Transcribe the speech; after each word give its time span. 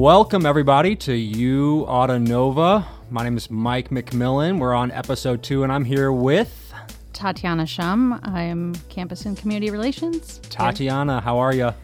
Welcome, 0.00 0.46
everybody, 0.46 0.96
to 0.96 1.12
U 1.12 1.84
Autonova. 1.86 2.86
My 3.10 3.22
name 3.22 3.36
is 3.36 3.50
Mike 3.50 3.90
McMillan. 3.90 4.58
We're 4.58 4.72
on 4.72 4.90
episode 4.92 5.42
two, 5.42 5.62
and 5.62 5.70
I'm 5.70 5.84
here 5.84 6.10
with 6.10 6.72
Tatiana 7.12 7.66
Shum. 7.66 8.18
I'm 8.22 8.74
campus 8.88 9.26
and 9.26 9.36
community 9.36 9.70
relations. 9.70 10.38
Tatiana. 10.48 11.20
How 11.20 11.36
are 11.36 11.54
you? 11.54 11.66
Uh, 11.66 11.74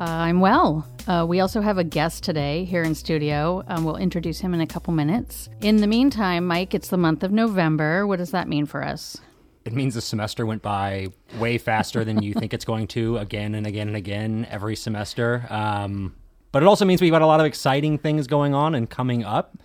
I'm 0.00 0.40
well. 0.40 0.88
Uh, 1.06 1.24
we 1.28 1.38
also 1.38 1.60
have 1.60 1.78
a 1.78 1.84
guest 1.84 2.24
today 2.24 2.64
here 2.64 2.82
in 2.82 2.96
studio. 2.96 3.62
Um, 3.68 3.84
we'll 3.84 3.96
introduce 3.96 4.40
him 4.40 4.54
in 4.54 4.60
a 4.60 4.66
couple 4.66 4.92
minutes. 4.92 5.48
In 5.60 5.76
the 5.76 5.86
meantime, 5.86 6.44
Mike, 6.44 6.74
it's 6.74 6.88
the 6.88 6.98
month 6.98 7.22
of 7.22 7.30
November. 7.30 8.08
What 8.08 8.16
does 8.16 8.32
that 8.32 8.48
mean 8.48 8.66
for 8.66 8.82
us? 8.82 9.18
It 9.64 9.72
means 9.72 9.94
the 9.94 10.00
semester 10.00 10.44
went 10.44 10.62
by 10.62 11.10
way 11.38 11.58
faster 11.58 12.04
than 12.04 12.22
you 12.22 12.34
think 12.34 12.54
it's 12.54 12.64
going 12.64 12.88
to, 12.88 13.18
again 13.18 13.54
and 13.54 13.68
again 13.68 13.86
and 13.86 13.96
again 13.96 14.48
every 14.50 14.74
semester. 14.74 15.46
Um, 15.48 16.16
but 16.52 16.62
it 16.62 16.66
also 16.66 16.84
means 16.84 17.00
we've 17.00 17.10
got 17.10 17.22
a 17.22 17.26
lot 17.26 17.40
of 17.40 17.46
exciting 17.46 17.98
things 17.98 18.26
going 18.26 18.54
on 18.54 18.74
and 18.74 18.88
coming 18.88 19.24
up. 19.24 19.56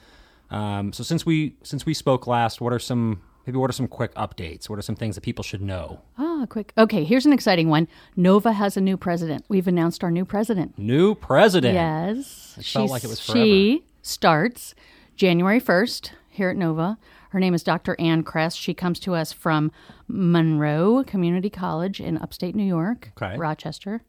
Um, 0.50 0.94
so 0.94 1.04
since 1.04 1.26
we 1.26 1.56
since 1.64 1.86
we 1.86 1.94
spoke 1.94 2.26
last, 2.28 2.62
what 2.62 2.72
are 2.74 2.80
some 2.80 3.22
maybe 3.46 3.58
what 3.58 3.70
are 3.70 3.74
some 3.74 3.88
quick 3.88 4.14
updates? 4.16 4.70
What 4.70 4.80
are 4.80 4.82
some 4.82 4.96
things 4.96 5.16
that 5.16 5.22
people 5.22 5.44
should 5.44 5.62
know? 5.62 6.02
Ah, 6.18 6.46
quick. 6.50 6.74
Okay, 6.78 7.04
here's 7.04 7.26
an 7.26 7.34
exciting 7.34 7.68
one. 7.70 7.88
Nova 8.16 8.54
has 8.54 8.78
a 8.78 8.82
new 8.82 8.98
president. 8.98 9.44
We've 9.50 9.68
announced 9.68 10.04
our 10.04 10.12
new 10.12 10.26
president. 10.26 10.78
New 10.78 11.16
president. 11.16 11.74
Yes. 11.74 12.56
It 12.58 12.66
felt 12.66 12.90
like 12.90 13.04
it 13.04 13.08
was 13.08 13.20
forever. 13.20 13.44
She 13.44 13.84
starts 14.02 14.74
January 15.18 15.60
1st 15.60 16.12
here 16.30 16.50
at 16.50 16.56
Nova. 16.56 16.98
Her 17.32 17.40
name 17.42 17.54
is 17.54 17.62
Dr. 17.64 17.96
Anne 18.00 18.24
Kress. 18.24 18.56
She 18.56 18.74
comes 18.74 19.00
to 19.02 19.14
us 19.16 19.34
from 19.34 19.72
Monroe 20.08 21.04
Community 21.06 21.50
College 21.50 22.00
in 22.00 22.18
upstate 22.18 22.56
New 22.56 22.64
York, 22.64 23.12
Okay. 23.22 23.38
Rochester. 23.38 24.02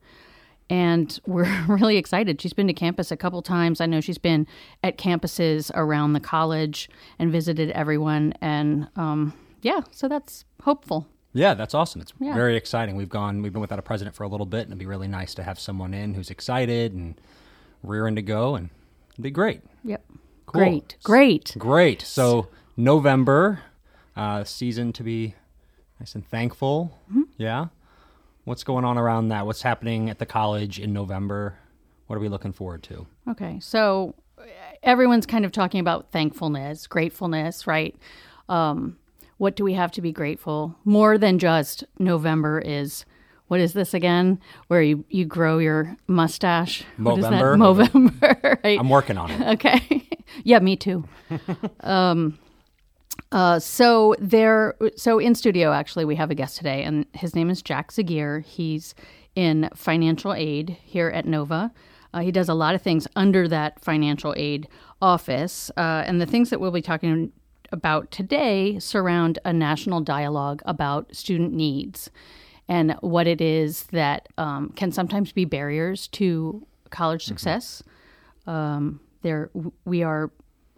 And 0.70 1.18
we're 1.26 1.48
really 1.68 1.96
excited. 1.96 2.40
She's 2.40 2.52
been 2.52 2.66
to 2.66 2.72
campus 2.74 3.10
a 3.10 3.16
couple 3.16 3.40
times. 3.42 3.80
I 3.80 3.86
know 3.86 4.00
she's 4.00 4.18
been 4.18 4.46
at 4.82 4.98
campuses 4.98 5.70
around 5.74 6.12
the 6.12 6.20
college 6.20 6.88
and 7.18 7.32
visited 7.32 7.70
everyone. 7.70 8.34
And 8.40 8.88
um, 8.96 9.32
yeah, 9.62 9.80
so 9.90 10.08
that's 10.08 10.44
hopeful. 10.62 11.06
Yeah, 11.32 11.54
that's 11.54 11.74
awesome. 11.74 12.00
It's 12.00 12.12
Yeah. 12.20 12.34
very 12.34 12.56
exciting. 12.56 12.96
We've 12.96 13.08
gone 13.08 13.42
we've 13.42 13.52
been 13.52 13.60
without 13.60 13.78
a 13.78 13.82
president 13.82 14.16
for 14.16 14.24
a 14.24 14.28
little 14.28 14.46
bit 14.46 14.60
and 14.62 14.68
it'd 14.68 14.78
be 14.78 14.86
really 14.86 15.08
nice 15.08 15.34
to 15.34 15.42
have 15.42 15.58
someone 15.58 15.94
in 15.94 16.14
who's 16.14 16.30
excited 16.30 16.92
and 16.92 17.20
rearing 17.82 18.16
to 18.16 18.22
go 18.22 18.54
and 18.54 18.70
it'd 19.12 19.22
be 19.22 19.30
great. 19.30 19.60
Yep. 19.84 20.04
Cool. 20.46 20.60
Great. 20.60 20.96
Great. 21.04 21.54
Great. 21.58 22.02
So 22.02 22.48
November, 22.76 23.60
uh, 24.16 24.44
season 24.44 24.92
to 24.94 25.02
be 25.02 25.34
nice 26.00 26.14
and 26.14 26.26
thankful. 26.26 26.98
Mm-hmm. 27.10 27.22
Yeah. 27.36 27.66
What's 28.48 28.64
going 28.64 28.86
on 28.86 28.96
around 28.96 29.28
that? 29.28 29.44
What's 29.44 29.60
happening 29.60 30.08
at 30.08 30.18
the 30.18 30.24
college 30.24 30.80
in 30.80 30.94
November? 30.94 31.58
What 32.06 32.16
are 32.16 32.18
we 32.18 32.30
looking 32.30 32.54
forward 32.54 32.82
to? 32.84 33.04
Okay, 33.28 33.60
so 33.60 34.14
uh, 34.38 34.44
everyone's 34.82 35.26
kind 35.26 35.44
of 35.44 35.52
talking 35.52 35.80
about 35.80 36.12
thankfulness, 36.12 36.86
gratefulness, 36.86 37.66
right? 37.66 37.94
Um, 38.48 38.96
what 39.36 39.54
do 39.54 39.64
we 39.64 39.74
have 39.74 39.92
to 39.92 40.00
be 40.00 40.12
grateful 40.12 40.74
more 40.86 41.18
than 41.18 41.38
just 41.38 41.84
November 41.98 42.58
is? 42.58 43.04
What 43.48 43.60
is 43.60 43.74
this 43.74 43.92
again? 43.92 44.40
Where 44.68 44.80
you, 44.80 45.04
you 45.10 45.26
grow 45.26 45.58
your 45.58 45.98
mustache? 46.06 46.84
What 46.96 47.18
is 47.18 47.24
that? 47.24 47.34
Movember? 47.34 47.90
Movember, 47.90 48.60
right? 48.64 48.80
I'm 48.80 48.88
working 48.88 49.18
on 49.18 49.30
it. 49.30 49.46
Okay. 49.56 50.08
yeah, 50.42 50.60
me 50.60 50.74
too. 50.74 51.04
um, 51.80 52.38
uh, 53.32 53.58
so 53.58 54.14
there, 54.18 54.74
so 54.96 55.18
in 55.18 55.34
studio, 55.34 55.72
actually, 55.72 56.04
we 56.04 56.16
have 56.16 56.30
a 56.30 56.34
guest 56.34 56.56
today, 56.56 56.82
and 56.82 57.06
his 57.12 57.34
name 57.34 57.50
is 57.50 57.62
Jack 57.62 57.92
Zagir. 57.92 58.44
He's 58.44 58.94
in 59.34 59.68
financial 59.74 60.32
aid 60.32 60.76
here 60.82 61.08
at 61.08 61.26
Nova. 61.26 61.72
Uh, 62.14 62.20
he 62.20 62.32
does 62.32 62.48
a 62.48 62.54
lot 62.54 62.74
of 62.74 62.80
things 62.80 63.06
under 63.16 63.46
that 63.48 63.80
financial 63.80 64.34
aid 64.36 64.66
office, 65.02 65.70
uh, 65.76 66.04
and 66.06 66.20
the 66.20 66.26
things 66.26 66.50
that 66.50 66.60
we'll 66.60 66.70
be 66.70 66.82
talking 66.82 67.32
about 67.70 68.10
today 68.10 68.78
surround 68.78 69.38
a 69.44 69.52
national 69.52 70.00
dialogue 70.00 70.62
about 70.64 71.14
student 71.14 71.52
needs 71.52 72.10
and 72.68 72.92
what 73.00 73.26
it 73.26 73.40
is 73.40 73.84
that 73.84 74.28
um, 74.38 74.70
can 74.70 74.90
sometimes 74.92 75.32
be 75.32 75.44
barriers 75.44 76.08
to 76.08 76.66
college 76.90 77.24
success 77.24 77.82
um, 78.46 79.00
there 79.22 79.50
we 79.84 80.02
are 80.02 80.30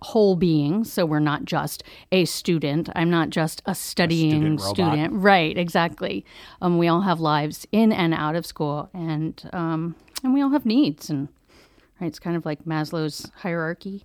whole 0.03 0.37
being 0.37 0.84
so 0.84 1.05
we're 1.05 1.19
not 1.19 1.44
just 1.44 1.83
a 2.11 2.25
student. 2.25 2.88
I'm 2.94 3.11
not 3.11 3.31
just 3.31 3.62
a 3.66 3.75
studying 3.75 4.59
student 4.59 4.61
student. 4.61 5.15
Right 5.15 5.56
exactly. 5.56 6.25
Um, 6.62 6.78
we 6.78 6.88
all 6.88 7.03
have 7.03 7.21
lives 7.21 7.66
in 7.72 7.93
and 7.93 8.15
out 8.15 8.34
of 8.34 8.47
school 8.47 8.89
and 8.94 9.49
um, 9.53 9.94
and 10.22 10.34
we 10.34 10.43
all 10.43 10.50
have 10.50 10.66
needs 10.66 11.10
and 11.10 11.28
right 12.00 12.06
it's 12.06 12.19
kind 12.19 12.37
of 12.37 12.47
like 12.47 12.65
maslow's 12.65 13.31
hierarchy. 13.37 14.05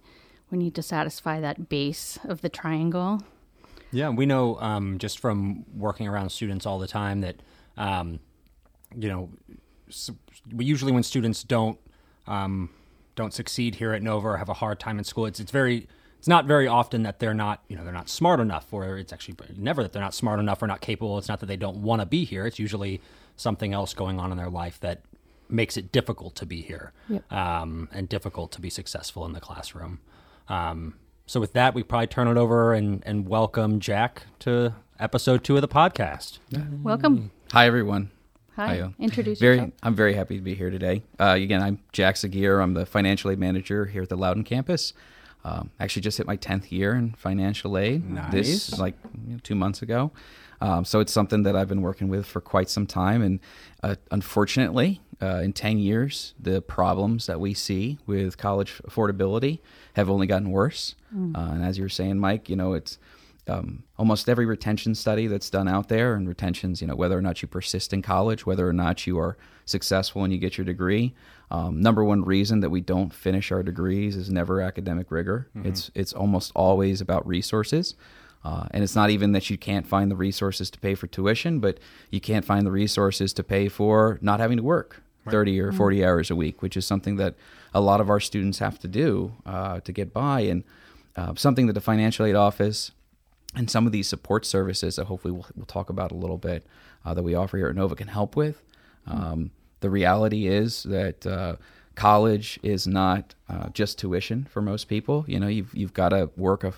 We 0.52 0.58
need 0.58 0.76
to 0.76 0.82
satisfy 0.82 1.40
that 1.42 1.70
base 1.70 2.20
of 2.24 2.42
the 2.42 2.50
triangle. 2.50 3.22
Yeah, 3.92 4.10
we 4.10 4.26
know 4.26 4.60
um, 4.60 4.98
just 4.98 5.20
from 5.20 5.66
working 5.74 6.08
around 6.08 6.30
students 6.30 6.66
all 6.66 6.80
the 6.80 6.88
time 6.88 7.22
that, 7.22 7.38
um, 7.78 8.20
you 8.96 9.08
know, 9.08 9.30
usually 10.58 10.92
when 10.92 11.04
students 11.04 11.44
don't 11.44 11.80
um, 12.28 12.70
don't 13.16 13.34
succeed 13.34 13.76
here 13.76 13.94
at 13.94 14.02
Nova 14.02 14.30
or 14.30 14.38
have 14.38 14.50
a 14.50 14.56
hard 14.56 14.80
time 14.80 14.98
in 14.98 15.04
school, 15.04 15.26
it's 15.26 15.40
it's 15.40 15.52
very 15.52 15.88
it's 16.18 16.28
not 16.28 16.46
very 16.46 16.68
often 16.68 17.04
that 17.04 17.20
they're 17.20 17.34
not 17.34 17.64
you 17.68 17.76
know 17.76 17.84
they're 17.84 17.94
not 17.94 18.10
smart 18.10 18.40
enough, 18.40 18.72
or 18.72 18.98
it's 18.98 19.14
actually 19.14 19.36
never 19.58 19.84
that 19.84 19.94
they're 19.94 20.02
not 20.02 20.14
smart 20.14 20.40
enough 20.40 20.62
or 20.62 20.68
not 20.68 20.82
capable. 20.82 21.18
It's 21.18 21.30
not 21.30 21.40
that 21.40 21.46
they 21.48 21.58
don't 21.58 21.78
want 21.78 22.02
to 22.02 22.06
be 22.06 22.26
here. 22.26 22.46
It's 22.46 22.60
usually 22.60 23.02
something 23.36 23.74
else 23.74 23.94
going 23.94 24.20
on 24.20 24.32
in 24.32 24.38
their 24.38 24.50
life 24.50 24.80
that 24.80 25.02
makes 25.50 25.78
it 25.78 25.92
difficult 25.92 26.36
to 26.36 26.46
be 26.46 26.62
here 26.62 26.92
um, 27.30 27.88
and 27.92 28.10
difficult 28.10 28.52
to 28.54 28.62
be 28.62 28.70
successful 28.70 29.26
in 29.26 29.34
the 29.34 29.40
classroom. 29.40 30.00
Um, 30.50 30.96
so 31.28 31.40
with 31.40 31.54
that, 31.54 31.74
we 31.74 31.84
probably 31.84 32.08
turn 32.08 32.28
it 32.28 32.38
over 32.38 32.74
and, 32.74 33.04
and 33.06 33.28
welcome 33.28 33.80
Jack 33.80 34.24
to 34.40 34.74
episode 35.00 35.44
two 35.44 35.56
of 35.56 35.62
the 35.62 35.68
podcast. 35.68 36.40
welcome 36.84 37.32
Hi, 37.52 37.68
everyone. 37.68 38.15
Hi 38.56 38.90
introduce 39.00 39.40
very, 39.40 39.56
yourself 39.56 39.74
I'm 39.84 39.96
very 39.96 40.14
happy 40.14 40.38
to 40.38 40.42
be 40.42 40.56
here 40.56 40.70
today. 40.70 41.04
Uh, 41.20 41.36
again, 41.38 41.62
I'm 41.62 41.80
Jack 41.92 42.16
Zagir. 42.16 42.64
I'm 42.64 42.74
the 42.74 42.86
financial 42.86 43.30
aid 43.30 43.38
manager 43.38 43.86
here 43.86 44.04
at 44.04 44.10
the 44.10 44.16
Loudoun 44.16 44.44
campus. 44.44 44.94
Um, 45.44 45.72
actually, 45.80 46.02
just 46.02 46.18
hit 46.18 46.26
my 46.26 46.38
10th 46.38 46.72
year 46.72 46.96
in 46.96 47.12
financial 47.12 47.78
aid. 47.78 48.10
Nice. 48.10 48.32
This 48.32 48.80
like 48.80 48.96
you 49.28 49.34
know, 49.34 49.40
two 49.44 49.56
months 49.56 49.82
ago. 49.82 50.12
Um, 50.62 50.86
so 50.86 51.02
it's 51.02 51.12
something 51.12 51.44
that 51.44 51.56
I've 51.56 51.68
been 51.68 51.82
working 51.82 52.08
with 52.08 52.26
for 52.26 52.40
quite 52.40 52.70
some 52.70 52.88
time. 52.88 53.22
And 53.22 53.40
uh, 53.84 53.96
unfortunately, 54.10 55.02
uh, 55.22 55.42
in 55.44 55.54
10 55.54 55.78
years, 55.78 56.34
the 56.40 56.62
problems 56.62 57.26
that 57.28 57.40
we 57.40 57.54
see 57.54 58.00
with 58.08 58.38
college 58.38 58.82
affordability 58.88 59.60
have 59.94 60.10
only 60.10 60.28
gotten 60.28 60.50
worse. 60.50 60.96
Uh, 61.14 61.52
and 61.52 61.64
as 61.64 61.78
you 61.78 61.84
were 61.84 61.90
saying, 61.90 62.20
Mike, 62.20 62.50
you 62.50 62.56
know, 62.56 62.74
it's 62.74 62.98
um, 63.48 63.84
almost 63.98 64.28
every 64.28 64.46
retention 64.46 64.96
study 64.96 65.28
that's 65.28 65.50
done 65.50 65.68
out 65.68 65.90
there, 65.90 66.16
and 66.16 66.28
retentions, 66.28 66.82
you 66.82 66.88
know, 66.88 66.96
whether 66.96 67.18
or 67.18 67.22
not 67.22 67.42
you 67.42 67.48
persist 67.48 67.94
in 67.94 68.02
college, 68.02 68.46
whether 68.46 68.68
or 68.68 68.74
not 68.74 69.06
you 69.06 69.20
are 69.20 69.38
successful 69.66 70.24
and 70.24 70.34
you 70.34 70.40
get 70.40 70.58
your 70.58 70.66
degree. 70.66 71.14
Um, 71.52 71.80
number 71.82 72.04
one 72.04 72.24
reason 72.24 72.60
that 72.62 72.70
we 72.70 72.82
don't 72.82 73.14
finish 73.14 73.52
our 73.52 73.64
degrees 73.64 74.16
is 74.16 74.32
never 74.32 74.62
academic 74.62 75.12
rigor. 75.12 75.48
It's 75.64 75.92
it's 75.94 76.14
almost 76.14 76.52
always 76.56 77.02
about 77.02 77.28
resources. 77.28 77.96
Uh, 78.44 78.68
and 78.72 78.84
it's 78.84 78.96
not 78.96 79.10
even 79.10 79.32
that 79.32 79.50
you 79.50 79.58
can't 79.58 79.88
find 79.88 80.12
the 80.12 80.16
resources 80.16 80.70
to 80.70 80.80
pay 80.80 80.94
for 80.94 81.08
tuition, 81.08 81.60
but 81.60 81.80
you 82.12 82.22
can't 82.22 82.46
find 82.46 82.66
the 82.66 82.72
resources 82.72 83.34
to 83.34 83.44
pay 83.44 83.68
for 83.68 84.20
not 84.22 84.40
having 84.40 84.58
to 84.58 84.64
work 84.64 85.02
30 85.32 85.60
or 85.60 85.72
40 85.72 86.06
hours 86.06 86.30
a 86.30 86.36
week, 86.36 86.62
which 86.62 86.78
is 86.78 86.86
something 86.86 87.16
that 87.16 87.34
a 87.74 87.82
lot 87.82 88.00
of 88.00 88.10
our 88.10 88.20
students 88.20 88.60
have 88.60 88.78
to 88.80 88.88
do 88.88 89.34
uh, 89.48 89.80
to 89.80 89.92
get 89.92 90.14
by. 90.14 90.42
And 90.42 90.64
uh, 91.16 91.34
something 91.36 91.66
that 91.66 91.74
the 91.74 91.82
financial 91.82 92.26
aid 92.26 92.36
office 92.36 92.92
and 93.56 93.70
some 93.70 93.86
of 93.86 93.92
these 93.92 94.08
support 94.08 94.46
services 94.46 94.96
that 94.98 95.06
hopefully 95.06 95.32
we'll, 95.32 95.46
we'll 95.56 95.66
talk 95.66 95.90
about 95.90 96.12
a 96.12 96.16
little 96.16 96.38
bit 96.38 96.66
uh, 97.06 97.14
that 97.14 97.24
we 97.24 97.36
offer 97.36 97.58
here 97.58 97.68
at 97.70 97.76
Nova 97.76 97.96
can 97.96 98.08
help 98.08 98.36
with. 98.36 98.64
Um, 99.08 99.52
the 99.82 99.90
reality 99.90 100.48
is 100.48 100.84
that 100.84 101.26
uh, 101.26 101.56
college 101.96 102.60
is 102.64 102.88
not 102.88 103.36
uh, 103.50 103.70
just 103.70 104.00
tuition 104.00 104.48
for 104.50 104.62
most 104.62 104.86
people. 104.86 105.26
You 105.28 105.40
know, 105.40 105.48
you've 105.48 105.74
you've 105.74 105.94
got 105.94 106.10
to 106.10 106.30
work 106.36 106.64
a 106.64 106.74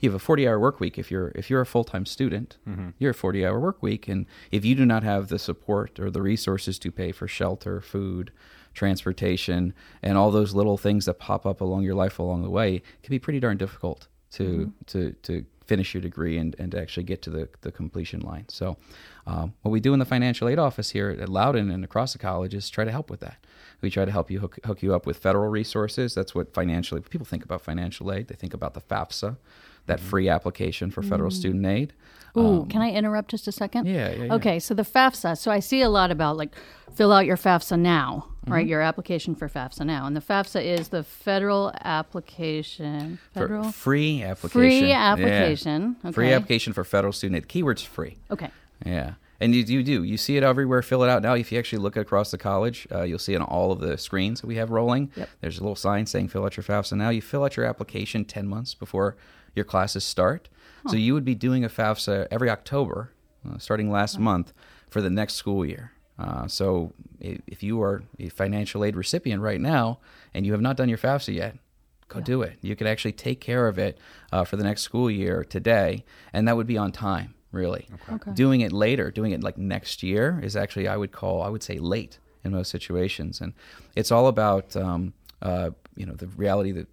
you 0.00 0.10
have 0.10 0.16
a 0.16 0.18
40 0.18 0.48
hour 0.48 0.58
work 0.58 0.80
week 0.80 0.98
if 0.98 1.10
you're 1.10 1.30
if 1.34 1.48
you're 1.48 1.60
a 1.60 1.66
full-time 1.66 2.04
student 2.06 2.56
you're 2.98 3.12
a 3.12 3.14
40 3.14 3.46
hour 3.46 3.60
work 3.60 3.82
week 3.82 4.08
and 4.08 4.26
if 4.50 4.64
you 4.64 4.74
do 4.74 4.84
not 4.84 5.04
have 5.04 5.28
the 5.28 5.38
support 5.38 6.00
or 6.00 6.10
the 6.10 6.20
resources 6.20 6.76
to 6.80 6.90
pay 6.90 7.12
for 7.12 7.28
shelter 7.28 7.80
food 7.80 8.32
transportation 8.74 9.72
and 10.02 10.18
all 10.18 10.32
those 10.32 10.54
little 10.54 10.76
things 10.76 11.04
that 11.06 11.20
pop 11.20 11.46
up 11.46 11.60
along 11.60 11.82
your 11.84 11.94
life 11.94 12.18
along 12.18 12.42
the 12.42 12.50
way 12.50 12.76
it 12.76 13.02
can 13.02 13.10
be 13.10 13.18
pretty 13.18 13.38
darn 13.38 13.56
difficult 13.56 14.08
to 14.32 14.72
to 14.86 15.12
to 15.22 15.44
finish 15.72 15.94
your 15.94 16.02
degree 16.02 16.36
and, 16.36 16.54
and 16.58 16.72
to 16.72 16.78
actually 16.78 17.02
get 17.02 17.22
to 17.22 17.30
the, 17.30 17.48
the 17.62 17.72
completion 17.72 18.20
line. 18.20 18.44
So, 18.48 18.76
um, 19.26 19.54
what 19.62 19.70
we 19.70 19.80
do 19.80 19.94
in 19.94 20.00
the 20.00 20.04
financial 20.04 20.46
aid 20.46 20.58
office 20.58 20.90
here 20.90 21.08
at 21.18 21.30
Loudoun 21.30 21.70
and 21.70 21.82
across 21.82 22.12
the 22.12 22.18
college 22.18 22.52
is 22.52 22.68
try 22.68 22.84
to 22.84 22.90
help 22.90 23.08
with 23.08 23.20
that. 23.20 23.38
We 23.80 23.88
try 23.88 24.04
to 24.04 24.12
help 24.12 24.30
you 24.30 24.40
hook, 24.40 24.58
hook 24.66 24.82
you 24.82 24.94
up 24.94 25.06
with 25.06 25.16
federal 25.16 25.48
resources. 25.48 26.14
That's 26.14 26.34
what 26.34 26.52
financially 26.52 27.00
people 27.00 27.24
think 27.24 27.42
about 27.42 27.62
financial 27.62 28.12
aid. 28.12 28.28
They 28.28 28.34
think 28.34 28.52
about 28.52 28.74
the 28.74 28.82
FAFSA, 28.82 29.38
that 29.86 30.00
free 30.00 30.28
application 30.28 30.90
for 30.90 31.02
federal 31.02 31.30
student 31.30 31.66
aid. 31.66 31.92
Ooh, 32.36 32.66
can 32.70 32.80
I 32.80 32.90
interrupt 32.90 33.30
just 33.30 33.46
a 33.46 33.52
second? 33.52 33.80
Um, 33.86 33.94
Yeah, 33.94 34.10
yeah, 34.12 34.24
yeah. 34.24 34.34
Okay, 34.34 34.58
so 34.58 34.72
the 34.72 34.84
FAFSA. 34.84 35.36
So 35.36 35.50
I 35.50 35.60
see 35.60 35.82
a 35.82 35.90
lot 35.90 36.10
about 36.10 36.36
like 36.38 36.54
fill 36.94 37.12
out 37.12 37.26
your 37.26 37.36
FAFSA 37.36 37.78
now, 37.78 38.26
Mm-hmm. 38.42 38.52
right? 38.54 38.66
Your 38.66 38.80
application 38.80 39.36
for 39.36 39.48
FAFSA 39.48 39.86
now, 39.86 40.04
and 40.06 40.16
the 40.16 40.20
FAFSA 40.20 40.64
is 40.64 40.88
the 40.88 41.04
federal 41.04 41.72
application. 41.84 43.18
For 43.32 43.40
Federal 43.40 43.70
free 43.72 44.22
application. 44.22 44.50
free 44.60 44.88
Yeah. 44.88 45.12
application. 45.12 45.96
Okay. 46.04 46.12
Free 46.12 46.32
application 46.32 46.72
for 46.72 46.84
federal 46.84 47.12
student 47.12 47.36
aid. 47.36 47.48
Keyword's 47.48 47.82
free. 47.82 48.16
Okay. 48.30 48.50
Yeah. 48.84 49.14
And 49.42 49.54
you, 49.54 49.62
you 49.62 49.82
do. 49.82 50.04
You 50.04 50.16
see 50.16 50.36
it 50.36 50.42
everywhere. 50.42 50.82
Fill 50.82 51.02
it 51.02 51.10
out 51.10 51.22
now. 51.22 51.34
If 51.34 51.50
you 51.50 51.58
actually 51.58 51.80
look 51.80 51.96
across 51.96 52.30
the 52.30 52.38
college, 52.38 52.86
uh, 52.92 53.02
you'll 53.02 53.18
see 53.18 53.34
on 53.34 53.42
all 53.42 53.72
of 53.72 53.80
the 53.80 53.98
screens 53.98 54.40
that 54.40 54.46
we 54.46 54.56
have 54.56 54.70
rolling. 54.70 55.10
Yep. 55.16 55.28
There's 55.40 55.58
a 55.58 55.62
little 55.62 55.76
sign 55.76 56.06
saying 56.06 56.28
fill 56.28 56.44
out 56.44 56.56
your 56.56 56.64
FAFSA 56.64 56.96
now. 56.96 57.10
You 57.10 57.20
fill 57.20 57.44
out 57.44 57.56
your 57.56 57.66
application 57.66 58.24
10 58.24 58.46
months 58.46 58.74
before 58.74 59.16
your 59.54 59.64
classes 59.64 60.04
start. 60.04 60.48
So 60.88 60.96
you 60.96 61.14
would 61.14 61.24
be 61.24 61.34
doing 61.34 61.64
a 61.64 61.68
FAFSA 61.68 62.26
every 62.30 62.50
October, 62.50 63.12
uh, 63.48 63.58
starting 63.58 63.90
last 63.90 64.18
month, 64.18 64.52
for 64.90 65.00
the 65.00 65.10
next 65.10 65.34
school 65.34 65.64
year. 65.64 65.92
Uh, 66.18 66.46
so 66.46 66.92
if 67.20 67.62
you 67.62 67.80
are 67.82 68.02
a 68.18 68.28
financial 68.28 68.84
aid 68.84 68.96
recipient 68.96 69.42
right 69.42 69.60
now 69.60 69.98
and 70.34 70.44
you 70.44 70.52
have 70.52 70.60
not 70.60 70.76
done 70.76 70.88
your 70.88 70.98
FAFSA 70.98 71.34
yet, 71.34 71.56
go 72.08 72.20
do 72.20 72.42
it. 72.42 72.58
You 72.60 72.76
could 72.76 72.86
actually 72.86 73.12
take 73.12 73.40
care 73.40 73.68
of 73.68 73.78
it 73.78 73.98
uh, 74.32 74.44
for 74.44 74.56
the 74.56 74.64
next 74.64 74.82
school 74.82 75.10
year 75.10 75.44
today, 75.44 76.04
and 76.32 76.46
that 76.46 76.56
would 76.56 76.66
be 76.66 76.76
on 76.76 76.92
time, 76.92 77.34
really. 77.52 77.88
Okay. 78.10 78.32
Doing 78.32 78.62
it 78.62 78.72
later, 78.72 79.10
doing 79.10 79.32
it 79.32 79.42
like 79.42 79.56
next 79.56 80.02
year, 80.02 80.40
is 80.42 80.56
actually 80.56 80.88
I 80.88 80.96
would 80.96 81.12
call 81.12 81.42
I 81.42 81.48
would 81.48 81.62
say 81.62 81.78
late 81.78 82.18
in 82.44 82.52
most 82.52 82.70
situations, 82.70 83.40
and 83.40 83.52
it's 83.94 84.10
all 84.10 84.26
about 84.26 84.74
um, 84.76 85.12
uh, 85.40 85.70
you 85.94 86.06
know 86.06 86.14
the 86.14 86.26
reality 86.28 86.72
that 86.72 86.88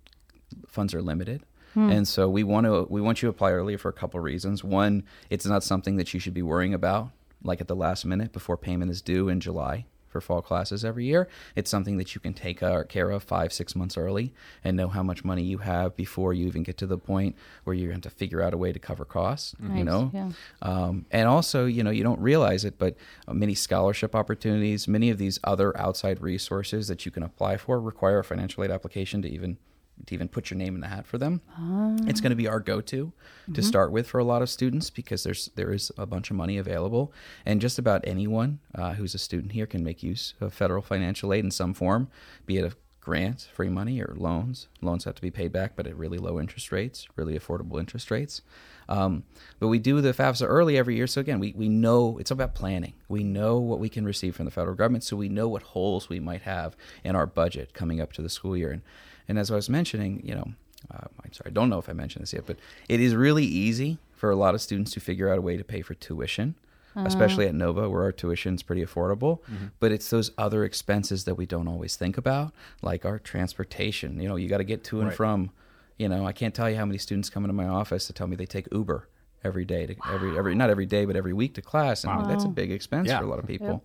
funds 0.67 0.94
are 0.94 1.01
limited. 1.01 1.44
And 1.75 2.06
so 2.07 2.27
we 2.27 2.44
want 2.44 2.65
to 2.65 2.88
we 2.89 3.00
want 3.00 3.21
you 3.21 3.27
to 3.27 3.29
apply 3.29 3.51
early 3.51 3.77
for 3.77 3.88
a 3.88 3.94
couple 3.94 4.17
of 4.17 4.23
reasons. 4.23 4.63
One, 4.63 5.03
it's 5.29 5.45
not 5.45 5.63
something 5.63 5.95
that 5.95 6.13
you 6.13 6.19
should 6.19 6.33
be 6.33 6.41
worrying 6.41 6.73
about 6.73 7.11
like 7.44 7.61
at 7.61 7.67
the 7.67 7.75
last 7.75 8.06
minute 8.06 8.33
before 8.33 8.57
payment 8.57 8.91
is 8.91 9.01
due 9.01 9.29
in 9.29 9.39
July 9.39 9.85
for 10.09 10.19
fall 10.19 10.41
classes 10.41 10.83
every 10.83 11.06
year. 11.06 11.27
It's 11.56 11.69
something 11.69 11.97
that 11.97 12.15
you 12.15 12.21
can 12.21 12.33
take 12.33 12.61
uh, 12.61 12.83
care 12.83 13.09
of 13.11 13.23
five, 13.23 13.53
six 13.53 13.75
months 13.75 13.97
early 13.97 14.33
and 14.63 14.75
know 14.75 14.88
how 14.88 15.03
much 15.03 15.23
money 15.23 15.44
you 15.44 15.59
have 15.59 15.95
before 15.95 16.33
you 16.33 16.47
even 16.47 16.63
get 16.63 16.77
to 16.77 16.88
the 16.88 16.97
point 16.97 17.35
where 17.63 17.75
you 17.75 17.91
have 17.91 18.01
to 18.01 18.09
figure 18.09 18.41
out 18.41 18.53
a 18.53 18.57
way 18.57 18.71
to 18.71 18.79
cover 18.79 19.06
costs. 19.06 19.56
You 19.77 19.83
know, 19.83 20.11
yeah. 20.13 20.31
um, 20.61 21.06
and 21.11 21.27
also, 21.27 21.65
you 21.65 21.83
know, 21.83 21.91
you 21.91 22.03
don't 22.03 22.19
realize 22.19 22.65
it, 22.65 22.77
but 22.77 22.95
uh, 23.27 23.33
many 23.33 23.53
scholarship 23.56 24.15
opportunities, 24.15 24.88
many 24.88 25.09
of 25.09 25.17
these 25.17 25.39
other 25.44 25.77
outside 25.77 26.21
resources 26.21 26.88
that 26.88 27.06
you 27.06 27.11
can 27.11 27.23
apply 27.23 27.57
for 27.57 27.79
require 27.79 28.19
a 28.19 28.23
financial 28.23 28.63
aid 28.63 28.71
application 28.71 29.21
to 29.21 29.29
even 29.29 29.57
to 30.06 30.13
even 30.13 30.28
put 30.28 30.50
your 30.50 30.57
name 30.57 30.75
in 30.75 30.81
the 30.81 30.88
hat 30.88 31.06
for 31.06 31.18
them. 31.18 31.42
It's 32.07 32.22
going 32.22 32.31
to 32.31 32.36
be 32.36 32.48
our 32.48 32.60
go-to 32.60 33.12
to 33.54 33.62
start 33.62 33.92
with 33.92 34.07
for 34.07 34.19
a 34.19 34.24
lot 34.24 34.42
of 34.42 34.50
students 34.50 34.90
because 34.90 35.24
there's 35.24 35.50
there 35.56 35.72
is 35.72 35.92
a 35.98 36.06
bunch 36.06 36.30
of 36.31 36.38
money 36.38 36.57
available, 36.57 37.13
and 37.46 37.62
just 37.62 37.80
about 37.80 38.01
anyone 38.06 38.60
uh, 38.75 38.94
who's 38.94 39.13
a 39.13 39.19
student 39.19 39.51
here 39.54 39.66
can 39.66 39.84
make 39.84 40.04
use 40.04 40.34
of 40.40 40.54
federal 40.54 40.81
financial 40.81 41.34
aid 41.34 41.44
in 41.44 41.51
some 41.51 41.74
form, 41.74 42.10
be 42.46 42.57
it 42.57 42.66
a 42.66 42.75
grant, 43.01 43.48
free 43.54 43.69
money, 43.69 44.00
or 44.01 44.13
loans. 44.18 44.68
Loans 44.81 45.06
have 45.06 45.16
to 45.16 45.22
be 45.22 45.31
paid 45.31 45.51
back, 45.51 45.75
but 45.75 45.88
at 45.88 45.98
really 45.98 46.18
low 46.18 46.40
interest 46.40 46.72
rates, 46.72 47.07
really 47.16 47.38
affordable 47.38 47.80
interest 47.80 48.12
rates. 48.12 48.42
Um, 48.88 49.24
but 49.60 49.68
we 49.68 49.80
do 49.80 50.02
the 50.02 50.13
FAFSA 50.13 50.45
early 50.48 50.78
every 50.78 50.95
year. 50.95 51.07
So 51.07 51.22
again, 51.22 51.40
we, 51.40 51.54
we 51.56 51.69
know 51.69 52.18
it's 52.19 52.31
about 52.31 52.56
planning. 52.56 52.94
We 53.07 53.24
know 53.24 53.57
what 53.57 53.80
we 53.80 53.90
can 53.90 54.06
receive 54.06 54.36
from 54.36 54.45
the 54.45 54.52
federal 54.52 54.75
government, 54.75 55.04
so 55.04 55.16
we 55.16 55.30
know 55.30 55.48
what 55.48 55.63
holes 55.63 56.10
we 56.10 56.19
might 56.19 56.42
have 56.42 56.75
in 57.04 57.16
our 57.16 57.25
budget 57.25 57.74
coming 57.74 58.02
up 58.02 58.13
to 58.13 58.22
the 58.22 58.30
school 58.30 58.57
year. 58.57 58.72
And, 58.72 58.81
and 59.30 59.40
as 59.40 59.50
I 59.52 59.56
was 59.56 59.70
mentioning, 59.70 60.22
you 60.26 60.36
know, 60.36 60.48
uh, 60.94 61.08
I'm 61.24 61.31
sorry, 61.34 61.52
I 61.52 61.54
don't 61.54 61.70
know 61.70 61.80
if 61.80 61.88
I 61.88 61.94
mentioned 61.94 62.24
this 62.24 62.34
yet, 62.34 62.46
but 62.46 62.58
it 62.90 63.00
is 63.00 63.16
really 63.16 63.46
easy 63.46 63.98
for 64.12 64.30
a 64.31 64.36
lot 64.36 64.56
of 64.56 64.62
students 64.62 64.92
to 64.94 65.00
figure 65.00 65.30
out 65.31 65.38
a 65.38 65.42
way 65.42 65.56
to 65.56 65.64
pay 65.64 65.81
for 65.81 65.94
tuition, 65.94 66.56
especially 66.96 67.48
at 67.48 67.56
Nova, 67.56 67.90
where 67.90 68.02
our 68.04 68.12
tuition 68.12 68.56
is 68.56 68.64
pretty 68.64 68.84
affordable. 68.84 69.40
But 69.80 69.92
it's 69.94 70.10
those 70.10 70.31
other 70.38 70.66
expenses 70.66 71.24
that 71.26 71.36
we 71.36 71.46
don't 71.46 71.68
always 71.70 71.96
think 71.96 72.18
about, 72.18 72.52
like 72.81 73.06
our 73.06 73.20
transportation. 73.20 74.20
You 74.20 74.28
know, 74.30 74.36
you 74.36 74.50
got 74.50 74.58
to 74.58 74.64
get 74.64 74.84
to 74.86 75.00
and 75.00 75.08
Right. 75.10 75.16
from. 75.18 75.52
You 75.98 76.08
know, 76.08 76.26
I 76.26 76.31
can't 76.31 76.56
tell 76.56 76.70
you 76.70 76.78
how 76.78 76.86
many 76.86 76.98
students 76.98 77.30
come 77.30 77.44
into 77.44 77.54
my 77.54 77.68
office 77.68 78.08
to 78.08 78.14
tell 78.14 78.26
me 78.28 78.36
they 78.38 78.46
take 78.46 78.68
Uber 78.72 79.08
every 79.44 79.66
day 79.66 79.86
to 79.86 79.96
every 80.14 80.38
every 80.38 80.54
not 80.56 80.70
every 80.70 80.86
day 80.86 81.06
but 81.06 81.16
every 81.16 81.31
week 81.31 81.54
to 81.54 81.62
class 81.62 82.04
and 82.04 82.26
that's 82.30 82.44
a 82.44 82.50
big 82.50 82.72
expense 82.74 83.08
Yeah. 83.08 83.20
for 83.20 83.24
a 83.26 83.28
lot 83.28 83.40
of 83.40 83.48
people 83.48 83.81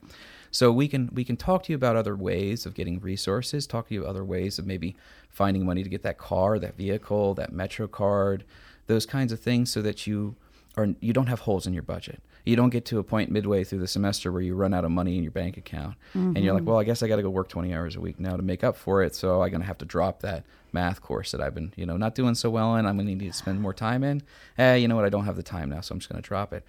so 0.54 0.70
we 0.70 0.86
can 0.86 1.10
we 1.12 1.24
can 1.24 1.36
talk 1.36 1.64
to 1.64 1.72
you 1.72 1.76
about 1.76 1.96
other 1.96 2.14
ways 2.14 2.64
of 2.64 2.74
getting 2.74 3.00
resources 3.00 3.66
talk 3.66 3.88
to 3.88 3.94
you 3.94 4.02
about 4.02 4.10
other 4.10 4.24
ways 4.24 4.58
of 4.58 4.66
maybe 4.66 4.94
finding 5.28 5.66
money 5.66 5.82
to 5.82 5.88
get 5.88 6.02
that 6.02 6.16
car 6.16 6.58
that 6.58 6.76
vehicle 6.76 7.34
that 7.34 7.52
metro 7.52 7.88
card 7.88 8.44
those 8.86 9.06
kinds 9.06 9.32
of 9.32 9.40
things 9.40 9.70
so 9.70 9.82
that 9.82 10.06
you 10.06 10.36
are 10.76 10.88
you 11.00 11.12
don't 11.12 11.26
have 11.26 11.40
holes 11.40 11.66
in 11.66 11.72
your 11.72 11.82
budget. 11.82 12.20
You 12.44 12.56
don't 12.56 12.70
get 12.70 12.84
to 12.86 12.98
a 12.98 13.02
point 13.02 13.30
midway 13.30 13.64
through 13.64 13.78
the 13.78 13.88
semester 13.88 14.30
where 14.30 14.42
you 14.42 14.54
run 14.54 14.74
out 14.74 14.84
of 14.84 14.90
money 14.90 15.16
in 15.16 15.22
your 15.22 15.32
bank 15.32 15.56
account 15.56 15.94
and 16.12 16.38
you're 16.44 16.52
like 16.52 16.66
well 16.66 16.78
i 16.78 16.84
guess 16.84 17.02
i 17.02 17.08
got 17.08 17.16
to 17.16 17.22
go 17.22 17.30
work 17.30 17.48
20 17.48 17.72
hours 17.72 17.96
a 17.96 18.00
week 18.00 18.20
now 18.20 18.36
to 18.36 18.42
make 18.42 18.62
up 18.62 18.76
for 18.76 19.02
it 19.02 19.14
so 19.14 19.40
i'm 19.40 19.48
going 19.48 19.62
to 19.62 19.66
have 19.66 19.78
to 19.78 19.86
drop 19.86 20.20
that 20.20 20.44
math 20.70 21.00
course 21.00 21.30
that 21.30 21.40
i've 21.40 21.54
been 21.54 21.72
you 21.74 21.86
know 21.86 21.96
not 21.96 22.14
doing 22.14 22.34
so 22.34 22.50
well 22.50 22.76
in 22.76 22.84
i'm 22.84 22.96
going 22.96 23.06
to 23.06 23.14
need 23.14 23.32
to 23.32 23.32
spend 23.32 23.62
more 23.62 23.72
time 23.72 24.04
in. 24.04 24.22
Eh, 24.58 24.74
you 24.74 24.86
know 24.86 24.94
what? 24.94 25.06
I 25.06 25.08
don't 25.08 25.24
have 25.24 25.36
the 25.36 25.42
time 25.42 25.70
now 25.70 25.80
so 25.80 25.94
i'm 25.94 26.00
just 26.00 26.10
going 26.10 26.22
to 26.22 26.26
drop 26.26 26.52
it. 26.52 26.64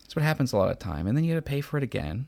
That's 0.00 0.16
what 0.16 0.22
happens 0.22 0.54
a 0.54 0.56
lot 0.56 0.70
of 0.70 0.78
time 0.78 1.06
and 1.06 1.14
then 1.14 1.24
you 1.24 1.34
got 1.34 1.44
to 1.44 1.50
pay 1.50 1.60
for 1.60 1.76
it 1.76 1.82
again 1.82 2.26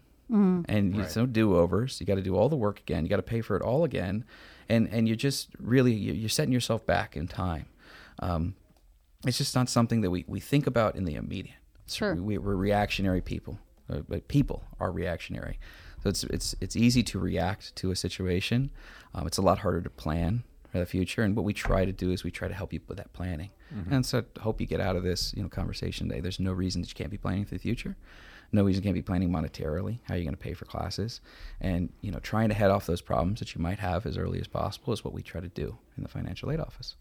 and 0.69 0.96
it's 0.96 1.14
no 1.17 1.26
do-overs 1.26 2.00
you 2.00 2.06
got 2.06 2.14
to 2.14 2.23
do 2.23 2.34
all 2.37 2.49
the 2.49 2.56
work 2.56 2.81
again 2.81 3.05
you 3.05 3.11
got 3.11 3.17
to 3.17 3.23
pay 3.23 3.40
for 3.43 3.55
it 3.56 3.62
all 3.62 3.84
again 3.84 4.25
and 4.69 4.88
and 4.88 5.06
you're 5.06 5.17
just 5.29 5.49
really 5.58 5.93
you- 5.93 6.14
you're 6.14 6.29
setting 6.29 6.52
yourself 6.52 6.87
back 6.87 7.17
in 7.17 7.26
time. 7.29 7.67
Um, 8.20 8.55
it's 9.26 9.38
just 9.38 9.55
not 9.55 9.69
something 9.69 10.00
that 10.02 10.11
we, 10.11 10.25
we 10.26 10.40
think 10.40 10.67
about 10.67 10.96
in 10.96 11.05
the 11.05 11.14
immediate. 11.14 11.56
Sure. 11.88 12.14
we, 12.14 12.38
we're 12.38 12.55
reactionary 12.56 13.20
people 13.20 13.58
uh, 13.90 14.00
but 14.08 14.26
people 14.29 14.64
are 14.81 14.90
reactionary. 14.90 15.58
So 16.02 16.08
it's 16.08 16.25
it's 16.25 16.55
it's 16.61 16.76
easy 16.76 17.02
to 17.05 17.19
react 17.19 17.76
to 17.76 17.90
a 17.90 17.96
situation. 17.96 18.70
Um, 19.14 19.26
it's 19.26 19.38
a 19.38 19.43
lot 19.43 19.58
harder 19.58 19.82
to 19.82 19.90
plan 19.90 20.43
for 20.70 20.79
the 20.79 20.87
future 20.87 21.23
and 21.23 21.37
what 21.37 21.44
we 21.44 21.52
try 21.52 21.84
to 21.84 21.93
do 21.93 22.11
is 22.11 22.25
we 22.25 22.31
try 22.31 22.49
to 22.49 22.55
help 22.55 22.73
you 22.73 22.81
with 22.88 22.96
that 22.96 23.12
planning. 23.12 23.50
And 23.90 24.05
so 24.06 24.25
I 24.37 24.40
hope 24.40 24.61
you 24.61 24.67
get 24.67 24.81
out 24.81 24.96
of 24.96 25.02
this 25.02 25.32
you 25.37 25.43
know 25.43 25.49
conversation 25.49 26.08
today. 26.08 26.20
There's 26.20 26.40
no 26.40 26.52
reason 26.52 26.81
that 26.82 26.88
you 26.88 26.94
can't 26.94 27.11
be 27.11 27.19
planning 27.19 27.44
for 27.44 27.55
the 27.55 27.61
future 27.70 27.96
no 28.52 28.62
reason 28.62 28.82
you 28.82 28.87
can't 28.87 28.94
be 28.94 29.02
planning 29.02 29.31
monetarily 29.31 29.99
how 30.04 30.14
are 30.14 30.16
you're 30.16 30.25
going 30.25 30.34
to 30.34 30.40
pay 30.40 30.52
for 30.54 30.64
classes 30.66 31.20
and 31.60 31.90
you 32.00 32.10
know 32.10 32.19
trying 32.20 32.49
to 32.49 32.54
head 32.54 32.70
off 32.70 32.87
those 32.87 33.00
problems 33.00 33.38
that 33.40 33.54
you 33.54 33.60
might 33.60 33.78
have 33.78 34.04
as 34.06 34.16
early 34.19 34.38
as 34.40 34.46
possible 34.46 34.93
is 34.93 35.02
what 35.04 35.12
we 35.14 35.22
try 35.22 35.40
to 35.40 35.49
do 35.49 35.78
in 35.96 36.02
the 36.02 36.08
financial 36.08 36.50
aid 36.50 36.60
office 36.60 36.96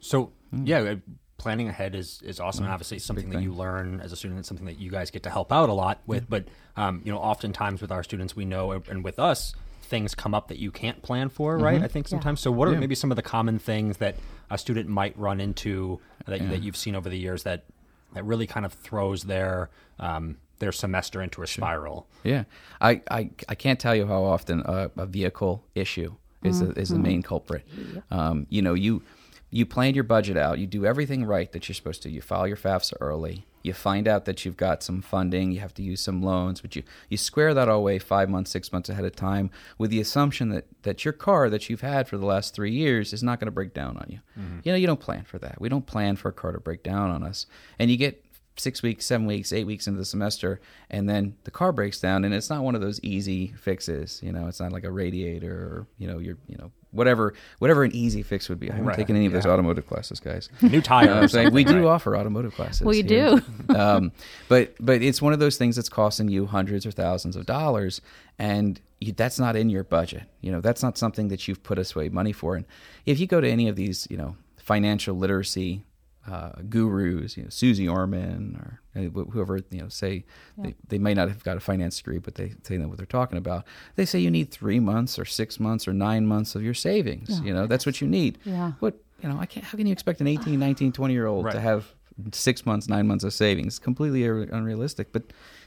So 0.00 0.32
yeah, 0.52 0.78
uh, 0.80 0.96
planning 1.38 1.68
ahead 1.68 1.94
is 1.94 2.20
is 2.22 2.38
awesome. 2.40 2.64
and 2.64 2.72
Obviously, 2.72 2.96
it's 2.98 3.06
something 3.06 3.28
that 3.30 3.36
thing. 3.36 3.44
you 3.44 3.52
learn 3.52 4.00
as 4.00 4.12
a 4.12 4.16
student. 4.16 4.38
It's 4.38 4.48
something 4.48 4.66
that 4.66 4.78
you 4.78 4.90
guys 4.90 5.10
get 5.10 5.22
to 5.24 5.30
help 5.30 5.50
out 5.52 5.68
a 5.68 5.72
lot 5.72 5.98
with. 6.06 6.28
But 6.28 6.44
um, 6.76 7.02
you 7.04 7.10
know, 7.12 7.18
oftentimes 7.18 7.80
with 7.82 7.90
our 7.90 8.02
students, 8.04 8.36
we 8.36 8.44
know, 8.44 8.70
and 8.72 9.02
with 9.02 9.18
us, 9.18 9.54
things 9.82 10.14
come 10.14 10.34
up 10.34 10.48
that 10.48 10.58
you 10.58 10.70
can't 10.70 11.02
plan 11.02 11.28
for, 11.30 11.56
right? 11.58 11.82
I 11.82 11.88
think 11.88 12.06
sometimes. 12.08 12.40
So, 12.40 12.52
what 12.52 12.68
are 12.68 12.76
maybe 12.78 12.94
some 12.94 13.10
of 13.10 13.16
the 13.16 13.22
common 13.22 13.58
things 13.58 13.96
that 13.96 14.16
a 14.50 14.58
student 14.58 14.88
might 14.88 15.18
run 15.18 15.40
into 15.40 16.00
that, 16.26 16.38
that 16.50 16.62
you've 16.62 16.76
seen 16.76 16.94
over 16.94 17.08
the 17.08 17.18
years 17.18 17.42
that 17.44 17.64
that 18.12 18.24
really 18.24 18.46
kind 18.46 18.64
of 18.66 18.72
throws 18.74 19.24
their 19.24 19.70
um, 19.98 20.36
their 20.64 20.72
semester 20.72 21.22
into 21.22 21.42
a 21.42 21.46
spiral? 21.46 22.06
Yeah, 22.24 22.44
I, 22.80 23.02
I, 23.10 23.30
I 23.48 23.54
can't 23.54 23.78
tell 23.78 23.94
you 23.94 24.06
how 24.06 24.24
often 24.24 24.60
a, 24.60 24.90
a 24.96 25.06
vehicle 25.06 25.62
issue 25.74 26.14
is 26.42 26.60
a, 26.60 26.70
is 26.72 26.88
the 26.88 26.98
main 26.98 27.22
culprit. 27.22 27.66
Um, 28.10 28.46
you 28.50 28.62
know, 28.62 28.74
you 28.74 29.02
you 29.50 29.64
plan 29.64 29.94
your 29.94 30.04
budget 30.04 30.36
out, 30.36 30.58
you 30.58 30.66
do 30.66 30.84
everything 30.84 31.24
right 31.24 31.52
that 31.52 31.68
you're 31.68 31.74
supposed 31.74 32.02
to. 32.02 32.10
You 32.10 32.20
file 32.20 32.48
your 32.48 32.56
FAFSA 32.56 32.94
early. 33.00 33.46
You 33.62 33.72
find 33.72 34.08
out 34.08 34.24
that 34.24 34.44
you've 34.44 34.56
got 34.56 34.82
some 34.82 35.00
funding, 35.00 35.52
you 35.52 35.60
have 35.60 35.72
to 35.74 35.82
use 35.82 36.00
some 36.00 36.22
loans, 36.22 36.60
but 36.60 36.74
you, 36.76 36.82
you 37.08 37.16
square 37.16 37.54
that 37.54 37.68
all 37.68 37.78
away 37.78 37.98
five 38.00 38.28
months, 38.28 38.50
six 38.50 38.72
months 38.72 38.88
ahead 38.88 39.04
of 39.04 39.14
time 39.14 39.50
with 39.78 39.90
the 39.90 40.00
assumption 40.00 40.48
that, 40.50 40.66
that 40.82 41.04
your 41.04 41.12
car 41.12 41.48
that 41.48 41.70
you've 41.70 41.80
had 41.82 42.08
for 42.08 42.18
the 42.18 42.26
last 42.26 42.52
three 42.52 42.72
years 42.72 43.12
is 43.12 43.22
not 43.22 43.38
going 43.38 43.46
to 43.46 43.52
break 43.52 43.72
down 43.72 43.96
on 43.96 44.06
you. 44.08 44.18
You 44.64 44.72
know, 44.72 44.76
you 44.76 44.86
don't 44.88 45.00
plan 45.00 45.24
for 45.24 45.38
that. 45.38 45.60
We 45.60 45.68
don't 45.68 45.86
plan 45.86 46.16
for 46.16 46.28
a 46.30 46.32
car 46.32 46.50
to 46.52 46.60
break 46.60 46.82
down 46.82 47.10
on 47.10 47.22
us. 47.22 47.46
And 47.78 47.90
you 47.92 47.96
get 47.96 48.23
six 48.56 48.82
weeks, 48.82 49.04
seven 49.04 49.26
weeks, 49.26 49.52
eight 49.52 49.64
weeks 49.66 49.86
into 49.86 49.98
the 49.98 50.04
semester, 50.04 50.60
and 50.90 51.08
then 51.08 51.36
the 51.44 51.50
car 51.50 51.72
breaks 51.72 52.00
down, 52.00 52.24
and 52.24 52.32
it's 52.34 52.50
not 52.50 52.62
one 52.62 52.74
of 52.74 52.80
those 52.80 53.00
easy 53.02 53.48
fixes. 53.58 54.20
You 54.22 54.32
know, 54.32 54.46
it's 54.46 54.60
not 54.60 54.72
like 54.72 54.84
a 54.84 54.90
radiator 54.90 55.52
or 55.52 55.86
you 55.98 56.06
know, 56.06 56.18
you're 56.18 56.38
you 56.48 56.56
know 56.56 56.70
whatever 56.92 57.34
whatever 57.58 57.82
an 57.84 57.94
easy 57.94 58.22
fix 58.22 58.48
would 58.48 58.60
be. 58.60 58.70
I 58.70 58.74
haven't 58.74 58.86
Right, 58.86 58.96
taken 58.96 59.16
any 59.16 59.26
of 59.26 59.32
those 59.32 59.46
automotive 59.46 59.86
classes, 59.86 60.20
guys. 60.20 60.48
New 60.62 60.80
tire. 60.80 61.06
You 61.08 61.14
know 61.14 61.20
I'm 61.22 61.28
saying? 61.28 61.52
we 61.52 61.64
do 61.64 61.76
right? 61.78 61.84
offer 61.86 62.16
automotive 62.16 62.54
classes. 62.54 62.82
Well, 62.82 62.94
you 62.94 63.02
here. 63.04 63.42
do. 63.68 63.74
um, 63.76 64.12
but 64.48 64.74
but 64.80 65.02
it's 65.02 65.20
one 65.20 65.32
of 65.32 65.38
those 65.40 65.56
things 65.56 65.76
that's 65.76 65.88
costing 65.88 66.28
you 66.28 66.46
hundreds 66.46 66.86
or 66.86 66.90
thousands 66.92 67.36
of 67.36 67.46
dollars, 67.46 68.00
and 68.38 68.80
you, 69.00 69.12
that's 69.12 69.38
not 69.38 69.56
in 69.56 69.68
your 69.68 69.84
budget. 69.84 70.22
You 70.40 70.52
know, 70.52 70.60
that's 70.60 70.82
not 70.82 70.96
something 70.96 71.28
that 71.28 71.48
you've 71.48 71.62
put 71.62 71.78
away 71.94 72.08
money 72.08 72.32
for. 72.32 72.54
And 72.56 72.64
if 73.04 73.18
you 73.18 73.26
go 73.26 73.40
to 73.40 73.48
any 73.48 73.68
of 73.68 73.74
these, 73.76 74.06
you 74.08 74.16
know, 74.16 74.36
financial 74.56 75.16
literacy 75.16 75.84
uh, 76.30 76.52
gurus, 76.68 77.36
you 77.36 77.42
know, 77.42 77.48
Suze 77.50 77.80
Orman 77.80 78.56
or 78.56 78.80
uh, 78.96 79.08
whoever, 79.30 79.58
you 79.70 79.80
know, 79.80 79.88
say 79.88 80.24
yeah. 80.56 80.64
they, 80.64 80.74
they 80.88 80.98
may 80.98 81.14
not 81.14 81.28
have 81.28 81.44
got 81.44 81.56
a 81.56 81.60
finance 81.60 81.98
degree, 81.98 82.18
but 82.18 82.36
they, 82.36 82.54
they 82.64 82.76
know 82.76 82.88
what 82.88 82.96
they're 82.96 83.06
talking 83.06 83.38
about. 83.38 83.64
They 83.96 84.04
say 84.04 84.18
you 84.18 84.30
need 84.30 84.50
three 84.50 84.80
months 84.80 85.18
or 85.18 85.24
six 85.24 85.60
months 85.60 85.86
or 85.86 85.92
nine 85.92 86.26
months 86.26 86.54
of 86.54 86.62
your 86.62 86.74
savings. 86.74 87.28
Oh, 87.30 87.44
you 87.44 87.52
know, 87.52 87.66
that's 87.66 87.84
what 87.84 88.00
you 88.00 88.06
need. 88.06 88.38
Yeah. 88.44 88.72
What, 88.80 88.94
you 89.22 89.28
know, 89.28 89.38
I 89.38 89.46
can't, 89.46 89.64
how 89.64 89.76
can 89.76 89.86
you 89.86 89.92
expect 89.92 90.20
an 90.20 90.26
18, 90.26 90.58
19, 90.58 90.92
20 90.92 91.14
year 91.14 91.26
old 91.26 91.44
right. 91.44 91.52
to 91.52 91.60
have 91.60 91.94
six 92.32 92.64
months, 92.64 92.88
nine 92.88 93.06
months 93.06 93.24
of 93.24 93.32
savings? 93.32 93.78
Completely 93.78 94.24
unrealistic, 94.24 95.12
but 95.12 95.24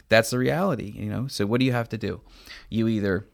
that's 0.09 0.31
the 0.31 0.39
reality, 0.39 0.93
you 0.95 1.09
know? 1.09 1.27
So 1.27 1.45
what 1.45 1.59
do 1.59 1.65
you 1.65 1.73
have 1.73 1.89
to 1.89 1.97
do? 1.97 2.21
You 2.69 2.87
either 2.87 3.27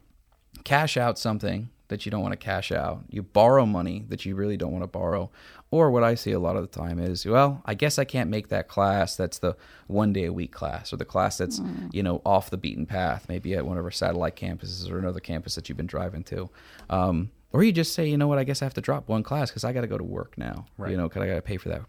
cash 0.64 0.96
out 0.96 1.18
something 1.18 1.70
that 1.88 2.06
you 2.06 2.10
don't 2.10 2.22
want 2.22 2.32
to 2.32 2.36
cash 2.36 2.72
out. 2.72 3.04
You 3.10 3.22
borrow 3.22 3.66
money 3.66 4.04
that 4.08 4.24
you 4.24 4.34
really 4.34 4.56
don't 4.56 4.72
want 4.72 4.82
to 4.82 4.88
borrow. 4.88 5.30
Or 5.70 5.90
what 5.90 6.04
I 6.04 6.14
see 6.14 6.32
a 6.32 6.38
lot 6.38 6.56
of 6.56 6.62
the 6.62 6.78
time 6.78 6.98
is, 6.98 7.26
well, 7.26 7.62
I 7.66 7.74
guess 7.74 7.98
I 7.98 8.04
can't 8.04 8.30
make 8.30 8.48
that 8.48 8.68
class 8.68 9.16
that's 9.16 9.38
the 9.38 9.56
one 9.86 10.12
day 10.12 10.24
a 10.24 10.32
week 10.32 10.52
class 10.52 10.92
or 10.92 10.96
the 10.96 11.04
class 11.04 11.38
that's, 11.38 11.60
mm. 11.60 11.92
you 11.92 12.02
know, 12.02 12.22
off 12.24 12.50
the 12.50 12.56
beaten 12.56 12.86
path, 12.86 13.26
maybe 13.28 13.54
at 13.54 13.66
one 13.66 13.76
of 13.76 13.84
our 13.84 13.90
satellite 13.90 14.36
campuses 14.36 14.90
or 14.90 14.98
another 14.98 15.20
campus 15.20 15.56
that 15.56 15.68
you've 15.68 15.76
been 15.76 15.86
driving 15.86 16.22
to. 16.24 16.48
Um, 16.88 17.30
or 17.52 17.62
you 17.62 17.72
just 17.72 17.94
say, 17.94 18.08
you 18.08 18.16
know 18.16 18.26
what, 18.26 18.38
I 18.38 18.44
guess 18.44 18.62
I 18.62 18.64
have 18.64 18.74
to 18.74 18.80
drop 18.80 19.08
one 19.08 19.22
class 19.22 19.50
because 19.50 19.64
I 19.64 19.72
got 19.72 19.82
to 19.82 19.86
go 19.86 19.98
to 19.98 20.04
work 20.04 20.36
now, 20.36 20.66
right. 20.76 20.90
you 20.90 20.96
know, 20.96 21.08
because 21.08 21.22
I 21.22 21.26
got 21.26 21.36
to 21.36 21.42
pay 21.42 21.56
for 21.56 21.68
that, 21.68 21.82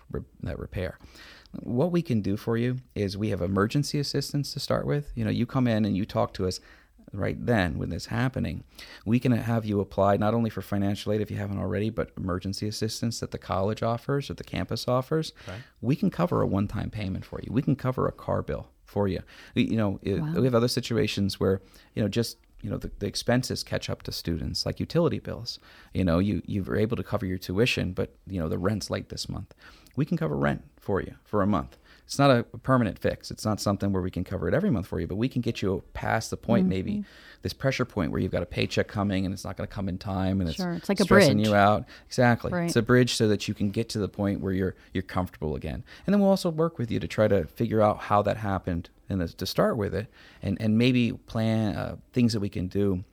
that 0.44 0.60
repair. 0.60 1.00
What 1.62 1.92
we 1.92 2.02
can 2.02 2.22
do 2.22 2.38
for 2.38 2.58
you 2.58 2.78
is 2.96 3.18
we 3.18 3.30
have 3.30 3.42
emergency 3.42 3.98
assistance 3.98 4.54
to 4.54 4.60
start 4.60 4.86
with. 4.86 5.12
You 5.16 5.25
know, 5.25 5.32
you 5.32 5.46
come 5.46 5.68
in 5.68 5.86
and 5.86 5.96
you 5.96 6.06
talk 6.06 6.34
to 6.36 6.48
us 6.48 6.60
right 7.14 7.44
then 7.46 7.78
when 7.78 7.90
this 7.90 8.08
happening, 8.08 8.64
we 9.06 9.20
can 9.20 9.32
have 9.32 9.66
you 9.66 9.80
apply 9.80 10.18
not 10.18 10.34
only 10.34 10.50
for 10.50 10.62
financial 10.62 11.12
aid 11.12 11.22
if 11.22 11.32
you 11.32 11.38
haven't 11.38 11.60
already, 11.60 11.90
but 11.90 12.12
emergency 12.18 12.68
assistance 12.68 13.20
that 13.20 13.32
the 13.32 13.38
college 13.38 13.84
offers 13.84 14.30
or 14.30 14.34
the 14.34 14.44
campus 14.44 14.88
offers. 14.88 15.34
Right. 15.48 15.62
We 15.82 15.96
can 15.96 16.10
cover 16.10 16.42
a 16.42 16.48
one-time 16.48 16.90
payment 16.90 17.26
for 17.26 17.40
you. 17.42 17.52
We 17.52 17.62
can 17.62 17.76
cover 17.76 18.08
a 18.08 18.12
car 18.12 18.42
bill 18.42 18.68
for 18.86 19.08
you. 19.08 19.22
We, 19.56 19.64
you 19.64 19.78
know, 19.78 20.00
wow. 20.06 20.34
we 20.36 20.46
have 20.46 20.56
other 20.56 20.68
situations 20.68 21.40
where 21.40 21.62
you 21.94 22.02
know 22.02 22.08
just 22.08 22.38
you 22.62 22.70
know 22.72 22.78
the, 22.78 22.92
the 23.00 23.06
expenses 23.06 23.64
catch 23.64 23.90
up 23.90 24.02
to 24.04 24.12
students 24.12 24.66
like 24.66 24.80
utility 24.80 25.20
bills 25.20 25.60
you 25.94 26.04
know 26.04 26.18
you 26.18 26.42
you're 26.48 26.76
able 26.76 26.98
to 26.98 27.04
cover 27.04 27.26
your 27.26 27.38
tuition 27.38 27.94
but 27.94 28.16
you 28.26 28.40
know 28.40 28.50
the 28.50 28.58
rent's 28.58 28.90
late 28.90 29.10
this 29.10 29.30
month 29.30 29.54
we 29.96 30.04
can 30.04 30.18
cover 30.18 30.36
rent 30.36 30.64
for 30.80 31.00
you 31.00 31.14
for 31.24 31.44
a 31.44 31.48
month 31.48 31.78
it's 32.06 32.20
not 32.20 32.30
a 32.30 32.44
permanent 32.44 33.00
fix. 33.00 33.32
It's 33.32 33.46
not 33.46 33.60
something 33.60 33.92
where 33.92 34.02
we 34.02 34.12
can 34.12 34.24
cover 34.24 34.48
it 34.48 34.54
every 34.54 34.70
month 34.70 34.86
for 34.86 35.00
you, 35.00 35.08
but 35.08 35.16
we 35.16 35.28
can 35.28 35.42
get 35.42 35.62
you 35.62 35.84
past 35.94 36.30
the 36.30 36.38
point, 36.38 36.64
mm-hmm. 36.64 36.70
maybe 36.70 37.06
this 37.42 37.54
pressure 37.54 37.86
point 37.86 38.12
where 38.12 38.22
you've 38.22 38.32
got 38.32 38.44
a 38.44 38.46
paycheck 38.46 38.88
coming 38.88 39.26
and 39.26 39.34
it's 39.34 39.44
not 39.44 39.58
going 39.58 39.68
to 39.68 39.74
come 39.74 39.90
in 39.90 39.98
time 39.98 40.40
and 40.40 40.54
sure. 40.54 40.74
it's, 40.74 40.82
it's 40.82 40.90
like 40.90 41.00
stressing 41.00 41.40
you 41.40 41.56
out. 41.56 41.86
Exactly. 42.08 42.52
Right. 42.52 42.66
It's 42.66 42.76
a 42.76 42.82
bridge 42.84 43.16
so 43.16 43.28
that 43.28 43.48
you 43.48 43.56
can 43.56 43.72
get 43.72 43.90
to 43.90 44.00
the 44.00 44.08
point 44.08 44.42
where 44.42 44.54
you're 44.54 44.76
you're 44.94 45.04
comfortable 45.04 45.56
again. 45.56 45.84
And 46.06 46.14
then 46.14 46.22
we'll 46.22 46.30
also 46.30 46.50
work 46.50 46.78
with 46.78 46.92
you 46.92 47.00
to 47.00 47.08
try 47.08 47.28
to 47.28 47.46
figure 47.46 47.82
out 47.82 48.00
how 48.02 48.22
that 48.22 48.38
happened 48.38 48.90
and 49.10 49.38
to 49.38 49.46
start 49.46 49.76
with 49.78 49.96
it 49.96 50.08
and 50.44 50.60
and 50.62 50.78
maybe 50.78 51.12
plan 51.12 51.76
uh, 51.76 51.96
things 52.14 52.34
that 52.34 52.40
we 52.40 52.50
can 52.50 52.68
do 52.68 53.04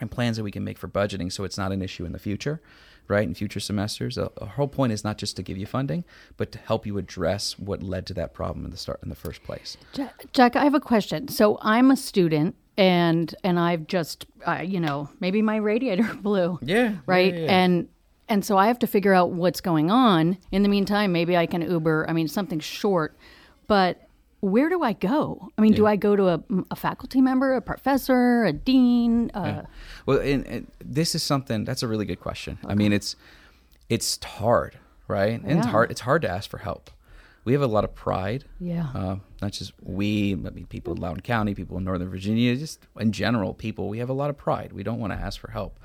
and 0.00 0.10
plans 0.10 0.38
that 0.38 0.44
we 0.44 0.50
can 0.50 0.64
make 0.64 0.78
for 0.78 0.88
budgeting 0.88 1.30
so 1.30 1.44
it's 1.44 1.58
not 1.58 1.72
an 1.72 1.82
issue 1.82 2.04
in 2.06 2.12
the 2.12 2.18
future 2.18 2.60
right, 3.08 3.26
in 3.26 3.34
future 3.34 3.60
semesters. 3.60 4.16
The, 4.16 4.30
whole 4.56 4.68
point 4.68 4.92
is 4.92 5.04
not 5.04 5.18
just 5.18 5.36
to 5.36 5.42
give 5.42 5.56
you 5.56 5.66
funding, 5.66 6.04
but 6.36 6.52
to 6.52 6.58
help 6.58 6.86
you 6.86 6.98
address 6.98 7.58
what 7.58 7.82
led 7.82 8.06
to 8.06 8.14
that 8.14 8.34
problem 8.34 8.64
in 8.64 8.70
the 8.70 8.76
start 8.76 9.00
in 9.02 9.08
the 9.08 9.14
first 9.14 9.42
place. 9.42 9.76
Jack, 10.32 10.56
I 10.56 10.64
have 10.64 10.74
a 10.74 10.80
question. 10.80 11.28
So 11.28 11.58
I'm 11.62 11.90
a 11.90 11.96
student 11.96 12.56
and 12.76 13.34
and 13.44 13.58
I've 13.58 13.86
just 13.86 14.26
uh, 14.46 14.62
you 14.64 14.80
know 14.80 15.10
maybe 15.20 15.42
my 15.42 15.56
radiator 15.56 16.14
blew. 16.22 16.58
Yeah. 16.62 16.94
Right. 17.06 17.34
Yeah, 17.34 17.40
yeah. 17.40 17.64
And 17.64 17.88
and 18.28 18.44
so 18.44 18.56
I 18.56 18.68
have 18.68 18.78
to 18.80 18.86
figure 18.86 19.12
out 19.12 19.32
what's 19.32 19.60
going 19.60 19.90
on. 19.90 20.38
In 20.52 20.62
the 20.62 20.68
meantime, 20.68 21.12
maybe 21.12 21.36
I 21.36 21.46
can 21.46 21.62
Uber. 21.62 22.06
I 22.08 22.12
mean, 22.12 22.28
something 22.28 22.60
short, 22.60 23.16
but 23.66 24.08
where 24.40 24.68
do 24.68 24.82
I 24.82 24.94
go? 24.94 25.50
I 25.56 25.60
mean, 25.60 25.72
yeah. 25.72 25.76
do 25.76 25.86
I 25.86 25.96
go 25.96 26.16
to 26.16 26.28
a, 26.28 26.42
a, 26.70 26.76
faculty 26.76 27.20
member, 27.20 27.54
a 27.54 27.60
professor, 27.60 28.44
a 28.44 28.52
dean? 28.52 29.30
Uh, 29.34 29.42
yeah. 29.44 29.62
Well, 30.06 30.18
and, 30.18 30.46
and, 30.46 30.70
this 30.82 31.14
is 31.14 31.22
something 31.22 31.64
that's 31.64 31.82
a 31.82 31.88
really 31.88 32.06
good 32.06 32.20
question. 32.20 32.58
Okay. 32.64 32.72
I 32.72 32.74
mean, 32.74 32.92
it's 32.92 33.16
it's 33.88 34.22
hard, 34.24 34.78
right? 35.08 35.40
And 35.40 35.50
yeah. 35.50 35.58
it's 35.58 35.66
hard. 35.66 35.90
It's 35.90 36.00
hard 36.00 36.22
to 36.22 36.30
ask 36.30 36.48
for 36.48 36.58
help. 36.58 36.90
We 37.44 37.52
have 37.52 37.62
a 37.62 37.66
lot 37.66 37.84
of 37.84 37.94
pride. 37.94 38.44
Yeah. 38.58 38.88
Uh, 38.94 39.16
not 39.40 39.52
just 39.52 39.72
we, 39.82 40.32
I 40.32 40.50
mean, 40.50 40.66
people 40.66 40.94
in 40.94 41.00
Loudoun 41.00 41.20
County, 41.20 41.54
people 41.54 41.78
in 41.78 41.84
Northern 41.84 42.10
Virginia, 42.10 42.54
just 42.56 42.86
in 42.98 43.12
general, 43.12 43.54
people. 43.54 43.88
We 43.88 43.98
have 43.98 44.10
a 44.10 44.14
lot 44.14 44.30
of 44.30 44.36
pride. 44.36 44.72
We 44.72 44.82
don't 44.82 44.98
want 44.98 45.12
to 45.12 45.18
ask 45.18 45.40
for 45.40 45.50
help. 45.50 45.78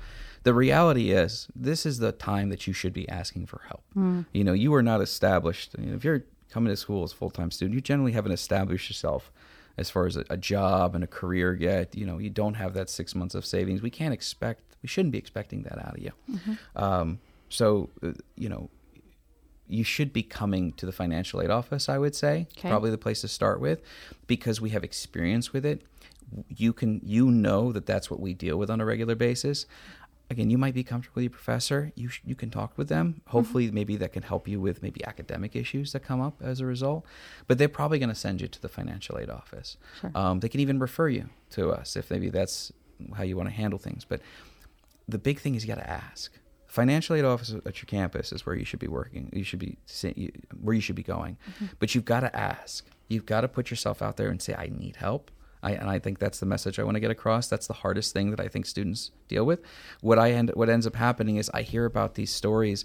The 0.44 0.54
reality 0.54 1.10
is, 1.10 1.48
this 1.56 1.84
is 1.84 1.98
the 1.98 2.12
time 2.12 2.50
that 2.50 2.66
you 2.66 2.72
should 2.72 2.92
be 2.92 3.08
asking 3.08 3.46
for 3.46 3.62
help. 3.66 3.82
Mm. 3.96 4.26
You 4.32 4.44
know, 4.44 4.52
you 4.52 4.72
are 4.74 4.82
not 4.82 5.00
established. 5.00 5.74
You 5.78 5.86
know, 5.86 5.96
if 5.96 6.04
you're 6.04 6.24
coming 6.50 6.70
to 6.70 6.76
school 6.76 7.04
as 7.04 7.12
a 7.12 7.16
full 7.16 7.30
time 7.30 7.50
student, 7.50 7.74
you 7.74 7.80
generally 7.80 8.12
haven't 8.12 8.32
established 8.32 8.88
yourself 8.88 9.32
as 9.78 9.90
far 9.90 10.06
as 10.06 10.16
a, 10.16 10.24
a, 10.30 10.36
job 10.36 10.94
and 10.94 11.04
a 11.04 11.06
career 11.06 11.54
yet. 11.54 11.94
You 11.96 12.06
know, 12.06 12.18
you 12.18 12.30
don't 12.30 12.54
have 12.54 12.74
that 12.74 12.88
six 12.88 13.14
months 13.14 13.34
of 13.34 13.44
savings. 13.44 13.82
We 13.82 13.90
can't 13.90 14.14
expect, 14.14 14.76
we 14.82 14.88
shouldn't 14.88 15.12
be 15.12 15.18
expecting 15.18 15.62
that 15.64 15.78
out 15.78 15.96
of 15.96 16.02
you. 16.02 16.12
Mm-hmm. 16.30 16.82
Um, 16.82 17.20
so, 17.48 17.90
uh, 18.02 18.12
you 18.36 18.48
know, 18.48 18.70
you 19.68 19.84
should 19.84 20.12
be 20.12 20.22
coming 20.22 20.72
to 20.72 20.86
the 20.86 20.92
financial 20.92 21.42
aid 21.42 21.50
office, 21.50 21.88
I 21.88 21.98
would 21.98 22.14
say. 22.14 22.46
Okay. 22.56 22.68
Probably 22.68 22.90
the 22.90 22.98
place 22.98 23.20
to 23.22 23.28
start 23.28 23.60
with 23.60 23.82
because 24.26 24.60
we 24.60 24.70
have 24.70 24.84
experience 24.84 25.52
with 25.52 25.66
it. 25.66 25.82
You 26.48 26.72
can 26.72 27.00
you 27.04 27.30
know 27.30 27.72
that 27.72 27.86
that's 27.86 28.10
what 28.10 28.20
we 28.20 28.34
deal 28.34 28.56
with 28.56 28.70
on 28.70 28.80
a 28.80 28.84
regular 28.84 29.14
basis 29.14 29.66
again, 30.30 30.50
you 30.50 30.58
might 30.58 30.74
be 30.74 30.82
comfortable 30.82 31.16
with 31.16 31.24
your 31.24 31.30
professor. 31.30 31.92
You 31.94 32.08
sh- 32.08 32.20
you 32.24 32.34
can 32.34 32.50
talk 32.50 32.76
with 32.76 32.88
them. 32.88 33.08
Mm-hmm. 33.20 33.30
Hopefully, 33.30 33.66
mm-hmm. 33.66 33.74
maybe 33.74 33.96
that 33.96 34.12
can 34.12 34.22
help 34.22 34.48
you 34.48 34.60
with 34.60 34.82
maybe 34.82 35.04
academic 35.04 35.54
issues 35.54 35.92
that 35.92 36.00
come 36.00 36.20
up 36.20 36.34
as 36.40 36.60
a 36.60 36.66
result. 36.66 37.04
But 37.46 37.58
they're 37.58 37.68
probably 37.68 37.98
going 37.98 38.08
to 38.08 38.14
send 38.14 38.40
you 38.40 38.48
to 38.48 38.60
the 38.60 38.68
financial 38.68 39.18
aid 39.18 39.30
office. 39.30 39.76
Sure. 40.00 40.10
Um, 40.14 40.40
they 40.40 40.48
can 40.48 40.60
even 40.60 40.78
refer 40.78 41.08
you 41.08 41.28
to 41.50 41.70
us 41.70 41.96
if 41.96 42.10
maybe 42.10 42.30
that's 42.30 42.72
how 43.14 43.22
you 43.22 43.36
want 43.36 43.48
to 43.48 43.54
handle 43.54 43.78
things. 43.78 44.04
But 44.04 44.20
the 45.08 45.18
big 45.18 45.40
thing 45.40 45.54
is 45.54 45.64
you 45.64 45.74
got 45.74 45.80
to 45.80 45.90
ask. 45.90 46.32
Financial 46.66 47.14
aid 47.16 47.24
office 47.24 47.54
at 47.64 47.78
your 47.78 47.86
campus 47.86 48.32
is 48.32 48.44
where 48.44 48.54
you 48.54 48.64
should 48.64 48.80
be 48.80 48.88
working. 48.88 49.30
You 49.32 49.44
should 49.44 49.60
be 49.60 49.78
where 50.60 50.74
you 50.74 50.80
should 50.80 50.96
be 50.96 51.02
going. 51.02 51.38
Mm-hmm. 51.50 51.66
But 51.78 51.94
you've 51.94 52.04
got 52.04 52.20
to 52.20 52.36
ask. 52.36 52.84
You've 53.08 53.26
got 53.26 53.42
to 53.42 53.48
put 53.48 53.70
yourself 53.70 54.02
out 54.02 54.16
there 54.16 54.28
and 54.28 54.42
say, 54.42 54.54
"I 54.54 54.68
need 54.76 54.96
help." 54.96 55.30
I, 55.62 55.72
and 55.72 55.88
I 55.88 55.98
think 55.98 56.18
that's 56.18 56.40
the 56.40 56.46
message 56.46 56.78
I 56.78 56.84
want 56.84 56.96
to 56.96 57.00
get 57.00 57.10
across. 57.10 57.48
That's 57.48 57.66
the 57.66 57.74
hardest 57.74 58.12
thing 58.12 58.30
that 58.30 58.40
I 58.40 58.48
think 58.48 58.66
students 58.66 59.10
deal 59.28 59.44
with. 59.44 59.60
What 60.00 60.18
I 60.18 60.32
end, 60.32 60.50
what 60.54 60.68
ends 60.68 60.86
up 60.86 60.96
happening 60.96 61.36
is 61.36 61.50
I 61.52 61.62
hear 61.62 61.84
about 61.84 62.14
these 62.14 62.32
stories 62.32 62.84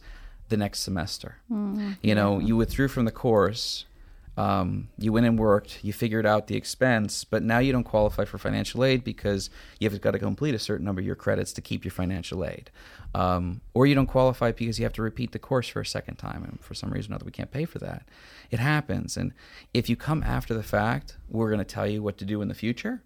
the 0.50 0.58
next 0.58 0.82
semester. 0.82 1.38
Mm-hmm. 1.52 1.94
You 2.02 2.16
know, 2.16 2.40
you 2.40 2.56
withdrew 2.56 2.88
from 2.88 3.06
the 3.06 3.12
course 3.12 3.86
um, 4.38 4.88
you 4.98 5.12
went 5.12 5.26
and 5.26 5.38
worked, 5.38 5.84
you 5.84 5.92
figured 5.92 6.26
out 6.26 6.48
the 6.48 6.56
expense, 6.56 7.24
but 7.26 7.44
now 7.44 7.60
you 7.60 7.72
don't 7.72 7.84
qualify 7.84 8.24
for 8.24 8.38
financial 8.38 8.84
aid 8.84 9.04
because 9.04 9.50
you've 9.80 10.00
got 10.00 10.12
to 10.12 10.20
complete 10.20 10.56
a 10.56 10.60
certain 10.60 10.86
number 10.86 11.02
of 11.02 11.06
your 11.06 11.16
credits 11.16 11.52
to 11.54 11.62
keep 11.62 11.84
your 11.84 11.92
financial 11.92 12.46
aid. 12.46 12.72
Um, 13.14 13.60
or 13.74 13.86
you 13.86 13.94
don't 13.94 14.08
qualify 14.08 14.54
because 14.54 14.80
you 14.80 14.86
have 14.86 14.94
to 14.94 15.02
repeat 15.02 15.34
the 15.34 15.40
course 15.40 15.68
for 15.68 15.82
a 15.82 15.86
second 15.86 16.16
time, 16.16 16.44
and 16.44 16.60
for 16.62 16.74
some 16.74 16.92
reason 16.92 17.12
or 17.12 17.16
other, 17.16 17.26
we 17.26 17.32
can't 17.32 17.52
pay 17.52 17.66
for 17.66 17.80
that. 17.80 18.08
It 18.50 18.60
happens. 18.60 19.18
And 19.18 19.34
if 19.74 19.90
you 19.90 19.98
come 19.98 20.24
after 20.24 20.54
the 20.54 20.64
fact, 20.64 21.18
we're 21.28 21.50
going 21.50 21.60
to 21.60 21.66
tell 21.66 21.88
you 21.88 22.02
what 22.02 22.18
to 22.20 22.26
do 22.26 22.42
in 22.42 22.48
the 22.48 22.54
future. 22.54 23.04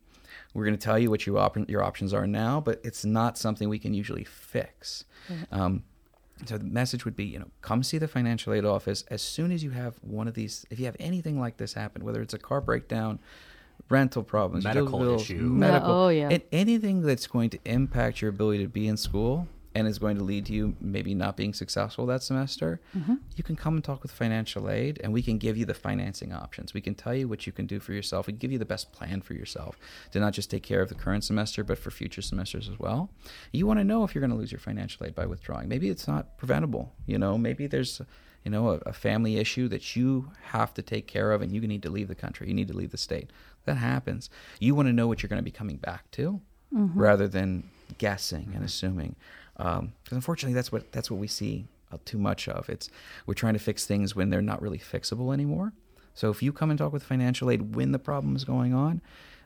We're 0.53 0.65
going 0.65 0.77
to 0.77 0.83
tell 0.83 0.99
you 0.99 1.09
what 1.09 1.25
your, 1.25 1.39
op- 1.39 1.69
your 1.69 1.83
options 1.83 2.13
are 2.13 2.27
now, 2.27 2.61
but 2.61 2.79
it's 2.83 3.03
not 3.03 3.37
something 3.37 3.67
we 3.67 3.79
can 3.79 3.93
usually 3.93 4.23
fix. 4.23 5.05
Mm-hmm. 5.27 5.59
Um, 5.59 5.83
so 6.45 6.57
the 6.57 6.65
message 6.65 7.05
would 7.05 7.15
be, 7.15 7.23
you 7.23 7.39
know, 7.39 7.47
come 7.61 7.81
see 7.81 7.97
the 7.97 8.07
financial 8.07 8.53
aid 8.53 8.65
office 8.65 9.03
as 9.09 9.21
soon 9.21 9.51
as 9.51 9.63
you 9.63 9.71
have 9.71 9.95
one 10.01 10.27
of 10.27 10.33
these. 10.33 10.65
If 10.69 10.79
you 10.79 10.85
have 10.85 10.97
anything 10.99 11.39
like 11.39 11.57
this 11.57 11.73
happen, 11.73 12.03
whether 12.03 12.21
it's 12.21 12.33
a 12.33 12.37
car 12.37 12.59
breakdown, 12.59 13.19
rental 13.89 14.23
problems, 14.23 14.65
medical 14.65 14.99
bills, 14.99 15.23
issue, 15.23 15.41
medical, 15.41 15.91
oh 15.91 16.09
yeah, 16.09 16.37
anything 16.51 17.01
that's 17.01 17.27
going 17.27 17.51
to 17.51 17.59
impact 17.65 18.21
your 18.21 18.29
ability 18.29 18.63
to 18.63 18.69
be 18.69 18.87
in 18.87 18.97
school, 18.97 19.47
and 19.75 19.87
is 19.87 19.99
going 19.99 20.17
to 20.17 20.23
lead 20.23 20.45
to 20.45 20.53
you 20.53 20.75
maybe 20.79 21.13
not 21.13 21.35
being 21.35 21.53
successful 21.53 22.05
that 22.05 22.23
semester, 22.23 22.79
mm-hmm. 22.97 23.15
you 23.35 23.43
can 23.43 23.57
come 23.57 23.75
and 23.75 23.83
talk 23.83 24.01
with 24.01 24.11
financial 24.11 24.69
aid 24.69 24.99
and 25.03 25.11
we 25.11 25.21
can 25.21 25.37
give 25.37 25.57
you 25.57 25.65
the 25.65 25.73
financing 25.73 26.31
options. 26.31 26.73
We 26.73 26.79
can 26.79 26.95
tell 26.95 27.13
you 27.13 27.27
what 27.27 27.45
you 27.45 27.51
can 27.51 27.67
do 27.67 27.81
for 27.81 27.91
yourself. 27.91 28.25
We 28.25 28.33
can 28.33 28.39
give 28.39 28.53
you 28.53 28.57
the 28.57 28.65
best 28.65 28.93
plan 28.93 29.21
for 29.21 29.33
yourself 29.33 29.77
to 30.11 30.19
not 30.21 30.31
just 30.31 30.49
take 30.49 30.63
care 30.63 30.81
of 30.81 30.87
the 30.87 30.95
current 30.95 31.25
semester, 31.25 31.61
but 31.63 31.77
for 31.77 31.91
future 31.91 32.21
semesters 32.21 32.69
as 32.69 32.79
well. 32.79 33.09
You 33.51 33.67
want 33.67 33.79
to 33.79 33.83
know 33.83 34.05
if 34.05 34.15
you're 34.15 34.21
going 34.21 34.31
to 34.31 34.37
lose 34.37 34.51
your 34.51 34.59
financial 34.59 35.05
aid 35.05 35.13
by 35.13 35.25
withdrawing. 35.25 35.67
Maybe 35.67 35.89
it's 35.89 36.07
not 36.07 36.37
preventable. 36.37 36.93
You 37.05 37.19
know, 37.19 37.37
maybe 37.37 37.67
there's 37.67 38.01
you 38.45 38.51
know, 38.51 38.69
a, 38.69 38.75
a, 38.85 38.93
family 38.93 39.37
issue 39.37 39.67
that 39.67 39.95
you 39.95 40.31
have 40.51 40.71
to 40.75 40.83
take 40.83 41.07
care 41.07 41.31
of 41.31 41.41
and 41.41 41.51
you 41.51 41.59
need 41.61 41.81
to 41.81 41.89
leave 41.89 42.07
the 42.07 42.13
country, 42.13 42.47
you 42.47 42.53
need 42.53 42.67
to 42.67 42.77
leave 42.77 42.91
the 42.91 42.97
state. 42.97 43.31
That 43.65 43.77
happens. 43.77 44.29
You 44.59 44.75
want 44.75 44.87
to 44.87 44.93
know 44.93 45.07
what 45.07 45.23
you're 45.23 45.29
going 45.29 45.39
to 45.39 45.43
be 45.43 45.49
coming 45.49 45.77
back 45.77 46.11
to 46.11 46.39
mm-hmm. 46.71 46.99
rather 46.99 47.27
than 47.27 47.69
guessing 47.97 48.51
and 48.53 48.63
assuming. 48.63 49.15
Because 49.57 49.79
um, 49.79 49.93
unfortunately, 50.11 50.53
that's 50.53 50.71
what 50.71 50.91
that's 50.91 51.09
what 51.09 51.19
we 51.19 51.27
see 51.27 51.67
uh, 51.91 51.97
too 52.05 52.17
much 52.17 52.47
of. 52.47 52.69
It's 52.69 52.89
we're 53.25 53.33
trying 53.33 53.53
to 53.53 53.59
fix 53.59 53.85
things 53.85 54.15
when 54.15 54.29
they're 54.29 54.41
not 54.41 54.61
really 54.61 54.79
fixable 54.79 55.33
anymore. 55.33 55.73
So 56.13 56.29
if 56.29 56.41
you 56.41 56.53
come 56.53 56.69
and 56.69 56.79
talk 56.79 56.93
with 56.93 57.03
financial 57.03 57.49
aid 57.49 57.75
when 57.75 57.91
the 57.91 57.99
problem 57.99 58.35
is 58.35 58.45
going 58.45 58.73
on, 58.73 59.01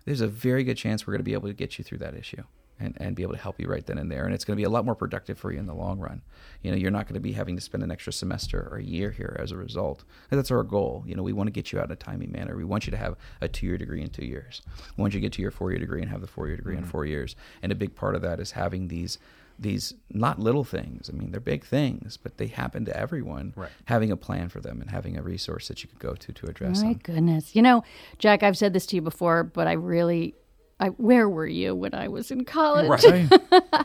there's 0.05 0.21
a 0.21 0.27
very 0.27 0.63
good 0.63 0.77
chance 0.77 1.05
we're 1.05 1.13
going 1.13 1.19
to 1.19 1.23
be 1.23 1.33
able 1.33 1.47
to 1.47 1.53
get 1.53 1.77
you 1.77 1.83
through 1.83 1.97
that 1.99 2.15
issue. 2.15 2.43
And, 2.79 2.95
and 2.97 3.15
be 3.15 3.23
able 3.23 3.33
to 3.33 3.39
help 3.39 3.59
you 3.59 3.67
right 3.67 3.85
then 3.85 3.97
and 3.97 4.11
there. 4.11 4.25
And 4.25 4.33
it's 4.33 4.45
going 4.45 4.55
to 4.55 4.59
be 4.59 4.65
a 4.65 4.69
lot 4.69 4.85
more 4.85 4.95
productive 4.95 5.37
for 5.37 5.51
you 5.51 5.59
in 5.59 5.65
the 5.65 5.73
long 5.73 5.99
run. 5.99 6.21
You 6.61 6.71
know, 6.71 6.77
you're 6.77 6.91
not 6.91 7.05
going 7.05 7.15
to 7.15 7.19
be 7.19 7.33
having 7.33 7.55
to 7.55 7.61
spend 7.61 7.83
an 7.83 7.91
extra 7.91 8.13
semester 8.13 8.67
or 8.71 8.77
a 8.77 8.83
year 8.83 9.11
here 9.11 9.35
as 9.39 9.51
a 9.51 9.57
result. 9.57 10.03
And 10.31 10.37
that's 10.37 10.51
our 10.51 10.63
goal. 10.63 11.03
You 11.05 11.15
know, 11.15 11.23
we 11.23 11.33
want 11.33 11.47
to 11.47 11.51
get 11.51 11.71
you 11.71 11.79
out 11.79 11.85
in 11.85 11.91
a 11.91 11.95
timely 11.95 12.27
manner. 12.27 12.55
We 12.55 12.63
want 12.63 12.87
you 12.87 12.91
to 12.91 12.97
have 12.97 13.15
a 13.41 13.47
two 13.47 13.65
year 13.65 13.77
degree 13.77 14.01
in 14.01 14.09
two 14.09 14.25
years. 14.25 14.61
We 14.97 15.01
want 15.01 15.13
you 15.13 15.19
to 15.19 15.25
get 15.25 15.33
to 15.33 15.41
your 15.41 15.51
four 15.51 15.71
year 15.71 15.79
degree 15.79 16.01
and 16.01 16.09
have 16.09 16.21
the 16.21 16.27
four 16.27 16.47
year 16.47 16.57
degree 16.57 16.75
mm-hmm. 16.75 16.85
in 16.85 16.89
four 16.89 17.05
years. 17.05 17.35
And 17.61 17.71
a 17.71 17.75
big 17.75 17.95
part 17.95 18.15
of 18.15 18.21
that 18.21 18.39
is 18.39 18.51
having 18.51 18.87
these 18.87 19.19
these 19.61 19.93
not 20.09 20.39
little 20.39 20.63
things. 20.63 21.09
I 21.09 21.17
mean, 21.17 21.31
they're 21.31 21.41
big 21.41 21.65
things, 21.65 22.15
but 22.15 22.37
they 22.37 22.47
happen 22.47 22.85
to 22.85 22.95
everyone. 22.95 23.53
Right. 23.57 23.69
Having 23.85 24.11
a 24.11 24.17
plan 24.17 24.47
for 24.47 24.61
them 24.61 24.79
and 24.79 24.89
having 24.89 25.17
a 25.17 25.21
resource 25.21 25.67
that 25.67 25.83
you 25.83 25.89
could 25.89 25.99
go 25.99 26.13
to 26.13 26.31
to 26.31 26.47
address 26.47 26.81
My 26.81 26.93
them. 26.93 27.01
goodness. 27.03 27.55
You 27.55 27.61
know, 27.61 27.83
Jack, 28.19 28.41
I've 28.41 28.57
said 28.57 28.71
this 28.71 28.85
to 28.87 28.95
you 28.95 29.01
before, 29.01 29.43
but 29.43 29.67
I 29.67 29.73
really 29.73 30.33
I, 30.81 30.87
where 30.89 31.27
were 31.27 31.47
you 31.47 31.75
when 31.75 31.93
I 31.93 32.07
was 32.07 32.31
in 32.31 32.45
college? 32.45 33.03
Right. 33.03 33.29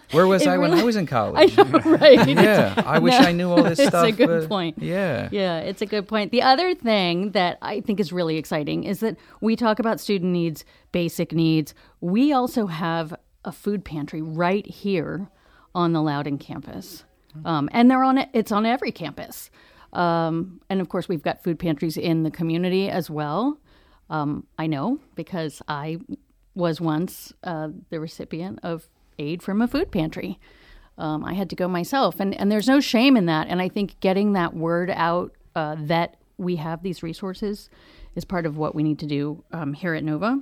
where 0.13 0.29
was 0.29 0.47
I 0.47 0.55
really, 0.55 0.71
when 0.71 0.79
I 0.79 0.85
was 0.85 0.95
in 0.95 1.07
college? 1.07 1.59
I 1.59 1.63
know, 1.65 1.79
right? 1.85 2.29
yeah, 2.29 2.81
I 2.87 3.01
wish 3.01 3.19
no, 3.19 3.27
I 3.27 3.33
knew 3.33 3.51
all 3.51 3.65
this 3.65 3.79
stuff. 3.79 4.07
It's 4.07 4.15
a 4.15 4.27
good 4.27 4.49
point. 4.49 4.81
Yeah, 4.81 5.29
yeah, 5.33 5.59
it's 5.59 5.83
a 5.83 5.87
good 5.87 6.07
point. 6.07 6.31
The 6.31 6.43
other 6.43 6.73
thing 6.75 7.33
that 7.33 7.59
I 7.63 7.81
think 7.81 7.99
is 7.99 8.13
really 8.13 8.37
exciting 8.37 8.85
is 8.85 9.01
that 9.01 9.17
we 9.41 9.57
talk 9.57 9.81
about 9.81 9.99
student 9.99 10.31
needs, 10.31 10.65
basic 10.93 11.33
needs. 11.33 11.75
We 12.01 12.33
also 12.33 12.67
have 12.67 13.15
a 13.45 13.51
food 13.51 13.85
pantry 13.85 14.23
right 14.23 14.67
here 14.67 15.29
on 15.75 15.93
the 15.93 16.01
Loudoun 16.01 16.39
campus, 16.39 17.03
um, 17.45 17.69
and 17.73 17.91
they're 17.91 18.05
on 18.05 18.19
it. 18.19 18.29
It's 18.33 18.53
on 18.53 18.65
every 18.65 18.93
campus, 18.93 19.51
um, 19.93 20.61
and 20.71 20.81
of 20.81 20.89
course 20.89 21.09
we've 21.09 21.23
got 21.23 21.43
food 21.43 21.59
pantries 21.59 21.97
in 21.97 22.23
the 22.23 22.31
community 22.31 22.89
as 22.89 23.11
well. 23.11 23.59
Um, 24.11 24.47
I 24.59 24.67
know 24.69 25.01
because 25.17 25.61
I 25.67 25.99
was 26.55 26.81
once 26.81 27.33
uh, 27.43 27.69
the 27.91 28.01
recipient 28.01 28.61
of 28.63 28.89
aid 29.19 29.43
from 29.43 29.61
a 29.63 29.69
food 29.69 29.91
pantry. 29.91 30.39
Um, 30.97 31.25
I 31.25 31.35
had 31.35 31.51
to 31.51 31.57
go 31.57 31.67
myself, 31.67 32.21
and 32.21 32.35
and 32.35 32.51
there's 32.53 32.69
no 32.69 32.81
shame 32.81 33.17
in 33.17 33.27
that. 33.27 33.49
And 33.49 33.61
I 33.61 33.69
think 33.69 33.99
getting 34.01 34.33
that 34.35 34.55
word 34.55 34.91
out 34.91 35.33
uh, 35.57 35.77
that 35.81 36.17
we 36.39 36.57
have 36.57 36.83
these 36.83 37.03
resources 37.03 37.69
is 38.15 38.25
part 38.25 38.47
of 38.47 38.57
what 38.57 38.75
we 38.75 38.83
need 38.83 38.99
to 39.01 39.07
do 39.07 39.43
um, 39.53 39.73
here 39.73 39.95
at 39.95 40.05
Nova 40.05 40.41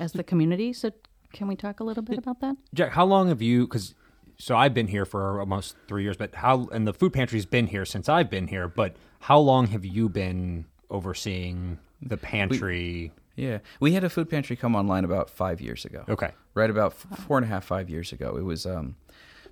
as 0.00 0.12
the 0.12 0.24
community. 0.24 0.72
So, 0.72 0.90
can 1.32 1.46
we 1.46 1.56
talk 1.56 1.80
a 1.80 1.84
little 1.84 2.02
bit 2.02 2.18
about 2.18 2.40
that? 2.40 2.56
Jack, 2.74 2.92
how 2.92 3.04
long 3.04 3.28
have 3.28 3.40
you? 3.40 3.66
Because 3.66 3.94
so 4.38 4.56
I've 4.56 4.74
been 4.74 4.88
here 4.88 5.04
for 5.04 5.38
almost 5.40 5.76
three 5.86 6.02
years, 6.02 6.16
but 6.16 6.34
how? 6.34 6.68
And 6.72 6.86
the 6.86 6.92
food 6.92 7.12
pantry's 7.12 7.46
been 7.46 7.68
here 7.68 7.84
since 7.84 8.08
I've 8.08 8.30
been 8.30 8.48
here. 8.48 8.68
But 8.68 8.96
how 9.20 9.38
long 9.38 9.68
have 9.68 9.84
you 9.84 10.08
been 10.08 10.64
overseeing 10.90 11.78
the 12.02 12.16
pantry? 12.16 13.12
We, 13.14 13.23
yeah, 13.36 13.58
we 13.80 13.92
had 13.92 14.04
a 14.04 14.10
food 14.10 14.30
pantry 14.30 14.56
come 14.56 14.74
online 14.74 15.04
about 15.04 15.30
five 15.30 15.60
years 15.60 15.84
ago. 15.84 16.04
Okay, 16.08 16.30
right 16.54 16.70
about 16.70 16.94
four 16.94 17.36
and 17.38 17.44
a 17.44 17.48
half, 17.48 17.64
five 17.64 17.90
years 17.90 18.12
ago. 18.12 18.36
It 18.36 18.44
was 18.44 18.66
um, 18.66 18.96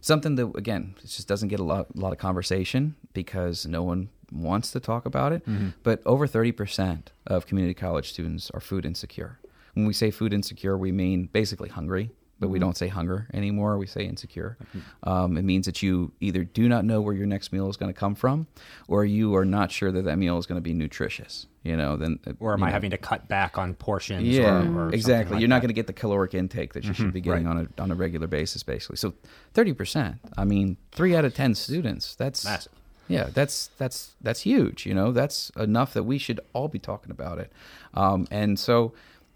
something 0.00 0.36
that 0.36 0.56
again, 0.56 0.94
it 0.98 1.08
just 1.08 1.28
doesn't 1.28 1.48
get 1.48 1.60
a 1.60 1.64
lot, 1.64 1.86
a 1.96 2.00
lot 2.00 2.12
of 2.12 2.18
conversation 2.18 2.94
because 3.12 3.66
no 3.66 3.82
one 3.82 4.08
wants 4.30 4.70
to 4.72 4.80
talk 4.80 5.04
about 5.06 5.32
it. 5.32 5.46
Mm-hmm. 5.46 5.70
But 5.82 6.00
over 6.06 6.26
thirty 6.26 6.52
percent 6.52 7.12
of 7.26 7.46
community 7.46 7.74
college 7.74 8.10
students 8.10 8.50
are 8.52 8.60
food 8.60 8.86
insecure. 8.86 9.38
When 9.74 9.86
we 9.86 9.92
say 9.92 10.10
food 10.10 10.32
insecure, 10.32 10.76
we 10.76 10.92
mean 10.92 11.28
basically 11.32 11.70
hungry 11.70 12.10
but 12.42 12.48
we 12.48 12.58
don't 12.58 12.76
say 12.76 12.88
hunger 12.88 13.28
anymore. 13.32 13.78
We 13.78 13.86
say 13.86 14.04
insecure. 14.04 14.56
Mm-hmm. 14.60 15.08
Um, 15.08 15.36
it 15.36 15.44
means 15.44 15.64
that 15.66 15.80
you 15.80 16.10
either 16.20 16.42
do 16.42 16.68
not 16.68 16.84
know 16.84 17.00
where 17.00 17.14
your 17.14 17.24
next 17.26 17.52
meal 17.52 17.70
is 17.70 17.76
going 17.76 17.94
to 17.94 17.98
come 17.98 18.16
from, 18.16 18.48
or 18.88 19.04
you 19.04 19.36
are 19.36 19.44
not 19.44 19.70
sure 19.70 19.92
that 19.92 20.04
that 20.06 20.18
meal 20.18 20.38
is 20.38 20.46
going 20.46 20.56
to 20.56 20.62
be 20.62 20.74
nutritious. 20.74 21.46
You 21.62 21.76
know, 21.76 21.96
then 21.96 22.18
uh, 22.26 22.32
or 22.40 22.54
am 22.54 22.64
I 22.64 22.66
know. 22.66 22.72
having 22.72 22.90
to 22.90 22.98
cut 22.98 23.28
back 23.28 23.58
on 23.58 23.74
portions? 23.74 24.26
Yeah, 24.26 24.64
or, 24.64 24.88
or 24.88 24.92
exactly. 24.92 25.34
Like 25.34 25.40
You're 25.40 25.48
not 25.48 25.60
going 25.60 25.68
to 25.68 25.74
get 25.74 25.86
the 25.86 25.92
caloric 25.92 26.34
intake 26.34 26.72
that 26.72 26.82
you 26.82 26.90
mm-hmm. 26.90 27.04
should 27.04 27.12
be 27.12 27.20
getting 27.20 27.46
right. 27.46 27.56
on 27.56 27.70
a 27.78 27.82
on 27.82 27.92
a 27.92 27.94
regular 27.94 28.26
basis, 28.26 28.64
basically. 28.64 28.96
So, 28.96 29.14
thirty 29.54 29.72
percent. 29.72 30.16
I 30.36 30.44
mean, 30.44 30.76
three 30.90 31.14
out 31.14 31.24
of 31.24 31.34
ten 31.36 31.54
students. 31.54 32.16
That's 32.16 32.44
massive. 32.44 32.72
Yeah, 33.06 33.28
that's 33.32 33.70
that's 33.78 34.14
that's 34.20 34.40
huge. 34.40 34.84
You 34.84 34.94
know, 34.94 35.12
that's 35.12 35.50
enough 35.50 35.94
that 35.94 36.02
we 36.02 36.18
should 36.18 36.40
all 36.52 36.66
be 36.66 36.80
talking 36.80 37.12
about 37.12 37.38
it. 37.38 37.52
Um, 37.94 38.26
and 38.32 38.58
so, 38.58 38.92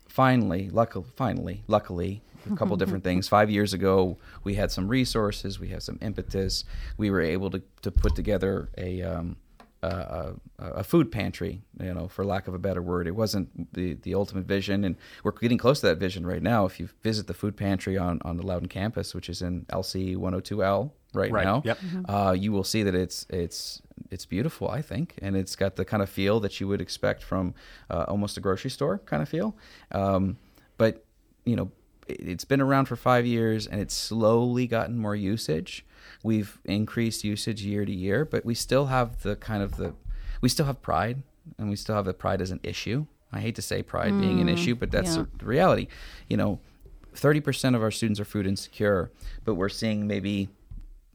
finally, 0.08 0.68
luckily, 0.70 1.06
finally, 1.14 1.62
luckily, 1.68 2.22
a 2.50 2.56
couple 2.56 2.76
different 2.78 3.04
things. 3.04 3.28
Five 3.28 3.50
years 3.50 3.72
ago, 3.72 4.18
we 4.44 4.54
had 4.54 4.70
some 4.70 4.88
resources, 4.88 5.58
we 5.58 5.68
had 5.68 5.82
some 5.82 5.98
impetus. 6.00 6.64
We 6.96 7.10
were 7.10 7.20
able 7.20 7.50
to, 7.50 7.62
to 7.82 7.90
put 7.90 8.14
together 8.14 8.70
a, 8.76 9.02
um, 9.02 9.36
a, 9.82 10.34
a, 10.58 10.84
food 10.84 11.12
pantry, 11.12 11.62
you 11.80 11.92
know, 11.92 12.08
for 12.08 12.24
lack 12.24 12.48
of 12.48 12.54
a 12.54 12.58
better 12.58 12.82
word. 12.82 13.06
It 13.06 13.14
wasn't 13.14 13.72
the, 13.74 13.94
the 13.94 14.14
ultimate 14.14 14.46
vision, 14.46 14.84
and 14.84 14.96
we're 15.22 15.32
getting 15.32 15.58
close 15.58 15.80
to 15.80 15.86
that 15.86 15.98
vision 15.98 16.26
right 16.26 16.42
now. 16.42 16.64
If 16.64 16.80
you 16.80 16.88
visit 17.02 17.26
the 17.26 17.34
food 17.34 17.56
pantry 17.56 17.96
on, 17.96 18.20
on 18.24 18.36
the 18.36 18.44
Loudoun 18.44 18.68
campus, 18.68 19.14
which 19.14 19.28
is 19.28 19.42
in 19.42 19.64
LC 19.66 20.16
102L 20.16 20.90
right, 21.14 21.30
right. 21.30 21.44
now, 21.44 21.62
yep. 21.64 21.78
Mm-hmm. 21.78 22.10
Uh, 22.10 22.32
you 22.32 22.52
will 22.52 22.64
see 22.64 22.82
that 22.82 22.94
it's 22.94 23.26
it's 23.28 23.82
it's 24.10 24.26
beautiful, 24.26 24.68
I 24.68 24.82
think, 24.82 25.14
and 25.22 25.36
it's 25.36 25.56
got 25.56 25.76
the 25.76 25.84
kind 25.84 26.02
of 26.02 26.08
feel 26.08 26.40
that 26.40 26.60
you 26.60 26.68
would 26.68 26.80
expect 26.80 27.22
from 27.22 27.54
uh, 27.90 28.04
almost 28.08 28.36
a 28.36 28.40
grocery 28.40 28.70
store 28.70 28.98
kind 28.98 29.22
of 29.22 29.28
feel. 29.28 29.56
Um, 29.92 30.38
but 30.78 31.04
you 31.44 31.56
know, 31.56 31.70
it's 32.08 32.44
been 32.44 32.60
around 32.60 32.86
for 32.86 32.96
five 32.96 33.26
years 33.26 33.66
and 33.66 33.80
it's 33.80 33.94
slowly 33.94 34.66
gotten 34.66 34.98
more 34.98 35.16
usage. 35.16 35.84
We've 36.22 36.58
increased 36.64 37.24
usage 37.24 37.62
year 37.62 37.84
to 37.84 37.92
year, 37.92 38.24
but 38.24 38.44
we 38.44 38.54
still 38.54 38.86
have 38.86 39.22
the 39.22 39.36
kind 39.36 39.62
of 39.62 39.76
the, 39.76 39.94
we 40.40 40.48
still 40.48 40.66
have 40.66 40.82
pride 40.82 41.22
and 41.58 41.68
we 41.68 41.76
still 41.76 41.94
have 41.94 42.04
the 42.04 42.14
pride 42.14 42.40
as 42.40 42.50
an 42.50 42.60
issue. 42.62 43.06
I 43.32 43.40
hate 43.40 43.56
to 43.56 43.62
say 43.62 43.82
pride 43.82 44.12
mm, 44.12 44.20
being 44.20 44.40
an 44.40 44.48
mm, 44.48 44.54
issue, 44.54 44.74
but 44.74 44.90
that's 44.90 45.16
yeah. 45.16 45.24
the 45.38 45.44
reality. 45.44 45.88
You 46.28 46.36
know, 46.36 46.60
30% 47.14 47.74
of 47.74 47.82
our 47.82 47.90
students 47.90 48.20
are 48.20 48.24
food 48.24 48.46
insecure, 48.46 49.10
but 49.44 49.54
we're 49.54 49.68
seeing 49.68 50.06
maybe 50.06 50.48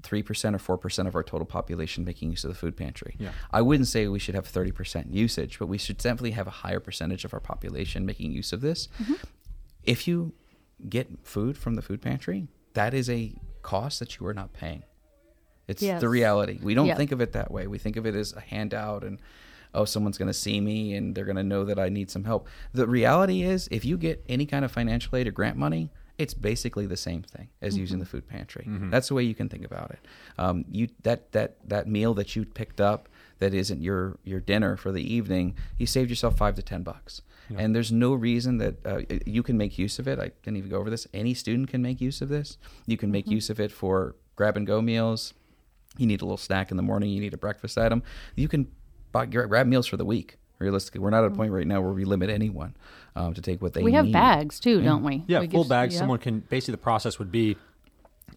3% 0.01 0.67
or 0.67 0.77
4% 0.77 1.07
of 1.07 1.15
our 1.15 1.23
total 1.23 1.45
population 1.45 2.03
making 2.03 2.31
use 2.31 2.43
of 2.43 2.49
the 2.49 2.55
food 2.55 2.75
pantry. 2.75 3.15
Yeah. 3.19 3.31
I 3.51 3.61
wouldn't 3.61 3.87
say 3.87 4.07
we 4.07 4.19
should 4.19 4.35
have 4.35 4.51
30% 4.51 5.13
usage, 5.13 5.59
but 5.59 5.67
we 5.67 5.77
should 5.77 5.97
definitely 5.97 6.31
have 6.31 6.47
a 6.47 6.51
higher 6.51 6.79
percentage 6.79 7.23
of 7.23 7.33
our 7.33 7.39
population 7.39 8.05
making 8.05 8.31
use 8.31 8.51
of 8.51 8.61
this. 8.61 8.87
Mm-hmm. 9.01 9.13
If 9.83 10.07
you 10.07 10.33
get 10.89 11.07
food 11.23 11.57
from 11.57 11.75
the 11.75 11.81
food 11.81 12.01
pantry, 12.01 12.47
that 12.73 12.93
is 12.93 13.09
a 13.09 13.33
cost 13.61 13.99
that 13.99 14.19
you 14.19 14.27
are 14.27 14.33
not 14.33 14.53
paying. 14.53 14.83
It's 15.67 15.81
yes. 15.81 16.01
the 16.01 16.09
reality. 16.09 16.59
We 16.61 16.73
don't 16.73 16.95
think 16.97 17.11
of 17.11 17.21
it 17.21 17.33
that 17.33 17.51
way. 17.51 17.67
We 17.67 17.77
think 17.77 17.95
of 17.95 18.05
it 18.05 18.15
as 18.15 18.33
a 18.33 18.41
handout 18.41 19.03
and 19.03 19.19
oh, 19.73 19.85
someone's 19.85 20.17
going 20.17 20.27
to 20.27 20.33
see 20.33 20.59
me 20.59 20.95
and 20.95 21.15
they're 21.15 21.25
going 21.25 21.37
to 21.37 21.43
know 21.43 21.63
that 21.65 21.79
I 21.79 21.89
need 21.89 22.11
some 22.11 22.25
help. 22.25 22.47
The 22.73 22.87
reality 22.87 23.43
is, 23.43 23.67
if 23.71 23.85
you 23.85 23.97
get 23.97 24.23
any 24.27 24.45
kind 24.45 24.65
of 24.65 24.71
financial 24.71 25.15
aid 25.15 25.27
or 25.27 25.31
grant 25.31 25.57
money, 25.57 25.89
it's 26.17 26.33
basically 26.33 26.85
the 26.85 26.97
same 26.97 27.23
thing 27.23 27.49
as 27.61 27.73
mm-hmm. 27.73 27.81
using 27.81 27.99
the 27.99 28.05
food 28.05 28.27
pantry. 28.27 28.65
Mm-hmm. 28.67 28.89
That's 28.89 29.07
the 29.07 29.13
way 29.13 29.23
you 29.23 29.33
can 29.33 29.49
think 29.49 29.65
about 29.65 29.91
it. 29.91 29.99
Um, 30.37 30.65
you 30.69 30.89
that 31.03 31.31
that 31.31 31.55
that 31.67 31.87
meal 31.87 32.13
that 32.15 32.35
you 32.35 32.45
picked 32.45 32.81
up 32.81 33.09
that 33.39 33.53
isn't 33.53 33.81
your 33.81 34.17
your 34.23 34.39
dinner 34.39 34.77
for 34.77 34.91
the 34.91 35.01
evening, 35.01 35.55
you 35.77 35.87
saved 35.87 36.09
yourself 36.09 36.37
five 36.37 36.55
to 36.55 36.61
ten 36.61 36.83
bucks. 36.83 37.21
Yeah. 37.49 37.59
And 37.59 37.75
there's 37.75 37.91
no 37.91 38.13
reason 38.13 38.57
that 38.57 38.85
uh, 38.85 39.01
you 39.25 39.43
can 39.43 39.57
make 39.57 39.77
use 39.77 39.99
of 39.99 40.07
it. 40.07 40.19
I 40.19 40.31
didn't 40.43 40.57
even 40.57 40.69
go 40.69 40.77
over 40.77 40.89
this. 40.89 41.07
Any 41.13 41.33
student 41.33 41.69
can 41.69 41.81
make 41.81 41.99
use 41.99 42.21
of 42.21 42.29
this. 42.29 42.57
You 42.85 42.97
can 42.97 43.11
make 43.11 43.25
mm-hmm. 43.25 43.33
use 43.33 43.49
of 43.49 43.59
it 43.59 43.71
for 43.71 44.15
grab 44.35 44.57
and 44.57 44.65
go 44.65 44.81
meals. 44.81 45.33
You 45.97 46.07
need 46.07 46.21
a 46.21 46.25
little 46.25 46.37
snack 46.37 46.71
in 46.71 46.77
the 46.77 46.83
morning. 46.83 47.09
You 47.09 47.19
need 47.19 47.33
a 47.33 47.37
breakfast 47.37 47.77
item. 47.77 48.03
You 48.35 48.47
can 48.47 48.67
buy, 49.11 49.25
grab 49.25 49.67
meals 49.67 49.87
for 49.87 49.97
the 49.97 50.05
week. 50.05 50.37
Realistically, 50.59 51.01
we're 51.01 51.09
not 51.09 51.23
at 51.23 51.31
a 51.31 51.35
point 51.35 51.51
right 51.51 51.65
now 51.65 51.81
where 51.81 51.91
we 51.91 52.05
limit 52.05 52.29
anyone 52.29 52.75
um, 53.15 53.33
to 53.33 53.41
take 53.41 53.63
what 53.63 53.73
they. 53.73 53.81
Need. 53.81 53.85
We 53.85 53.93
have 53.93 54.11
bags 54.11 54.59
too, 54.59 54.77
yeah. 54.77 54.85
don't 54.85 55.03
we? 55.03 55.23
Yeah, 55.25 55.39
we 55.39 55.47
full 55.47 55.63
bags. 55.63 55.95
Yeah. 55.95 56.01
Someone 56.01 56.19
can 56.19 56.41
basically 56.41 56.73
the 56.73 56.77
process 56.77 57.17
would 57.17 57.31
be, 57.31 57.57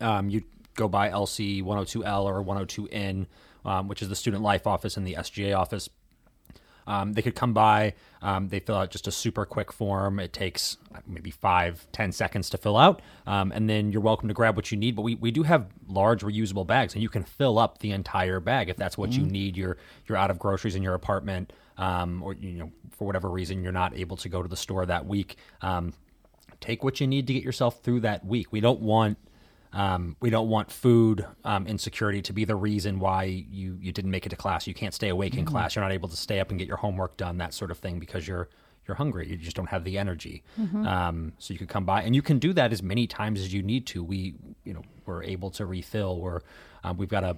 um, 0.00 0.30
you 0.30 0.42
go 0.74 0.88
by 0.88 1.10
LC 1.10 1.62
102L 1.62 2.24
or 2.24 2.42
102N, 2.42 3.26
um, 3.66 3.88
which 3.88 4.00
is 4.00 4.08
the 4.08 4.16
student 4.16 4.42
life 4.42 4.66
office 4.66 4.96
and 4.96 5.06
the 5.06 5.14
SGA 5.14 5.56
office 5.56 5.90
um, 6.86 7.12
they 7.12 7.22
could 7.22 7.34
come 7.34 7.52
by. 7.52 7.94
Um, 8.22 8.48
they 8.48 8.58
fill 8.58 8.76
out 8.76 8.90
just 8.90 9.06
a 9.06 9.12
super 9.12 9.44
quick 9.44 9.72
form. 9.72 10.18
It 10.18 10.32
takes 10.32 10.78
maybe 11.06 11.30
five, 11.30 11.86
ten 11.92 12.12
seconds 12.12 12.48
to 12.50 12.58
fill 12.58 12.76
out, 12.76 13.02
um, 13.26 13.52
and 13.52 13.68
then 13.68 13.92
you're 13.92 14.00
welcome 14.00 14.28
to 14.28 14.34
grab 14.34 14.56
what 14.56 14.70
you 14.70 14.78
need. 14.78 14.96
But 14.96 15.02
we, 15.02 15.14
we 15.16 15.30
do 15.30 15.42
have 15.42 15.66
large 15.88 16.22
reusable 16.22 16.66
bags, 16.66 16.94
and 16.94 17.02
you 17.02 17.08
can 17.08 17.22
fill 17.22 17.58
up 17.58 17.78
the 17.78 17.90
entire 17.90 18.40
bag 18.40 18.68
if 18.68 18.76
that's 18.76 18.96
what 18.96 19.10
mm-hmm. 19.10 19.24
you 19.24 19.30
need. 19.30 19.56
You're 19.56 19.76
you're 20.06 20.18
out 20.18 20.30
of 20.30 20.38
groceries 20.38 20.74
in 20.74 20.82
your 20.82 20.94
apartment, 20.94 21.52
um, 21.76 22.22
or 22.22 22.34
you 22.34 22.52
know 22.52 22.72
for 22.90 23.06
whatever 23.06 23.28
reason 23.28 23.62
you're 23.62 23.72
not 23.72 23.96
able 23.96 24.16
to 24.18 24.28
go 24.28 24.42
to 24.42 24.48
the 24.48 24.56
store 24.56 24.86
that 24.86 25.06
week. 25.06 25.36
Um, 25.60 25.92
take 26.60 26.82
what 26.82 27.00
you 27.00 27.06
need 27.06 27.26
to 27.26 27.34
get 27.34 27.42
yourself 27.42 27.82
through 27.82 28.00
that 28.00 28.24
week. 28.24 28.48
We 28.50 28.60
don't 28.60 28.80
want 28.80 29.18
um, 29.74 30.16
we 30.20 30.30
don't 30.30 30.48
want 30.48 30.70
food 30.70 31.26
um, 31.44 31.66
insecurity 31.66 32.22
to 32.22 32.32
be 32.32 32.44
the 32.44 32.54
reason 32.54 33.00
why 33.00 33.24
you, 33.24 33.76
you 33.80 33.92
didn't 33.92 34.12
make 34.12 34.24
it 34.24 34.28
to 34.28 34.36
class. 34.36 34.66
You 34.66 34.74
can't 34.74 34.94
stay 34.94 35.08
awake 35.08 35.32
mm-hmm. 35.32 35.40
in 35.40 35.46
class. 35.46 35.74
You're 35.74 35.84
not 35.84 35.92
able 35.92 36.08
to 36.08 36.16
stay 36.16 36.38
up 36.38 36.50
and 36.50 36.58
get 36.58 36.68
your 36.68 36.76
homework 36.76 37.16
done, 37.16 37.38
that 37.38 37.52
sort 37.52 37.70
of 37.70 37.78
thing, 37.78 37.98
because 37.98 38.26
you're 38.26 38.48
you're 38.86 38.96
hungry. 38.96 39.28
You 39.28 39.36
just 39.36 39.56
don't 39.56 39.70
have 39.70 39.84
the 39.84 39.98
energy. 39.98 40.42
Mm-hmm. 40.60 40.86
Um, 40.86 41.32
so 41.38 41.52
you 41.52 41.58
could 41.58 41.70
come 41.70 41.84
by, 41.84 42.02
and 42.02 42.14
you 42.14 42.22
can 42.22 42.38
do 42.38 42.52
that 42.52 42.72
as 42.72 42.82
many 42.82 43.06
times 43.06 43.40
as 43.40 43.52
you 43.52 43.62
need 43.62 43.86
to. 43.88 44.04
We, 44.04 44.34
you 44.64 44.74
know, 44.74 44.82
we're 45.06 45.22
able 45.22 45.50
to 45.52 45.66
refill. 45.66 46.20
We're 46.20 46.40
um, 46.84 46.96
we've 46.98 47.08
got 47.08 47.24
a, 47.24 47.36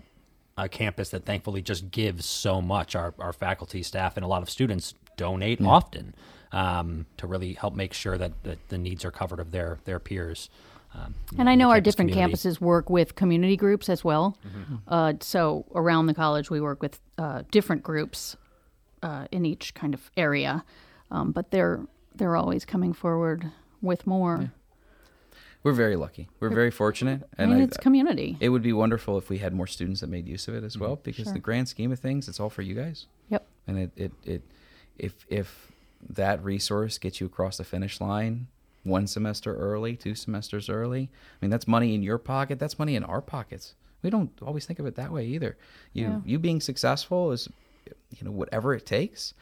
a 0.59 0.69
campus 0.69 1.11
that 1.11 1.25
thankfully 1.25 1.63
just 1.63 1.91
gives 1.91 2.27
so 2.27 2.61
much. 2.61 2.95
Our 2.95 3.15
our 3.19 3.33
faculty, 3.33 3.83
staff, 3.83 4.17
and 4.17 4.25
a 4.25 4.29
lot 4.29 4.43
of 4.43 4.51
students 4.51 4.95
donate 5.17 5.63
often 5.63 6.15
um, 6.53 7.07
to 7.17 7.27
really 7.27 7.55
help 7.55 7.75
make 7.75 7.95
sure 7.95 8.19
that, 8.19 8.43
that 8.43 8.69
the 8.69 8.77
needs 8.77 9.05
are 9.05 9.11
covered 9.11 9.41
of 9.41 9.53
their 9.53 9.79
their 9.85 9.99
peers. 9.99 10.51
Um, 10.97 11.15
And 11.39 11.49
I 11.51 11.55
know 11.55 11.71
our 11.71 11.81
different 11.81 12.11
community. 12.11 12.35
campuses 12.35 12.61
work 12.61 12.89
with 12.91 13.15
community 13.17 13.57
groups 13.57 13.89
as 13.89 14.03
well. 14.05 14.39
Mm-hmm. 14.47 14.75
Uh, 14.89 15.13
so 15.21 15.67
around 15.75 16.07
the 16.07 16.15
college, 16.15 16.51
we 16.51 16.61
work 16.61 16.81
with 16.83 16.99
uh, 17.19 17.43
different 17.51 17.83
groups 17.83 18.37
uh, 19.03 19.27
in 19.31 19.45
each 19.45 19.75
kind 19.75 19.93
of 19.95 20.11
area, 20.17 20.65
um, 21.11 21.33
but 21.33 21.51
they're 21.51 21.81
they're 22.15 22.37
always 22.37 22.65
coming 22.65 22.95
forward 22.95 23.51
with 23.83 24.07
more. 24.07 24.51
We're 25.63 25.73
very 25.73 25.97
lucky. 25.97 26.29
We're 26.41 26.49
very 26.55 26.71
fortunate, 26.71 27.25
I 27.39 27.43
and 27.43 27.51
mean, 27.53 27.61
I- 27.61 27.65
it's 27.65 27.77
community. 27.77 28.37
it 28.41 28.49
would 28.51 28.63
be 28.63 28.73
wonderful 28.73 29.19
if 29.19 29.29
we 29.29 29.39
had 29.39 29.53
more 29.53 29.67
students 29.67 30.01
that 30.01 30.07
made 30.09 30.27
use 30.29 30.47
of 30.49 30.55
it 30.55 30.65
as 30.65 30.79
well. 30.79 30.97
Because 30.97 31.25
Sure. 31.25 31.33
the 31.35 31.41
grand 31.41 31.69
scheme 31.69 31.91
of 31.93 31.99
things, 31.99 32.29
it's 32.29 32.39
all 32.41 32.51
for 32.51 32.63
you 32.63 32.75
guys. 32.75 33.07
yep. 33.29 33.47
and 33.67 33.79
it, 33.79 33.91
it, 33.97 34.13
it 34.25 34.43
if 34.99 35.27
if 35.29 35.73
that 36.09 36.43
resource 36.45 36.99
gets 36.99 37.21
you 37.21 37.27
across 37.27 37.57
the 37.59 37.65
finish 37.65 38.01
line 38.01 38.47
one 38.87 39.07
semester 39.07 39.55
early 39.57 39.97
two 39.97 40.15
semesters 40.15 40.71
early. 40.71 41.11
I 41.13 41.45
mean 41.45 41.51
that's 41.51 41.69
money 41.69 41.95
in 41.95 42.03
your 42.03 42.19
pocket 42.19 42.59
that's 42.59 42.79
money 42.79 42.95
in 42.95 43.05
our 43.05 43.21
pockets. 43.21 43.75
We 44.03 44.11
don't 44.11 44.31
always 44.41 44.67
think 44.67 44.79
of 44.79 44.87
it 44.87 44.95
that 44.95 45.13
way 45.13 45.27
either. 45.27 45.57
You 45.93 46.07
Yeah. 46.07 46.21
you 46.25 46.39
being 46.39 46.61
successful 46.61 47.33
is 47.33 47.49
you 48.11 48.25
know 48.25 48.31
whatever 48.31 48.75
it 48.75 48.87
takes 48.87 49.35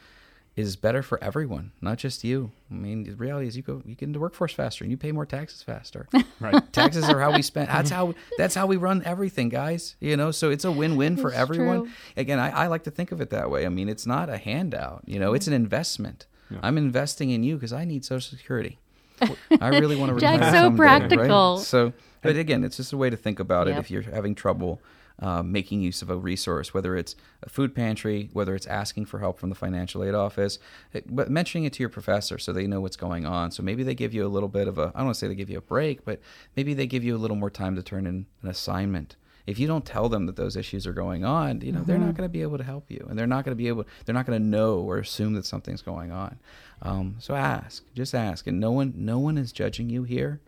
is 0.55 0.77
better 0.77 1.03
for 1.03 1.21
everyone 1.21 1.71
not 1.81 1.97
just 1.97 2.23
you. 2.23 2.51
I 2.71 2.73
mean 2.73 3.03
the 3.03 3.11
reality 3.11 3.47
is 3.47 3.55
you 3.55 3.63
go 3.63 3.81
you 3.85 3.95
get 3.95 4.07
into 4.07 4.19
workforce 4.19 4.53
faster 4.53 4.83
and 4.83 4.91
you 4.91 4.97
pay 4.97 5.11
more 5.11 5.25
taxes 5.25 5.61
faster. 5.61 6.07
Right. 6.39 6.73
taxes 6.73 7.07
are 7.09 7.21
how 7.21 7.31
we 7.33 7.41
spend 7.41 7.69
that's 7.69 7.89
how 7.97 8.13
that's 8.37 8.55
how 8.55 8.65
we 8.65 8.77
run 8.77 9.03
everything 9.05 9.49
guys 9.49 9.95
you 9.99 10.17
know? 10.17 10.31
So 10.31 10.49
it's 10.49 10.65
a 10.65 10.71
win-win 10.71 11.15
for 11.17 11.31
everyone 11.31 11.83
true. 11.83 11.91
again 12.17 12.39
I, 12.39 12.49
I 12.63 12.67
like 12.67 12.83
to 12.85 12.91
think 12.91 13.11
of 13.11 13.21
it 13.21 13.29
that 13.29 13.49
way. 13.49 13.65
I 13.65 13.69
mean 13.69 13.89
it's 13.89 14.05
not 14.05 14.29
a 14.29 14.37
handout 14.37 15.03
you 15.05 15.19
know? 15.19 15.33
It's 15.33 15.45
mm-hmm. 15.45 15.55
an 15.55 15.61
investment. 15.61 16.25
I'm 16.61 16.77
investing 16.77 17.31
in 17.31 17.43
you 17.43 17.55
because 17.55 17.73
i 17.73 17.85
need 17.85 18.05
social 18.05 18.37
security 18.37 18.79
i 19.61 19.67
really 19.69 19.95
want 19.95 20.09
to 20.09 20.15
retire 20.15 20.37
Jack's 20.37 20.51
so 20.51 20.63
someday, 20.63 20.77
practical. 20.77 21.55
right? 21.57 21.63
so 21.65 21.93
but 22.21 22.35
again 22.35 22.63
it's 22.63 22.77
just 22.77 22.93
a 22.93 22.97
way 22.97 23.09
to 23.09 23.17
think 23.17 23.39
about 23.39 23.67
it 23.67 23.71
Yep. 23.71 23.79
if 23.79 23.91
you're 23.91 24.01
having 24.03 24.35
trouble 24.35 24.81
uh, 25.19 25.41
making 25.41 25.79
use 25.79 26.01
of 26.01 26.09
a 26.09 26.17
resource, 26.17 26.73
whether 26.73 26.97
it's 26.97 27.15
a 27.41 27.47
food 27.47 27.73
pantry, 27.73 28.29
whether 28.33 28.53
it's 28.53 28.67
asking 28.67 29.05
for 29.05 29.19
help 29.19 29.39
from 29.39 29.47
the 29.47 29.55
financial 29.55 30.03
aid 30.03 30.13
office, 30.13 30.59
it- 30.91 31.05
but 31.15 31.29
mentioning 31.31 31.63
it 31.63 31.71
to 31.71 31.79
your 31.81 31.87
professor 31.87 32.37
so 32.37 32.51
they 32.51 32.67
know 32.67 32.81
what's 32.81 32.97
going 32.97 33.25
on. 33.25 33.49
So 33.51 33.63
maybe 33.63 33.81
they 33.83 33.95
give 33.95 34.13
you 34.13 34.25
a 34.25 34.27
little 34.27 34.49
bit 34.49 34.67
of 34.67 34.77
a, 34.77 34.91
I 34.93 34.97
don't 34.99 35.05
want 35.05 35.15
to 35.15 35.19
say 35.19 35.29
they 35.29 35.35
give 35.35 35.49
you 35.49 35.57
a 35.59 35.61
break, 35.61 36.03
but 36.03 36.19
maybe 36.57 36.73
they 36.73 36.85
give 36.85 37.01
you 37.05 37.15
a 37.15 37.17
little 37.17 37.37
more 37.37 37.49
time 37.49 37.77
to 37.77 37.81
turn 37.81 38.05
in 38.05 38.25
an 38.43 38.49
assignment. 38.49 39.15
If 39.47 39.59
you 39.59 39.67
don't 39.67 39.85
tell 39.85 40.09
them 40.09 40.25
that 40.25 40.35
those 40.35 40.55
issues 40.55 40.87
are 40.87 40.93
going 40.93 41.23
on, 41.23 41.61
you 41.61 41.71
know, 41.71 41.83
they're 41.83 41.97
not 41.99 42.15
going 42.15 42.27
to 42.27 42.31
be 42.31 42.41
able 42.41 42.57
to 42.57 42.63
help 42.63 42.89
you 42.89 43.05
and 43.09 43.17
they're 43.17 43.27
not 43.27 43.45
going 43.45 43.51
to 43.51 43.55
be 43.55 43.67
able, 43.67 43.85
they're 44.03 44.15
not 44.15 44.25
going 44.25 44.41
to 44.41 44.45
know 44.45 44.79
or 44.79 44.97
assume 44.97 45.33
that 45.33 45.45
something's 45.45 45.81
going 45.81 46.11
on. 46.11 46.39
Um, 46.81 47.15
so 47.19 47.35
ask, 47.35 47.83
just 47.93 48.15
ask. 48.15 48.47
And 48.47 48.59
no 48.59 48.71
one, 48.71 48.93
no 48.95 49.19
one 49.19 49.37
is 49.37 49.51
judging 49.51 49.89
you 49.89 50.03
here. 50.03 50.41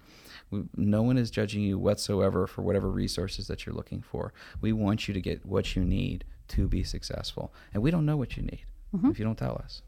We, 0.50 0.64
no 0.76 1.04
one 1.04 1.18
is 1.18 1.30
judging 1.30 1.62
you 1.62 1.78
whatsoever 1.78 2.48
for 2.48 2.62
whatever 2.62 2.90
resources 2.90 3.48
that 3.48 3.66
you're 3.66 3.76
looking 3.76 4.02
for. 4.02 4.34
We 4.62 4.74
want 4.74 5.08
you 5.08 5.14
to 5.14 5.22
get 5.22 5.46
what 5.46 5.76
you 5.76 5.84
need 5.84 6.24
to 6.50 6.68
be 6.68 6.84
successful. 6.84 7.54
And 7.74 7.84
we 7.84 7.92
don't 7.92 8.06
know 8.06 8.18
what 8.18 8.38
you 8.38 8.44
need 8.44 8.66
if 9.12 9.20
you 9.20 9.26
don't 9.26 9.38
tell 9.38 9.62
us. 9.64 9.82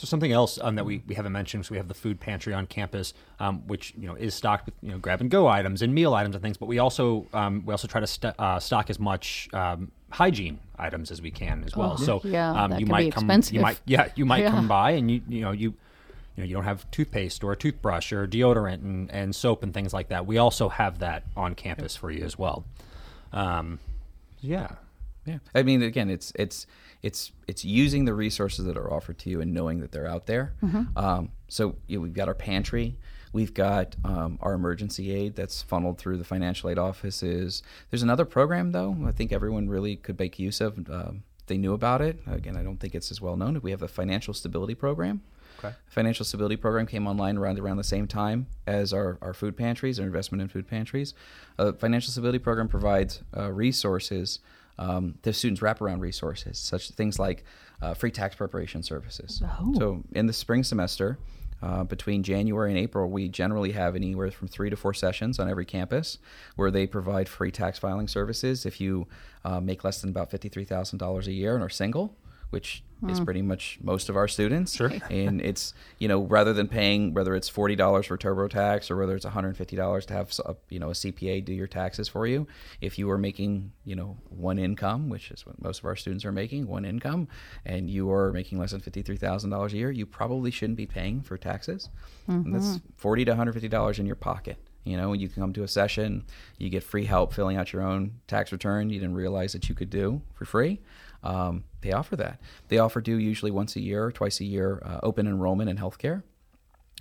So 0.00 0.06
something 0.06 0.32
else 0.32 0.58
um, 0.62 0.76
that 0.76 0.86
we, 0.86 1.02
we 1.06 1.14
haven't 1.14 1.32
mentioned 1.32 1.62
is 1.64 1.70
we 1.70 1.76
have 1.76 1.86
the 1.88 1.92
food 1.92 2.20
pantry 2.20 2.54
on 2.54 2.66
campus, 2.66 3.12
um, 3.38 3.66
which 3.66 3.92
you 3.98 4.06
know 4.08 4.14
is 4.14 4.32
stocked 4.32 4.64
with 4.64 4.74
you 4.80 4.92
know 4.92 4.96
grab 4.98 5.20
and 5.20 5.30
go 5.30 5.46
items 5.46 5.82
and 5.82 5.94
meal 5.94 6.14
items 6.14 6.34
and 6.34 6.40
things. 6.42 6.56
But 6.56 6.66
we 6.70 6.78
also 6.78 7.26
um, 7.34 7.66
we 7.66 7.72
also 7.74 7.86
try 7.86 8.00
to 8.00 8.06
st- 8.06 8.34
uh, 8.38 8.58
stock 8.60 8.88
as 8.88 8.98
much 8.98 9.50
um, 9.52 9.90
hygiene 10.08 10.58
items 10.78 11.10
as 11.10 11.20
we 11.20 11.30
can 11.30 11.64
as 11.66 11.76
well. 11.76 11.98
Oh, 12.00 12.02
so 12.02 12.22
yeah, 12.24 12.50
um, 12.50 12.78
you 12.78 12.86
might 12.86 13.12
come 13.12 13.24
expensive. 13.24 13.52
you 13.52 13.60
might 13.60 13.78
yeah 13.84 14.08
you 14.14 14.24
might 14.24 14.44
Yeah. 14.44 14.52
come 14.52 14.68
by 14.68 14.92
and 14.92 15.10
you 15.10 15.20
you 15.28 15.42
know 15.42 15.50
you 15.52 15.74
you 16.36 16.38
know 16.38 16.44
you 16.44 16.54
don't 16.54 16.64
have 16.64 16.90
toothpaste 16.90 17.44
or 17.44 17.52
a 17.52 17.56
toothbrush 17.56 18.10
or 18.10 18.26
deodorant 18.26 18.82
and, 18.82 19.10
and 19.10 19.36
soap 19.36 19.62
and 19.62 19.74
things 19.74 19.92
like 19.92 20.08
that. 20.08 20.24
We 20.24 20.38
also 20.38 20.70
have 20.70 21.00
that 21.00 21.24
on 21.36 21.54
campus 21.54 21.94
for 21.94 22.10
you 22.10 22.24
as 22.24 22.38
well. 22.38 22.64
Um, 23.34 23.80
yeah. 24.40 24.76
Yeah, 25.26 25.38
I 25.54 25.62
mean, 25.62 25.82
again, 25.82 26.10
it's 26.10 26.32
it's 26.34 26.66
it's 27.02 27.32
it's 27.46 27.64
using 27.64 28.04
the 28.04 28.14
resources 28.14 28.64
that 28.64 28.76
are 28.76 28.92
offered 28.92 29.18
to 29.18 29.30
you 29.30 29.40
and 29.40 29.52
knowing 29.52 29.80
that 29.80 29.92
they're 29.92 30.06
out 30.06 30.26
there. 30.26 30.54
Um, 30.96 31.30
so 31.48 31.76
you 31.86 31.98
know, 31.98 32.02
we've 32.02 32.14
got 32.14 32.28
our 32.28 32.34
pantry, 32.34 32.96
we've 33.32 33.54
got 33.54 33.96
um, 34.04 34.38
our 34.40 34.54
emergency 34.54 35.12
aid 35.12 35.36
that's 35.36 35.62
funneled 35.62 35.98
through 35.98 36.16
the 36.16 36.24
financial 36.24 36.70
aid 36.70 36.78
offices. 36.78 37.62
There's 37.90 38.02
another 38.02 38.24
program 38.24 38.72
though. 38.72 38.96
I 39.06 39.12
think 39.12 39.32
everyone 39.32 39.68
really 39.68 39.96
could 39.96 40.18
make 40.18 40.38
use 40.38 40.60
of. 40.60 40.78
Um, 40.90 41.24
they 41.46 41.58
knew 41.58 41.72
about 41.72 42.00
it. 42.00 42.20
Again, 42.30 42.56
I 42.56 42.62
don't 42.62 42.78
think 42.78 42.94
it's 42.94 43.10
as 43.10 43.20
well 43.20 43.36
known. 43.36 43.60
We 43.60 43.72
have 43.72 43.80
the 43.80 43.88
financial 43.88 44.32
stability 44.32 44.74
program. 44.74 45.22
Okay. 45.58 45.74
Financial 45.88 46.24
stability 46.24 46.56
program 46.56 46.86
came 46.86 47.06
online 47.06 47.36
around 47.36 47.58
around 47.58 47.76
the 47.76 47.84
same 47.84 48.06
time 48.06 48.46
as 48.66 48.92
our, 48.92 49.18
our 49.20 49.34
food 49.34 49.56
pantries, 49.56 49.98
our 49.98 50.06
investment 50.06 50.40
in 50.40 50.48
food 50.48 50.68
pantries. 50.68 51.12
Uh, 51.58 51.72
financial 51.72 52.12
stability 52.12 52.38
program 52.38 52.68
provides 52.68 53.22
uh, 53.36 53.50
resources 53.52 54.38
um, 54.78 55.14
to 55.22 55.32
students, 55.32 55.60
wraparound 55.60 56.00
resources, 56.00 56.58
such 56.58 56.90
things 56.90 57.18
like 57.18 57.44
uh, 57.82 57.94
free 57.94 58.10
tax 58.10 58.34
preparation 58.34 58.82
services. 58.82 59.42
Oh. 59.44 59.74
So 59.76 60.02
in 60.12 60.26
the 60.26 60.32
spring 60.32 60.64
semester, 60.64 61.18
uh, 61.62 61.84
between 61.84 62.22
January 62.22 62.70
and 62.70 62.78
April, 62.78 63.10
we 63.10 63.28
generally 63.28 63.72
have 63.72 63.94
anywhere 63.94 64.30
from 64.30 64.48
three 64.48 64.70
to 64.70 64.76
four 64.76 64.94
sessions 64.94 65.38
on 65.38 65.48
every 65.48 65.66
campus 65.66 66.18
where 66.56 66.70
they 66.70 66.86
provide 66.86 67.28
free 67.28 67.50
tax 67.50 67.78
filing 67.78 68.08
services 68.08 68.64
if 68.64 68.80
you 68.80 69.06
uh, 69.44 69.60
make 69.60 69.84
less 69.84 70.00
than 70.00 70.10
about 70.10 70.30
$53,000 70.30 71.26
a 71.26 71.32
year 71.32 71.54
and 71.54 71.62
are 71.62 71.68
single, 71.68 72.16
which 72.50 72.82
is 73.08 73.18
hmm. 73.18 73.24
pretty 73.24 73.42
much 73.42 73.78
most 73.82 74.08
of 74.08 74.16
our 74.16 74.28
students. 74.28 74.76
Sure. 74.76 74.92
And 75.10 75.40
it's, 75.40 75.74
you 75.98 76.08
know, 76.08 76.22
rather 76.22 76.52
than 76.52 76.68
paying, 76.68 77.14
whether 77.14 77.34
it's 77.34 77.50
$40 77.50 78.04
for 78.04 78.16
TurboTax 78.16 78.90
or 78.90 78.96
whether 78.96 79.16
it's 79.16 79.24
$150 79.24 80.06
to 80.06 80.14
have, 80.14 80.32
a, 80.44 80.56
you 80.68 80.78
know, 80.78 80.90
a 80.90 80.92
CPA 80.92 81.44
do 81.44 81.52
your 81.52 81.66
taxes 81.66 82.08
for 82.08 82.26
you, 82.26 82.46
if 82.80 82.98
you 82.98 83.10
are 83.10 83.18
making, 83.18 83.72
you 83.84 83.96
know, 83.96 84.16
one 84.28 84.58
income, 84.58 85.08
which 85.08 85.30
is 85.30 85.46
what 85.46 85.60
most 85.62 85.80
of 85.80 85.86
our 85.86 85.96
students 85.96 86.24
are 86.24 86.32
making, 86.32 86.66
one 86.66 86.84
income, 86.84 87.28
and 87.64 87.90
you 87.90 88.10
are 88.12 88.32
making 88.32 88.58
less 88.58 88.72
than 88.72 88.80
$53,000 88.80 89.72
a 89.72 89.76
year, 89.76 89.90
you 89.90 90.06
probably 90.06 90.50
shouldn't 90.50 90.76
be 90.76 90.86
paying 90.86 91.22
for 91.22 91.36
taxes. 91.36 91.88
And 92.44 92.54
that's 92.54 92.66
mm-hmm. 92.66 92.88
40 92.96 93.24
to 93.24 93.34
$150 93.34 93.98
in 93.98 94.06
your 94.06 94.16
pocket. 94.16 94.58
You 94.84 94.96
know, 94.96 95.12
you 95.12 95.28
can 95.28 95.42
come 95.42 95.52
to 95.54 95.62
a 95.62 95.68
session, 95.68 96.24
you 96.58 96.70
get 96.70 96.82
free 96.82 97.04
help 97.04 97.34
filling 97.34 97.56
out 97.56 97.72
your 97.72 97.82
own 97.82 98.12
tax 98.26 98.50
return 98.50 98.88
you 98.88 98.98
didn't 98.98 99.14
realize 99.14 99.52
that 99.52 99.68
you 99.68 99.74
could 99.74 99.90
do 99.90 100.22
for 100.34 100.44
free. 100.44 100.80
Um, 101.22 101.64
they 101.82 101.92
offer 101.92 102.16
that. 102.16 102.40
They 102.68 102.78
offer 102.78 103.00
do 103.00 103.16
usually 103.16 103.50
once 103.50 103.76
a 103.76 103.80
year, 103.80 104.10
twice 104.12 104.40
a 104.40 104.44
year, 104.44 104.82
uh, 104.84 105.00
open 105.02 105.26
enrollment 105.26 105.70
in 105.70 105.76
healthcare. 105.76 106.22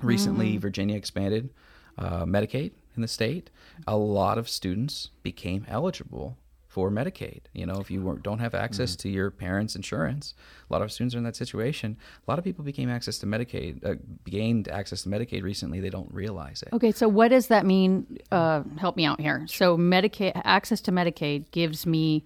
Recently, 0.01 0.55
Virginia 0.57 0.95
expanded 0.95 1.49
uh, 1.97 2.23
Medicaid 2.23 2.71
in 2.95 3.01
the 3.01 3.07
state. 3.07 3.49
A 3.87 3.97
lot 3.97 4.37
of 4.37 4.47
students 4.47 5.09
became 5.23 5.65
eligible 5.67 6.37
for 6.69 6.91
Medicaid. 6.91 7.41
You 7.51 7.65
know, 7.65 7.79
if 7.79 7.89
you 7.89 8.01
weren't, 8.01 8.23
don't 8.23 8.39
have 8.39 8.53
access 8.53 8.95
to 8.97 9.09
your 9.09 9.31
parents' 9.31 9.75
insurance, 9.75 10.35
a 10.69 10.73
lot 10.73 10.83
of 10.83 10.91
students 10.91 11.15
are 11.15 11.17
in 11.17 11.23
that 11.23 11.35
situation. 11.35 11.97
A 12.25 12.31
lot 12.31 12.37
of 12.37 12.45
people 12.45 12.63
became 12.63 12.89
access 12.89 13.17
to 13.19 13.25
Medicaid, 13.25 13.83
uh, 13.83 13.95
gained 14.23 14.67
access 14.67 15.01
to 15.01 15.09
Medicaid 15.09 15.41
recently. 15.41 15.79
They 15.79 15.89
don't 15.89 16.13
realize 16.13 16.61
it. 16.61 16.69
Okay, 16.71 16.91
so 16.91 17.07
what 17.07 17.29
does 17.29 17.47
that 17.47 17.65
mean? 17.65 18.19
Uh, 18.31 18.61
help 18.77 18.95
me 18.95 19.05
out 19.05 19.19
here. 19.19 19.45
So 19.47 19.77
Medicaid 19.77 20.39
access 20.45 20.79
to 20.81 20.91
Medicaid 20.91 21.49
gives 21.51 21.87
me 21.87 22.23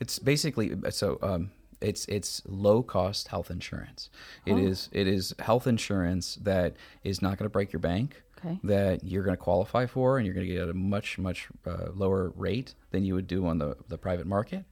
It's 0.00 0.18
basically 0.18 0.72
so. 0.90 1.18
Um, 1.22 1.50
it's 1.80 2.06
it's 2.06 2.42
low 2.46 2.82
cost 2.82 3.28
health 3.28 3.50
insurance. 3.50 4.08
It 4.46 4.58
is 4.58 4.88
it 4.92 5.06
is 5.06 5.34
health 5.38 5.66
insurance 5.66 6.36
that 6.36 6.76
is 7.04 7.20
not 7.20 7.36
going 7.38 7.44
to 7.44 7.50
break 7.50 7.72
your 7.72 7.80
bank. 7.80 8.22
Okay. 8.38 8.58
That 8.64 9.02
you're 9.02 9.22
going 9.22 9.36
to 9.36 9.42
qualify 9.42 9.86
for, 9.86 10.18
and 10.18 10.26
you're 10.26 10.34
going 10.34 10.46
to 10.46 10.52
get 10.52 10.62
at 10.62 10.68
a 10.68 10.74
much 10.74 11.18
much 11.18 11.48
uh, 11.66 11.88
lower 11.94 12.32
rate 12.36 12.74
than 12.90 13.02
you 13.02 13.14
would 13.14 13.26
do 13.26 13.46
on 13.46 13.58
the 13.58 13.76
the 13.88 13.96
private 13.96 14.26
market. 14.26 14.64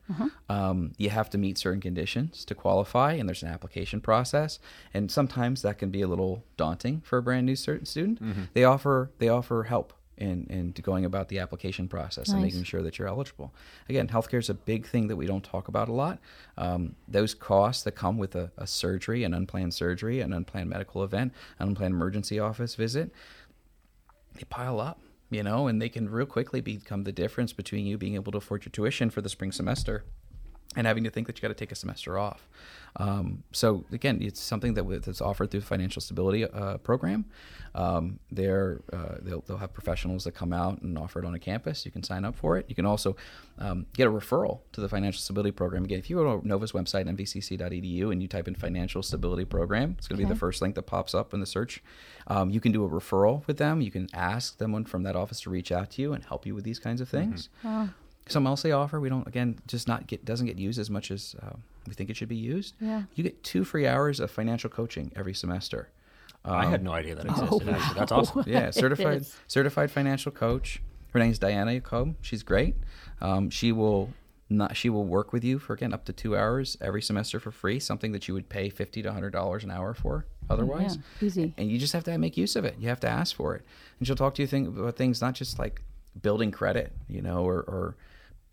Um, 0.51 0.93
you 0.99 1.09
have 1.11 1.31
to 1.31 1.39
meet 1.39 1.57
certain 1.57 1.81
conditions 1.81 2.45
to 2.45 2.55
qualify, 2.55 3.15
and 3.15 3.27
there's 3.29 3.43
an 3.43 3.49
application 3.49 4.01
process, 4.03 4.59
and 4.93 5.11
sometimes 5.11 5.63
that 5.63 5.79
can 5.79 5.91
be 5.91 6.03
a 6.03 6.07
little 6.09 6.45
daunting 6.59 7.01
for 7.01 7.19
a 7.19 7.23
brand 7.23 7.47
new 7.47 7.57
student. 7.57 8.19
They 8.53 8.65
offer 8.65 9.11
they 9.19 9.31
offer 9.31 9.63
help 9.65 9.95
in, 10.17 10.47
in 10.49 10.73
going 10.83 11.05
about 11.05 11.29
the 11.29 11.39
application 11.39 11.89
process 11.89 12.29
and 12.29 12.41
making 12.43 12.65
sure 12.65 12.83
that 12.83 12.99
you're 12.99 13.09
eligible. 13.09 13.53
Again, 13.89 14.09
healthcare 14.09 14.39
is 14.39 14.49
a 14.49 14.55
big 14.55 14.87
thing 14.87 15.09
that 15.09 15.17
we 15.17 15.27
don't 15.27 15.45
talk 15.45 15.69
about 15.69 15.89
a 15.89 15.93
lot. 15.93 16.19
Um, 16.57 16.95
those 17.09 17.35
costs 17.35 17.83
that 17.85 17.93
come 17.93 18.19
with 18.19 18.35
a, 18.35 18.53
a 18.57 18.67
surgery, 18.67 19.25
an 19.25 19.35
unplanned 19.35 19.75
surgery, 19.75 20.21
an 20.21 20.33
unplanned 20.33 20.71
medical 20.71 21.03
event, 21.03 21.33
an 21.59 21.69
unplanned 21.69 21.95
emergency 21.95 22.39
office 22.39 22.75
visit, 22.75 23.13
they 24.35 24.45
pile 24.45 24.81
up, 24.81 25.01
you 25.31 25.43
know, 25.43 25.67
and 25.67 25.81
they 25.81 25.89
can 25.89 26.09
real 26.09 26.27
quickly 26.27 26.61
become 26.61 27.05
the 27.05 27.13
difference 27.13 27.53
between 27.53 27.87
you 27.87 27.99
being 27.99 28.15
able 28.15 28.33
to 28.33 28.39
afford 28.39 28.65
your 28.65 28.71
tuition 28.71 29.11
for 29.11 29.21
the 29.21 29.29
spring 29.29 29.53
semester 29.53 30.05
and 30.77 30.87
having 30.87 31.05
to 31.05 31.11
think 31.11 31.27
that 31.27 31.37
you 31.37 31.43
got 31.43 31.49
to 31.49 31.55
take 31.55 31.73
a 31.73 31.77
semester 31.77 32.19
off. 32.19 32.49
Um, 32.97 33.43
so 33.53 33.85
again, 33.93 34.21
it's 34.23 34.41
something 34.41 34.75
that 34.75 35.03
that's 35.03 35.21
offered 35.21 35.51
through 35.51 35.61
the 35.61 35.67
Financial 35.67 36.01
Stability 36.01 36.45
uh, 36.45 36.79
Program. 36.79 37.25
Um, 37.75 38.21
they're, 38.31 38.83
uh, 38.93 39.17
they'll, 39.21 39.41
they'll 39.41 39.57
have 39.57 39.75
professionals 39.75 40.23
that 40.25 40.33
come 40.33 40.53
out 40.53 40.81
and 40.83 40.97
offer 40.97 41.19
it 41.19 41.25
on 41.25 41.35
a 41.35 41.41
campus. 41.41 41.85
You 41.85 41.91
can 41.91 42.05
sign 42.05 42.25
up 42.25 42.37
for 42.37 42.57
it. 42.57 42.67
You 42.69 42.77
can 42.77 42.87
also 42.87 43.17
um, 43.59 43.87
get 43.95 44.07
a 44.07 44.11
referral 44.11 44.61
to 44.73 44.81
the 44.81 44.89
Financial 44.89 45.21
Stability 45.21 45.51
Program. 45.51 45.85
Again, 45.85 45.99
if 45.99 46.09
you 46.09 46.17
go 46.17 46.39
to 46.39 46.47
Nova's 46.47 46.71
website, 46.71 47.09
nvcc.edu, 47.09 48.13
and 48.13 48.23
you 48.23 48.29
type 48.29 48.47
in 48.47 48.55
Financial 48.55 49.03
Stability 49.03 49.45
Program, 49.45 49.97
it's 49.99 50.07
going 50.07 50.19
to 50.19 50.23
okay. 50.23 50.29
be 50.29 50.35
the 50.35 50.39
first 50.39 50.63
link 50.63 50.77
that 50.77 50.83
pops 50.83 51.15
up 51.15 51.35
in 51.35 51.41
the 51.41 51.47
search. 51.47 51.83
Um, 52.29 52.49
you 52.51 52.61
can 52.61 52.71
do 52.71 52.85
a 52.85 52.89
referral 52.89 53.45
with 53.49 53.57
them. 53.57 53.81
You 53.81 53.91
can 53.91 54.09
ask 54.15 54.57
someone 54.57 54.85
from 54.85 55.03
that 55.03 55.17
office 55.17 55.41
to 55.41 55.51
reach 55.51 55.73
out 55.73 55.91
to 55.93 56.03
you 56.03 56.13
and 56.13 56.23
help 56.25 56.47
you 56.47 56.55
with 56.55 56.63
these 56.63 56.79
kinds 56.79 57.01
of 57.01 57.09
things. 57.09 57.49
Mm-hmm. 57.65 57.87
Something 58.27 58.49
else 58.49 58.63
they 58.63 58.73
offer, 58.73 59.01
we 59.01 59.09
don't 59.09 59.27
again 59.27 59.59
just 59.67 59.87
not 59.87 60.07
get 60.07 60.25
doesn't 60.25 60.47
get 60.47 60.59
used 60.59 60.79
as 60.79 60.89
much 60.91 61.11
as 61.11 61.37
uh, 61.43 61.57
we 61.87 61.95
think 61.95 62.11
it 62.11 62.17
should 62.17 62.29
be 62.29 62.37
used. 62.37 62.75
Yeah. 62.81 63.03
You 63.15 63.25
get 63.25 63.43
two 63.43 63.65
free 63.65 63.87
hours 63.87 64.21
of 64.21 64.31
financial 64.31 64.71
coaching 64.71 65.13
every 65.15 65.35
semester. 65.35 65.91
Um, 66.45 66.55
I 66.55 66.67
had 66.67 66.83
no 66.83 66.93
idea 66.93 67.15
that 67.15 67.27
existed. 67.27 67.69
Oh, 67.69 67.73
wow. 67.73 67.93
That's 67.95 68.13
awesome. 68.13 68.45
Yeah, 68.47 68.71
certified 68.71 69.27
certified 69.47 69.91
financial 69.91 70.33
coach. 70.33 70.81
Her 71.13 71.21
name 71.21 71.31
is 71.31 71.39
Diana 71.39 71.73
Jacob. 71.75 72.17
She's 72.23 72.43
great. 72.43 72.77
Um, 73.21 73.51
she 73.51 73.73
will 73.73 74.11
not. 74.49 74.77
She 74.77 74.89
will 74.89 75.05
work 75.05 75.33
with 75.33 75.45
you 75.45 75.59
for 75.59 75.75
again 75.75 75.93
up 75.93 76.05
to 76.07 76.13
two 76.13 76.37
hours 76.37 76.77
every 76.81 77.03
semester 77.03 77.39
for 77.39 77.51
free. 77.51 77.79
Something 77.79 78.13
that 78.13 78.27
you 78.27 78.35
would 78.35 78.49
pay 78.49 78.69
fifty 78.69 79.03
to 79.03 79.13
hundred 79.13 79.31
dollars 79.31 79.65
an 79.65 79.71
hour 79.71 79.95
for 79.95 80.27
otherwise. 80.51 80.97
Yeah, 81.21 81.27
easy. 81.27 81.55
And 81.57 81.71
you 81.71 81.79
just 81.79 81.93
have 81.93 82.05
to 82.05 82.19
make 82.19 82.37
use 82.37 82.57
of 82.57 82.65
it. 82.65 82.77
You 82.79 82.89
have 82.89 83.01
to 83.01 83.09
ask 83.09 83.35
for 83.37 83.55
it. 83.55 83.63
And 83.99 84.07
she'll 84.07 84.17
talk 84.17 84.35
to 84.37 84.43
you 84.43 84.49
think 84.49 84.69
about 84.69 84.97
things 84.97 85.21
not 85.21 85.35
just 85.35 85.59
like 85.59 85.83
building 86.21 86.51
credit, 86.51 86.93
you 87.09 87.23
know, 87.23 87.45
or, 87.47 87.61
or 87.61 87.97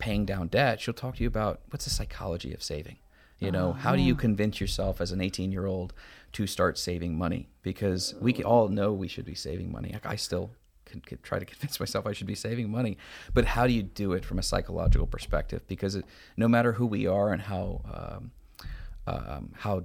paying 0.02 0.24
down 0.24 0.48
debt. 0.48 0.80
She'll 0.80 0.92
talk 0.92 1.14
to 1.16 1.22
you 1.22 1.28
about 1.28 1.60
what's 1.70 1.84
the 1.84 1.90
psychology 1.90 2.52
of 2.52 2.60
saving. 2.60 2.96
You 3.38 3.50
know, 3.50 3.68
oh, 3.70 3.72
how 3.72 3.96
do 3.96 4.02
you 4.02 4.14
convince 4.14 4.60
yourself 4.60 5.00
as 5.00 5.10
an 5.10 5.20
18 5.20 5.50
year 5.50 5.66
old 5.66 5.92
to 6.32 6.46
start 6.46 6.76
saving 6.76 7.16
money? 7.16 7.48
Because 7.62 8.14
we 8.20 8.34
all 8.42 8.68
know 8.68 8.92
we 8.92 9.08
should 9.08 9.24
be 9.24 9.34
saving 9.34 9.70
money. 9.70 9.90
Like 9.92 10.06
I 10.06 10.16
still 10.16 10.50
can, 10.84 11.00
can 11.00 11.18
try 11.22 11.38
to 11.38 11.44
convince 11.44 11.78
myself 11.80 12.06
I 12.06 12.12
should 12.12 12.26
be 12.26 12.34
saving 12.34 12.68
money, 12.70 12.98
but 13.32 13.44
how 13.44 13.66
do 13.66 13.72
you 13.72 13.82
do 13.82 14.12
it 14.12 14.24
from 14.24 14.38
a 14.38 14.42
psychological 14.42 15.06
perspective? 15.06 15.62
Because 15.66 15.94
it, 15.94 16.04
no 16.36 16.48
matter 16.48 16.72
who 16.72 16.86
we 16.86 17.06
are 17.06 17.32
and 17.32 17.42
how 17.42 17.82
um, 17.92 18.30
um, 19.06 19.52
how 19.56 19.84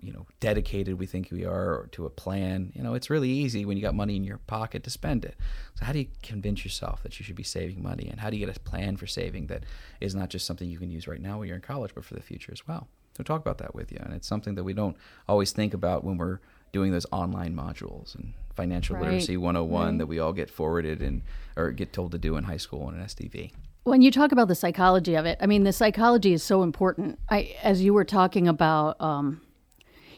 you 0.00 0.12
know 0.12 0.26
dedicated 0.40 0.98
we 0.98 1.06
think 1.06 1.28
we 1.30 1.44
are 1.44 1.88
to 1.92 2.06
a 2.06 2.10
plan 2.10 2.72
you 2.74 2.82
know 2.82 2.94
it's 2.94 3.10
really 3.10 3.28
easy 3.28 3.64
when 3.64 3.76
you 3.76 3.82
got 3.82 3.94
money 3.94 4.16
in 4.16 4.24
your 4.24 4.38
pocket 4.46 4.82
to 4.82 4.90
spend 4.90 5.24
it 5.24 5.36
so 5.74 5.84
how 5.84 5.92
do 5.92 5.98
you 5.98 6.06
convince 6.22 6.64
yourself 6.64 7.02
that 7.02 7.18
you 7.18 7.24
should 7.24 7.36
be 7.36 7.42
saving 7.42 7.82
money 7.82 8.08
and 8.10 8.20
how 8.20 8.30
do 8.30 8.36
you 8.36 8.44
get 8.44 8.56
a 8.56 8.60
plan 8.60 8.96
for 8.96 9.06
saving 9.06 9.46
that 9.46 9.64
is 10.00 10.14
not 10.14 10.30
just 10.30 10.46
something 10.46 10.68
you 10.68 10.78
can 10.78 10.90
use 10.90 11.06
right 11.06 11.20
now 11.20 11.38
when 11.38 11.48
you're 11.48 11.56
in 11.56 11.62
college 11.62 11.92
but 11.94 12.04
for 12.04 12.14
the 12.14 12.22
future 12.22 12.52
as 12.52 12.66
well 12.66 12.88
so 13.16 13.22
talk 13.22 13.40
about 13.40 13.58
that 13.58 13.74
with 13.74 13.92
you 13.92 13.98
and 14.00 14.14
it's 14.14 14.26
something 14.26 14.54
that 14.54 14.64
we 14.64 14.72
don't 14.72 14.96
always 15.28 15.52
think 15.52 15.74
about 15.74 16.02
when 16.02 16.16
we're 16.16 16.38
doing 16.72 16.92
those 16.92 17.06
online 17.12 17.54
modules 17.54 18.14
and 18.14 18.32
financial 18.54 18.96
right. 18.96 19.04
literacy 19.04 19.36
101 19.36 19.86
right. 19.86 19.98
that 19.98 20.06
we 20.06 20.18
all 20.18 20.32
get 20.32 20.50
forwarded 20.50 21.02
and 21.02 21.22
or 21.56 21.70
get 21.72 21.92
told 21.92 22.12
to 22.12 22.18
do 22.18 22.36
in 22.36 22.44
high 22.44 22.56
school 22.56 22.88
and 22.88 22.98
an 22.98 23.04
SDV 23.04 23.52
when 23.84 24.02
you 24.02 24.10
talk 24.10 24.32
about 24.32 24.48
the 24.48 24.54
psychology 24.54 25.14
of 25.14 25.24
it, 25.24 25.38
I 25.40 25.46
mean, 25.46 25.64
the 25.64 25.72
psychology 25.72 26.34
is 26.34 26.42
so 26.42 26.62
important. 26.62 27.18
I, 27.30 27.56
as 27.62 27.82
you 27.82 27.94
were 27.94 28.04
talking 28.04 28.46
about, 28.46 29.00
um, 29.00 29.40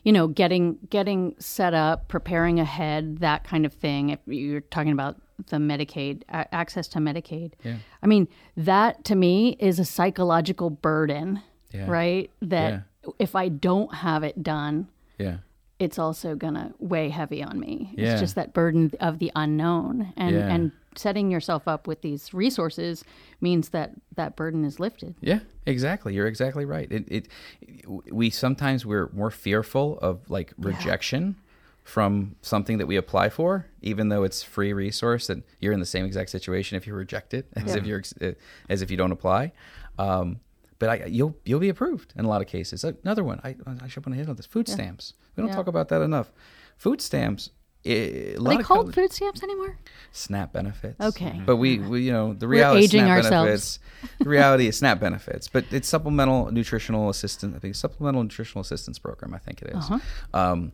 you 0.03 0.13
know, 0.13 0.27
getting 0.27 0.79
getting 0.89 1.35
set 1.39 1.75
up, 1.75 2.09
preparing 2.09 2.61
ahead, 2.61 3.19
that 3.19 3.45
kind 3.45 3.67
of 3.67 3.73
thing. 3.73 4.11
If 4.11 4.21
you're 4.27 4.61
talking 4.61 4.93
about 4.93 5.21
the 5.49 5.57
Medicaid 5.57 6.23
access 6.29 6.89
to 6.89 6.99
Medicaid, 6.99 7.53
yeah. 7.65 7.77
I 8.03 8.07
mean 8.07 8.29
that 8.57 9.05
to 9.05 9.15
me 9.15 9.57
is 9.59 9.79
a 9.79 9.85
psychological 9.85 10.71
burden, 10.71 11.43
yeah. 11.73 11.89
right? 11.89 12.31
That 12.43 12.85
yeah. 13.05 13.11
if 13.19 13.35
I 13.35 13.49
don't 13.49 13.95
have 13.95 14.23
it 14.23 14.43
done, 14.43 14.89
yeah, 15.19 15.39
it's 15.79 15.99
also 15.99 16.35
gonna 16.35 16.73
weigh 16.79 17.09
heavy 17.09 17.43
on 17.43 17.59
me. 17.59 17.93
Yeah. 17.97 18.13
It's 18.13 18.21
just 18.21 18.35
that 18.37 18.53
burden 18.53 18.93
of 19.01 19.19
the 19.19 19.33
unknown, 19.37 20.13
and 20.17 20.37
and 20.37 20.73
setting 20.97 21.31
yourself 21.31 21.69
up 21.69 21.87
with 21.87 22.03
these 22.03 22.35
resources 22.35 23.05
means 23.41 23.71
that 23.71 23.93
that 24.17 24.37
burden 24.37 24.65
is 24.65 24.81
lifted. 24.81 25.15
Yeah, 25.21 25.41
exactly. 25.67 26.15
You're 26.15 26.27
exactly 26.27 26.65
right. 26.65 26.91
It, 26.91 27.05
it 27.09 27.29
we 28.11 28.31
sometimes 28.31 28.85
we're 28.85 29.09
more 29.13 29.31
fearful 29.31 29.99
of 30.01 30.29
like 30.29 30.53
rejection 30.59 31.37
yeah. 31.39 31.45
from 31.85 32.37
something 32.43 32.79
that 32.79 32.87
we 32.87 32.97
apply 32.97 33.29
for, 33.29 33.67
even 33.83 34.09
though 34.09 34.25
it's 34.25 34.43
free 34.43 34.73
resource. 34.73 35.31
And 35.31 35.43
you're 35.61 35.73
in 35.73 35.81
the 35.81 35.87
same 35.87 36.05
exact 36.05 36.31
situation 36.31 36.77
if 36.77 36.87
you 36.87 36.95
reject 36.95 37.35
it 37.35 37.47
as 37.55 37.67
yeah. 37.67 37.77
if 37.77 37.87
you're 37.87 38.03
uh, 38.21 38.33
as 38.69 38.83
if 38.83 38.91
you 38.91 38.97
don't 38.97 39.13
apply. 39.13 39.53
Um, 39.99 40.41
but 40.79 40.89
I, 40.89 41.05
you'll 41.07 41.37
you'll 41.45 41.61
be 41.61 41.69
approved 41.69 42.13
in 42.17 42.25
a 42.25 42.29
lot 42.29 42.41
of 42.41 42.49
cases. 42.49 42.85
Another 42.85 43.23
one, 43.23 43.41
I 43.45 43.55
I 43.83 43.87
should 43.87 44.05
want 44.05 44.15
to 44.15 44.19
hit 44.19 44.29
on 44.29 44.37
this: 44.37 44.47
food 44.47 44.69
yeah. 44.69 44.75
stamps. 44.75 45.15
We 45.37 45.43
don't 45.43 45.53
talk 45.53 45.69
about 45.69 45.89
that 45.91 46.03
enough. 46.03 46.33
Food 46.77 47.01
stamps 47.01 47.51
it, 47.83 48.39
Are 48.39 48.57
they 48.57 48.63
called 48.63 48.95
food 48.95 49.13
stamps 49.13 49.43
anymore? 49.43 49.79
SNAP 50.13 50.53
benefits. 50.53 51.01
Okay. 51.01 51.41
But 51.47 51.57
we, 51.57 51.79
we 51.79 52.03
you 52.03 52.13
know, 52.13 52.35
the 52.35 52.47
reality 52.47 52.85
of 52.85 52.91
SNAP 52.91 53.09
ourselves. 53.09 53.33
benefits, 53.33 53.79
the 54.19 54.29
reality 54.29 54.67
is 54.67 54.77
SNAP 54.77 55.01
benefits, 55.01 55.49
but 55.49 55.65
it's 55.71 55.89
supplemental 55.89 56.51
nutritional 56.53 57.09
assistance. 57.09 57.57
I 57.57 57.59
think 57.59 57.75
supplemental 57.75 58.23
nutritional 58.23 58.61
assistance 58.61 58.99
program. 58.99 59.35
I 59.35 59.39
think 59.39 59.63
it 59.63 59.69
is. 59.69 59.91
Uh-huh. 59.91 59.99
Um, 60.35 60.73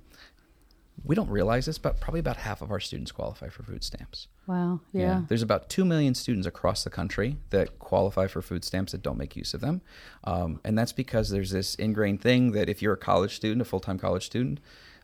we 1.05 1.14
don't 1.14 1.29
realize 1.29 1.66
this, 1.66 1.79
but 1.79 2.01
probably 2.01 2.21
about 2.21 2.38
half 2.38 2.62
of 2.62 2.71
our 2.71 2.81
students 2.81 3.12
qualify 3.12 3.49
for 3.49 3.62
food 3.62 3.85
stamps. 3.85 4.29
Wow. 4.47 4.81
Yeah. 4.92 5.03
yeah. 5.03 5.23
There's 5.29 5.42
about 5.42 5.69
2 5.69 5.85
million 5.85 6.14
students 6.14 6.47
across 6.47 6.85
the 6.85 6.90
country 6.90 7.37
that 7.51 7.79
qualify 7.79 8.27
for 8.27 8.42
food 8.42 8.64
stamps 8.64 8.92
that 8.92 9.03
don't 9.03 9.19
make 9.19 9.37
use 9.37 9.55
of 9.55 9.61
them. 9.61 9.83
Um, 10.25 10.61
and 10.64 10.77
that's 10.77 10.92
because 10.92 11.31
there's 11.31 11.51
this 11.51 11.75
ingrained 11.77 12.23
thing 12.23 12.53
that 12.53 12.69
if 12.69 12.83
you're 12.83 12.95
a 12.95 12.99
college 12.99 13.37
student, 13.37 13.61
a 13.61 13.64
full 13.64 13.81
time 13.81 13.99
college 13.99 14.25
student, 14.25 14.59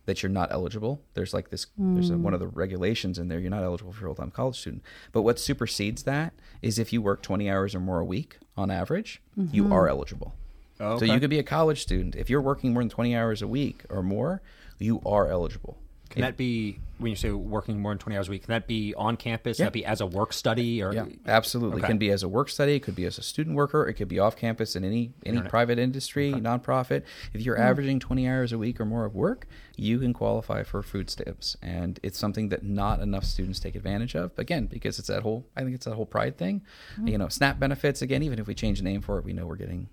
that 0.06 0.22
you're 0.22 0.30
not 0.30 0.50
eligible. 0.50 1.00
There's 1.14 1.32
like 1.32 1.50
this, 1.50 1.66
mm. 1.80 1.94
there's 1.94 2.10
a, 2.10 2.16
one 2.16 2.34
of 2.34 2.40
the 2.40 2.48
regulations 2.48 3.18
in 3.18 3.28
there. 3.28 3.38
You're 3.38 3.50
not 3.50 3.62
eligible 3.62 3.92
for 3.92 4.06
a 4.06 4.08
full 4.08 4.14
time 4.14 4.30
college 4.30 4.58
student. 4.58 4.82
But 5.12 5.22
what 5.22 5.38
supersedes 5.38 6.02
that 6.04 6.32
is 6.60 6.78
if 6.78 6.92
you 6.92 7.00
work 7.00 7.22
20 7.22 7.48
hours 7.50 7.74
or 7.74 7.80
more 7.80 8.00
a 8.00 8.04
week 8.04 8.38
on 8.56 8.70
average, 8.70 9.20
mm-hmm. 9.38 9.54
you 9.54 9.72
are 9.72 9.88
eligible. 9.88 10.34
Oh, 10.80 10.94
okay. 10.94 11.06
So 11.06 11.12
you 11.12 11.20
could 11.20 11.30
be 11.30 11.38
a 11.38 11.44
college 11.44 11.82
student. 11.82 12.16
If 12.16 12.28
you're 12.28 12.40
working 12.40 12.72
more 12.72 12.82
than 12.82 12.90
20 12.90 13.14
hours 13.14 13.42
a 13.42 13.46
week 13.46 13.84
or 13.88 14.02
more, 14.02 14.42
you 14.78 15.00
are 15.06 15.28
eligible. 15.28 15.78
Can 16.12 16.22
that 16.22 16.36
be 16.36 16.78
when 16.98 17.10
you 17.10 17.16
say 17.16 17.30
working 17.30 17.80
more 17.80 17.90
than 17.90 17.98
twenty 17.98 18.16
hours 18.16 18.28
a 18.28 18.30
week? 18.30 18.44
Can 18.44 18.52
that 18.52 18.66
be 18.66 18.94
on 18.94 19.16
campus? 19.16 19.58
Yeah. 19.58 19.64
Can 19.64 19.66
that 19.66 19.72
be 19.72 19.84
as 19.84 20.00
a 20.00 20.06
work 20.06 20.32
study? 20.32 20.82
Or 20.82 20.92
yeah, 20.92 21.06
absolutely. 21.26 21.78
Okay. 21.78 21.86
It 21.86 21.88
can 21.88 21.98
be 21.98 22.10
as 22.10 22.22
a 22.22 22.28
work 22.28 22.48
study. 22.48 22.74
It 22.74 22.80
could 22.80 22.94
be 22.94 23.04
as 23.04 23.18
a 23.18 23.22
student 23.22 23.56
worker. 23.56 23.86
It 23.86 23.94
could 23.94 24.08
be 24.08 24.18
off 24.18 24.36
campus 24.36 24.76
in 24.76 24.84
any 24.84 25.12
any 25.24 25.36
Internet. 25.36 25.50
private 25.50 25.78
industry, 25.78 26.32
okay. 26.32 26.40
nonprofit. 26.40 27.02
If 27.32 27.42
you're 27.42 27.56
mm. 27.56 27.60
averaging 27.60 27.98
twenty 28.00 28.28
hours 28.28 28.52
a 28.52 28.58
week 28.58 28.80
or 28.80 28.84
more 28.84 29.04
of 29.04 29.14
work, 29.14 29.46
you 29.76 29.98
can 29.98 30.12
qualify 30.12 30.62
for 30.62 30.82
food 30.82 31.10
stamps, 31.10 31.56
and 31.62 31.98
it's 32.02 32.18
something 32.18 32.48
that 32.50 32.62
not 32.62 33.00
enough 33.00 33.24
students 33.24 33.58
take 33.58 33.74
advantage 33.74 34.14
of. 34.14 34.38
Again, 34.38 34.66
because 34.66 34.98
it's 34.98 35.08
that 35.08 35.22
whole 35.22 35.46
I 35.56 35.62
think 35.62 35.74
it's 35.74 35.86
that 35.86 35.94
whole 35.94 36.06
pride 36.06 36.38
thing. 36.38 36.62
Mm. 36.98 37.10
You 37.10 37.18
know, 37.18 37.28
SNAP 37.28 37.58
benefits. 37.58 38.02
Again, 38.02 38.22
even 38.22 38.38
if 38.38 38.46
we 38.46 38.54
change 38.54 38.78
the 38.78 38.84
name 38.84 39.00
for 39.00 39.18
it, 39.18 39.24
we 39.24 39.32
know 39.32 39.46
we're 39.46 39.56
getting 39.56 39.88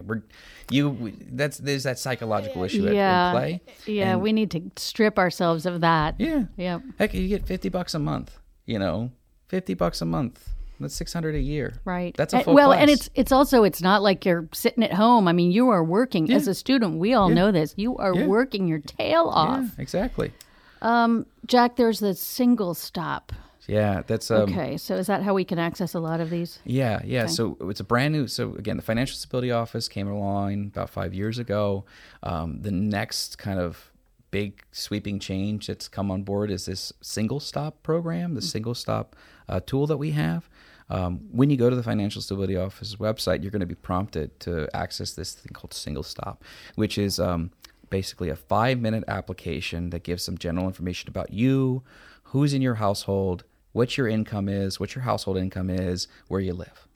we're 0.00 0.22
you. 0.70 1.12
That's 1.30 1.58
there's 1.58 1.82
that 1.82 1.98
psychological 1.98 2.64
issue 2.64 2.90
yeah. 2.90 3.28
at, 3.28 3.32
play. 3.32 3.60
Yeah, 3.86 4.12
and, 4.12 4.22
we 4.22 4.32
need 4.32 4.50
to 4.52 4.70
strip 4.76 5.18
ourselves 5.18 5.66
of 5.66 5.80
that. 5.82 6.16
Yeah, 6.18 6.44
yeah. 6.56 6.80
Heck, 6.98 7.14
you 7.14 7.28
get 7.28 7.46
fifty 7.46 7.68
bucks 7.68 7.94
a 7.94 7.98
month. 7.98 8.38
You 8.66 8.78
know, 8.78 9.10
fifty 9.48 9.74
bucks 9.74 10.00
a 10.00 10.06
month. 10.06 10.48
That's 10.80 10.94
six 10.94 11.12
hundred 11.12 11.34
a 11.34 11.40
year. 11.40 11.74
Right. 11.84 12.14
That's 12.16 12.34
a 12.34 12.42
full 12.42 12.54
well, 12.54 12.70
class. 12.70 12.80
and 12.80 12.90
it's 12.90 13.10
it's 13.14 13.32
also 13.32 13.64
it's 13.64 13.80
not 13.80 14.02
like 14.02 14.24
you're 14.24 14.48
sitting 14.52 14.82
at 14.82 14.92
home. 14.92 15.28
I 15.28 15.32
mean, 15.32 15.52
you 15.52 15.68
are 15.68 15.84
working 15.84 16.26
yeah. 16.26 16.36
as 16.36 16.48
a 16.48 16.54
student. 16.54 16.98
We 16.98 17.14
all 17.14 17.28
yeah. 17.28 17.34
know 17.36 17.52
this. 17.52 17.74
You 17.76 17.96
are 17.98 18.14
yeah. 18.14 18.26
working 18.26 18.66
your 18.66 18.80
tail 18.80 19.24
off. 19.24 19.78
exactly. 19.78 20.32
Um, 20.80 21.26
Jack, 21.46 21.76
there's 21.76 22.00
the 22.00 22.14
single 22.14 22.74
stop 22.74 23.32
yeah, 23.66 24.02
that's 24.06 24.30
um, 24.30 24.42
okay. 24.42 24.76
So 24.76 24.96
is 24.96 25.06
that 25.06 25.22
how 25.22 25.34
we 25.34 25.44
can 25.44 25.58
access 25.58 25.94
a 25.94 26.00
lot 26.00 26.20
of 26.20 26.30
these? 26.30 26.58
Yeah, 26.64 27.00
yeah. 27.04 27.24
Okay. 27.24 27.32
So 27.32 27.56
it's 27.62 27.80
a 27.80 27.84
brand 27.84 28.12
new. 28.12 28.26
So 28.26 28.54
again, 28.56 28.76
the 28.76 28.82
Financial 28.82 29.16
Stability 29.16 29.50
Office 29.50 29.88
came 29.88 30.08
along 30.08 30.66
about 30.66 30.90
five 30.90 31.14
years 31.14 31.38
ago. 31.38 31.84
Um, 32.22 32.60
the 32.62 32.72
next 32.72 33.38
kind 33.38 33.60
of 33.60 33.92
big 34.30 34.62
sweeping 34.72 35.18
change 35.18 35.68
that's 35.68 35.86
come 35.88 36.10
on 36.10 36.22
board 36.22 36.50
is 36.50 36.66
this 36.66 36.92
single 37.00 37.38
stop 37.38 37.82
program, 37.82 38.34
the 38.34 38.40
mm-hmm. 38.40 38.46
single 38.46 38.74
stop 38.74 39.14
uh, 39.48 39.60
tool 39.64 39.86
that 39.86 39.98
we 39.98 40.10
have. 40.12 40.48
Um, 40.90 41.20
when 41.30 41.48
you 41.48 41.56
go 41.56 41.70
to 41.70 41.76
the 41.76 41.82
Financial 41.82 42.20
Stability 42.20 42.56
Office 42.56 42.96
website, 42.96 43.42
you're 43.42 43.50
going 43.50 43.60
to 43.60 43.66
be 43.66 43.74
prompted 43.74 44.38
to 44.40 44.68
access 44.76 45.12
this 45.12 45.34
thing 45.34 45.52
called 45.52 45.72
Single 45.72 46.02
Stop, 46.02 46.44
which 46.74 46.98
is 46.98 47.18
um, 47.20 47.50
basically 47.88 48.28
a 48.28 48.36
five 48.36 48.80
minute 48.80 49.04
application 49.08 49.90
that 49.90 50.02
gives 50.02 50.22
some 50.22 50.36
general 50.36 50.66
information 50.66 51.08
about 51.08 51.32
you, 51.32 51.82
who's 52.24 52.52
in 52.52 52.60
your 52.60 52.74
household, 52.74 53.44
what 53.72 53.96
your 53.96 54.08
income 54.08 54.48
is, 54.48 54.78
what 54.78 54.94
your 54.94 55.02
household 55.02 55.36
income 55.36 55.70
is, 55.70 56.08
where 56.28 56.40
you 56.40 56.52
live. 56.52 56.86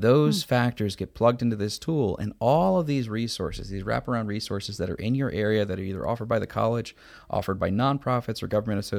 Those 0.00 0.42
factors 0.42 0.96
get 0.96 1.12
plugged 1.12 1.42
into 1.42 1.56
this 1.56 1.78
tool, 1.78 2.16
and 2.16 2.32
all 2.38 2.78
of 2.80 2.86
these 2.86 3.10
resources, 3.10 3.68
these 3.68 3.82
wraparound 3.82 4.28
resources 4.28 4.78
that 4.78 4.88
are 4.88 4.94
in 4.94 5.14
your 5.14 5.30
area 5.30 5.66
that 5.66 5.78
are 5.78 5.82
either 5.82 6.08
offered 6.08 6.26
by 6.26 6.38
the 6.38 6.46
college, 6.46 6.96
offered 7.28 7.58
by 7.60 7.68
nonprofits 7.68 8.42
or 8.42 8.46
government 8.46 8.90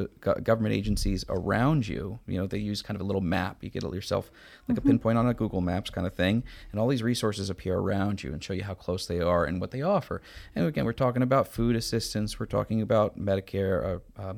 government 0.44 0.76
agencies 0.76 1.26
around 1.28 1.88
you. 1.88 2.20
You 2.28 2.38
know, 2.38 2.46
they 2.46 2.60
use 2.60 2.84
kind 2.84 2.96
of 2.96 3.02
a 3.02 3.04
little 3.04 3.22
map. 3.22 3.64
You 3.64 3.72
get 3.72 3.84
it 3.84 3.92
yourself 3.92 4.30
like 4.68 4.78
a 4.78 4.82
pinpoint 4.82 5.18
on 5.18 5.28
a 5.28 5.34
Google 5.34 5.60
Maps 5.60 5.90
kind 5.90 6.06
of 6.06 6.14
thing, 6.14 6.44
and 6.72 6.80
all 6.80 6.88
these 6.88 7.02
resources 7.02 7.50
appear 7.50 7.80
around 7.80 8.22
you 8.22 8.32
and 8.32 8.44
show 8.44 8.54
you 8.54 8.64
how 8.64 8.76
close 8.76 9.08
they 9.08 9.22
are 9.22 9.46
and 9.46 9.60
what 9.60 9.72
they 9.72 9.82
offer. 9.82 10.22
And 10.54 10.68
again, 10.68 10.86
we're 10.86 10.94
talking 10.94 11.24
about 11.24 11.48
food 11.48 11.76
assistance. 11.76 12.40
We're 12.40 12.46
talking 12.46 12.80
about 12.80 13.18
Medicare, 13.18 14.00
uh, 14.18 14.22
uh, 14.22 14.34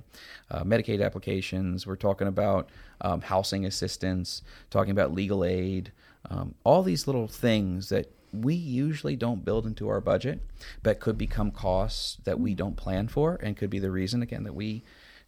uh, 0.50 0.64
Medicaid 0.64 1.04
applications. 1.04 1.86
We're 1.86 1.98
talking 1.98 2.28
about 2.30 2.70
um, 3.02 3.20
housing 3.20 3.66
assistance. 3.66 4.44
Talking 4.70 4.92
about 4.92 5.14
legal 5.14 5.44
aid. 5.44 5.92
Um, 6.30 6.56
all 6.64 6.84
these 6.84 7.08
little 7.08 7.28
things 7.28 7.90
that 7.90 8.12
we 8.34 8.56
usually 8.56 9.16
don't 9.16 9.46
build 9.46 9.66
into 9.66 9.90
our 9.90 10.02
budget, 10.02 10.40
but 10.82 11.00
could 11.00 11.18
become 11.18 11.52
costs 11.52 12.18
that 12.24 12.40
we 12.40 12.56
don't 12.56 12.76
plan 12.76 13.08
for, 13.08 13.36
and 13.44 13.56
could 13.56 13.70
be 13.70 13.80
the 13.80 13.92
reason 13.92 14.22
again 14.22 14.44
that 14.44 14.56
we, 14.56 14.82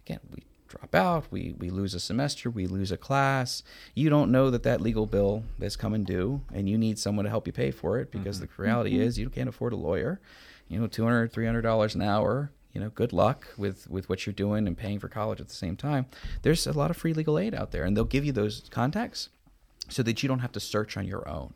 again, 0.06 0.20
we 0.34 0.44
drop 0.68 0.96
out, 0.96 1.26
we 1.32 1.54
we 1.60 1.70
lose 1.70 1.94
a 1.94 2.00
semester, 2.00 2.50
we 2.50 2.68
lose 2.68 2.92
a 2.92 2.98
class. 2.98 3.64
You 3.94 4.10
don't 4.10 4.32
know 4.32 4.50
that 4.50 4.64
that 4.64 4.82
legal 4.82 5.06
bill 5.06 5.44
that's 5.60 5.76
coming 5.76 6.04
due, 6.04 6.42
and 6.54 6.68
you 6.68 6.78
need 6.78 6.98
someone 6.98 7.26
to 7.26 7.30
help 7.30 7.48
you 7.48 7.54
pay 7.54 7.72
for 7.72 8.00
it 8.00 8.12
because 8.12 8.40
the 8.40 8.50
reality 8.58 9.00
is 9.00 9.20
you 9.20 9.30
can't 9.30 9.50
afford 9.50 9.74
a 9.74 9.78
lawyer. 9.78 10.20
You 10.68 10.80
know, 10.80 10.88
200 10.88 11.32
300 11.32 11.62
dollars 11.62 11.96
an 11.96 12.02
hour. 12.02 12.52
You 12.74 12.82
know, 12.82 12.90
good 12.90 13.14
luck 13.14 13.48
with 13.58 13.90
with 13.90 14.10
what 14.10 14.26
you're 14.26 14.34
doing 14.34 14.68
and 14.68 14.78
paying 14.78 15.00
for 15.00 15.08
college 15.08 15.40
at 15.40 15.48
the 15.48 15.54
same 15.54 15.78
time. 15.78 16.08
There's 16.42 16.68
a 16.68 16.74
lot 16.74 16.92
of 16.92 16.98
free 16.98 17.14
legal 17.14 17.40
aid 17.40 17.54
out 17.54 17.72
there, 17.72 17.84
and 17.84 17.96
they'll 17.96 18.04
give 18.04 18.26
you 18.26 18.32
those 18.32 18.64
contacts 18.70 19.30
so 19.90 20.04
that 20.04 20.24
you 20.24 20.30
don't 20.30 20.40
have 20.40 20.52
to 20.54 20.60
search 20.60 20.98
on 20.98 21.06
your 21.06 21.28
own. 21.28 21.54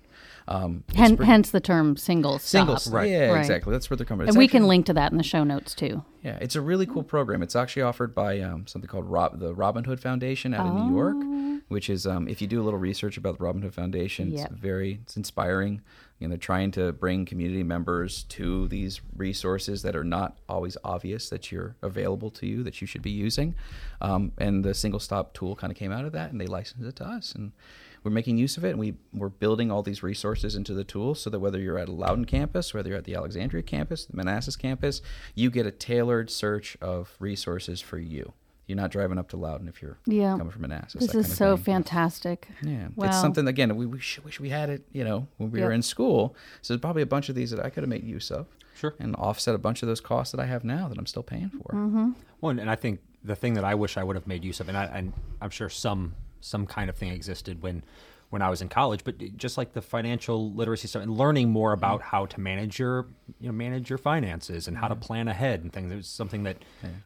Um, 0.48 0.84
Hen- 0.96 1.16
pretty- 1.18 1.28
hence 1.32 1.52
the 1.52 1.60
term 1.60 1.96
single 1.96 2.40
stop. 2.40 2.42
singles, 2.42 2.92
Right. 2.92 3.10
Yeah, 3.10 3.30
Right. 3.32 3.40
exactly. 3.40 3.72
That's 3.72 3.90
where 3.90 3.98
they're 3.98 4.06
coming. 4.06 4.24
And 4.24 4.30
It's 4.30 4.38
we 4.38 4.48
can 4.48 4.68
link 4.68 4.86
to 4.88 4.94
that 4.94 5.12
in 5.12 5.18
the 5.18 5.24
show 5.24 5.44
notes 5.44 5.76
too. 5.76 6.04
Yeah, 6.24 6.38
it's 6.42 6.56
a 6.56 6.62
really 6.62 6.86
cool 6.86 7.04
program. 7.04 7.42
It's 7.44 7.56
actually 7.56 7.84
offered 7.84 8.14
by 8.16 8.40
um, 8.42 8.66
something 8.68 8.90
called 8.90 9.06
Rob, 9.06 9.40
the 9.40 9.54
Robin 9.54 9.84
Hood 9.84 10.00
Foundation 10.00 10.54
out 10.54 10.66
of 10.68 10.74
New 10.88 10.96
York, 10.96 11.62
which 11.70 11.90
is 11.90 12.08
um, 12.08 12.28
if 12.28 12.42
you 12.42 12.48
do 12.48 12.62
a 12.62 12.64
little 12.64 12.80
research 12.80 13.16
about 13.18 13.38
the 13.38 13.44
Robin 13.44 13.62
Hood 13.62 13.74
Foundation, 13.76 14.32
Yep. 14.32 14.52
it's 14.52 14.60
very 14.60 15.00
it's 15.04 15.16
inspiring. 15.18 15.82
You 16.18 16.28
know, 16.28 16.32
they're 16.32 16.38
trying 16.40 16.72
to 16.72 16.92
bring 16.92 17.26
community 17.26 17.64
members 17.64 18.24
to 18.24 18.68
these 18.68 19.00
resources 19.16 19.84
that 19.84 19.96
are 19.96 20.04
not 20.04 20.38
always 20.50 20.76
obvious 20.84 21.30
that 21.30 21.50
you're 21.52 21.76
available 21.82 22.30
to 22.32 22.46
you 22.48 22.62
that 22.64 22.82
you 22.82 22.88
should 22.88 23.02
be 23.04 23.12
using. 23.12 23.56
Um, 24.02 24.34
and 24.38 24.66
the 24.66 24.74
single 24.74 25.00
stop 25.00 25.34
tool 25.34 25.56
kind 25.56 25.72
of 25.72 25.78
came 25.78 25.92
out 25.94 26.04
of 26.06 26.12
that, 26.14 26.32
and 26.32 26.42
they 26.42 26.48
licensed 26.48 26.84
it 26.86 26.96
to 26.98 27.08
us, 27.08 27.34
and 27.36 27.54
we're 28.04 28.12
making 28.12 28.38
use 28.38 28.58
of 28.58 28.64
it. 28.64 28.72
And 28.72 28.80
we 28.80 28.96
we're 29.14 29.30
building 29.30 29.72
all 29.72 29.84
these 29.84 30.02
resources 30.04 30.56
into 30.56 30.74
the 30.74 30.84
tool 30.84 31.16
so 31.16 31.30
that 31.30 31.40
whether 31.40 31.60
you're 31.60 31.78
at 31.78 31.90
a 31.90 31.92
Loudoun 31.92 32.26
campus, 32.26 32.74
whether 32.74 32.90
you're 32.90 32.98
at 32.98 33.04
the 33.06 33.16
Alexandria 33.16 33.64
campus, 33.64 34.06
the 34.06 34.16
Manassas 34.18 34.56
campus, 34.56 35.02
you 35.36 35.50
get 35.50 35.66
a 35.66 35.72
tailored 35.72 36.30
search 36.30 36.78
of 36.82 37.16
resources 37.20 37.82
for 37.82 37.98
you. 37.98 38.34
You're 38.68 38.76
not 38.78 38.92
driving 38.92 39.18
up 39.18 39.30
to 39.30 39.38
Loudoun 39.38 39.68
if 39.68 39.82
you're 39.82 39.98
Yeah. 40.06 40.38
coming 40.38 40.52
from 40.52 40.62
Manassas. 40.62 41.02
This 41.02 41.16
is 41.16 41.36
so 41.36 41.56
thing. 41.56 41.64
fantastic. 41.66 42.48
Yeah, 42.62 42.90
Wow. 42.96 43.08
it's 43.08 43.20
something 43.20 43.48
again 43.48 43.76
we 43.76 43.88
wish, 43.88 44.20
wish 44.24 44.40
we 44.40 44.50
had 44.50 44.70
it. 44.70 44.86
You 44.92 45.04
know, 45.04 45.28
when 45.38 45.50
we 45.52 45.60
were 45.62 45.72
in 45.72 45.82
school. 45.82 46.36
So 46.62 46.74
there's 46.74 46.82
probably 46.82 47.02
a 47.02 47.08
bunch 47.08 47.30
of 47.30 47.36
these 47.36 47.50
that 47.52 47.60
I 47.66 47.70
could 47.72 47.82
have 47.84 47.90
made 47.90 48.04
use 48.04 48.30
of. 48.30 48.46
Sure. 48.76 48.94
And 49.00 49.16
offset 49.18 49.56
a 49.56 49.58
bunch 49.58 49.82
of 49.82 49.88
those 49.90 50.00
costs 50.00 50.32
that 50.32 50.40
I 50.40 50.46
have 50.46 50.64
now 50.64 50.88
that 50.88 50.98
I'm 50.98 51.06
still 51.08 51.24
paying 51.24 51.50
for. 51.50 51.74
Mm-hmm. 51.74 52.12
Well, 52.40 52.58
and 52.58 52.70
I 52.70 52.76
think 52.76 53.00
the 53.24 53.36
thing 53.36 53.56
that 53.56 53.66
I 53.66 53.76
wish 53.76 53.98
I 53.98 54.04
would 54.04 54.16
have 54.16 54.26
made 54.28 54.46
use 54.46 54.62
of, 54.62 54.70
and, 54.70 54.78
I, 54.78 54.86
and 54.86 55.12
I'm 55.42 55.50
sure 55.50 55.68
some 55.68 56.14
some 56.42 56.66
kind 56.66 56.90
of 56.90 56.96
thing 56.96 57.12
existed 57.12 57.62
when 57.62 57.84
when 58.30 58.44
I 58.44 58.50
was 58.50 58.62
in 58.62 58.70
college, 58.70 59.04
but 59.04 59.16
just 59.38 59.58
like 59.58 59.74
the 59.74 59.82
financial 59.82 60.54
literacy 60.54 60.88
stuff 60.88 61.02
and 61.02 61.18
learning 61.18 61.50
more 61.50 61.70
mm-hmm. 61.70 61.80
about 61.80 62.02
how 62.04 62.28
to 62.28 62.40
manage 62.40 62.78
your 62.80 63.08
you 63.40 63.48
know 63.48 63.54
manage 63.54 63.90
your 63.90 63.98
finances 63.98 64.68
and 64.68 64.78
how 64.78 64.88
to 64.88 64.96
mm-hmm. 64.96 65.04
plan 65.04 65.28
ahead 65.28 65.62
and 65.62 65.74
things. 65.74 65.92
It 65.92 65.96
was 65.96 66.08
something 66.08 66.44
that 66.44 66.58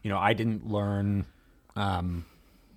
you 0.02 0.10
know 0.10 0.18
I 0.18 0.34
didn't 0.34 0.66
learn 0.66 1.26
um, 1.76 2.26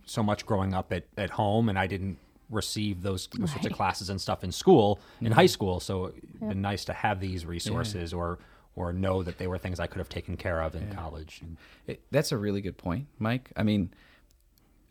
so 0.06 0.24
much 0.24 0.46
growing 0.46 0.74
up 0.74 0.92
at, 0.94 1.04
at 1.18 1.32
home, 1.32 1.70
and 1.70 1.78
I 1.78 1.88
didn't 1.88 2.18
receive 2.50 3.02
those, 3.02 3.28
those 3.38 3.52
sorts 3.52 3.66
of 3.66 3.74
classes 3.74 4.10
and 4.10 4.22
stuff 4.22 4.42
in 4.44 4.54
school 4.54 5.00
in 5.20 5.34
high 5.34 5.44
mm-hmm. 5.44 5.52
school. 5.52 5.80
So 5.82 6.08
it'd 6.08 6.48
been 6.48 6.62
nice 6.62 6.86
to 6.86 6.94
have 6.94 7.20
these 7.20 7.46
resources 7.46 8.14
or 8.14 8.40
or 8.78 8.94
know 8.94 9.24
that 9.24 9.40
they 9.40 9.48
were 9.48 9.58
things 9.58 9.80
I 9.80 9.88
could 9.88 9.98
have 9.98 10.08
taken 10.08 10.38
care 10.38 10.62
of 10.62 10.76
in 10.76 10.94
college. 10.94 11.40
And, 11.42 11.58
It, 11.88 12.02
that's 12.12 12.32
a 12.32 12.38
really 12.38 12.62
good 12.62 12.78
point, 12.78 13.08
Mike. 13.18 13.52
I 13.58 13.64
mean, 13.64 13.90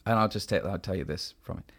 and 0.07 0.19
I'll 0.19 0.29
just 0.29 0.49
tell 0.49 0.67
I'll 0.67 0.79
tell 0.79 0.95
you 0.95 1.05
this 1.05 1.35
from 1.43 1.59
it. 1.59 1.73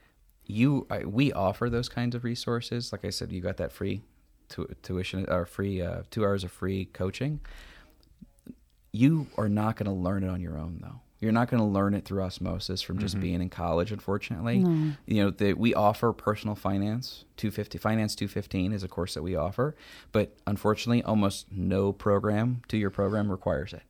You, 0.45 0.85
I, 0.89 0.99
we 1.03 1.33
offer 1.33 1.69
those 1.69 1.89
kinds 1.89 2.15
of 2.15 2.23
resources. 2.23 2.91
Like 2.91 3.03
I 3.03 3.09
said, 3.09 3.31
you 3.31 3.41
got 3.41 3.57
that 3.57 3.71
free 3.71 4.01
tu- 4.47 4.73
tuition 4.81 5.25
or 5.29 5.45
free 5.45 5.81
uh, 5.81 6.03
two 6.09 6.23
hours 6.23 6.43
of 6.43 6.51
free 6.51 6.85
coaching. 6.85 7.39
You 8.91 9.27
are 9.37 9.49
not 9.49 9.75
going 9.75 9.87
to 9.87 9.91
learn 9.91 10.23
it 10.23 10.29
on 10.29 10.41
your 10.41 10.57
own, 10.57 10.79
though. 10.81 11.01
You're 11.19 11.31
not 11.31 11.49
going 11.49 11.59
to 11.59 11.67
learn 11.67 11.95
it 11.95 12.05
through 12.05 12.21
osmosis 12.21 12.81
from 12.81 12.99
just 12.99 13.19
being 13.19 13.41
in 13.41 13.49
college. 13.49 13.91
Unfortunately, 13.91 14.59
you 15.07 15.23
know 15.23 15.31
that 15.31 15.57
we 15.57 15.73
offer 15.73 16.13
personal 16.13 16.55
finance 16.55 17.25
250 17.37 17.79
finance 17.79 18.13
215 18.15 18.71
is 18.71 18.83
a 18.83 18.87
course 18.87 19.15
that 19.15 19.23
we 19.23 19.35
offer, 19.35 19.75
but 20.11 20.35
unfortunately, 20.45 21.01
almost 21.03 21.51
no 21.51 21.91
program 21.91 22.61
to 22.67 22.77
your 22.77 22.91
program 22.91 23.31
requires 23.31 23.73
it. 23.73 23.81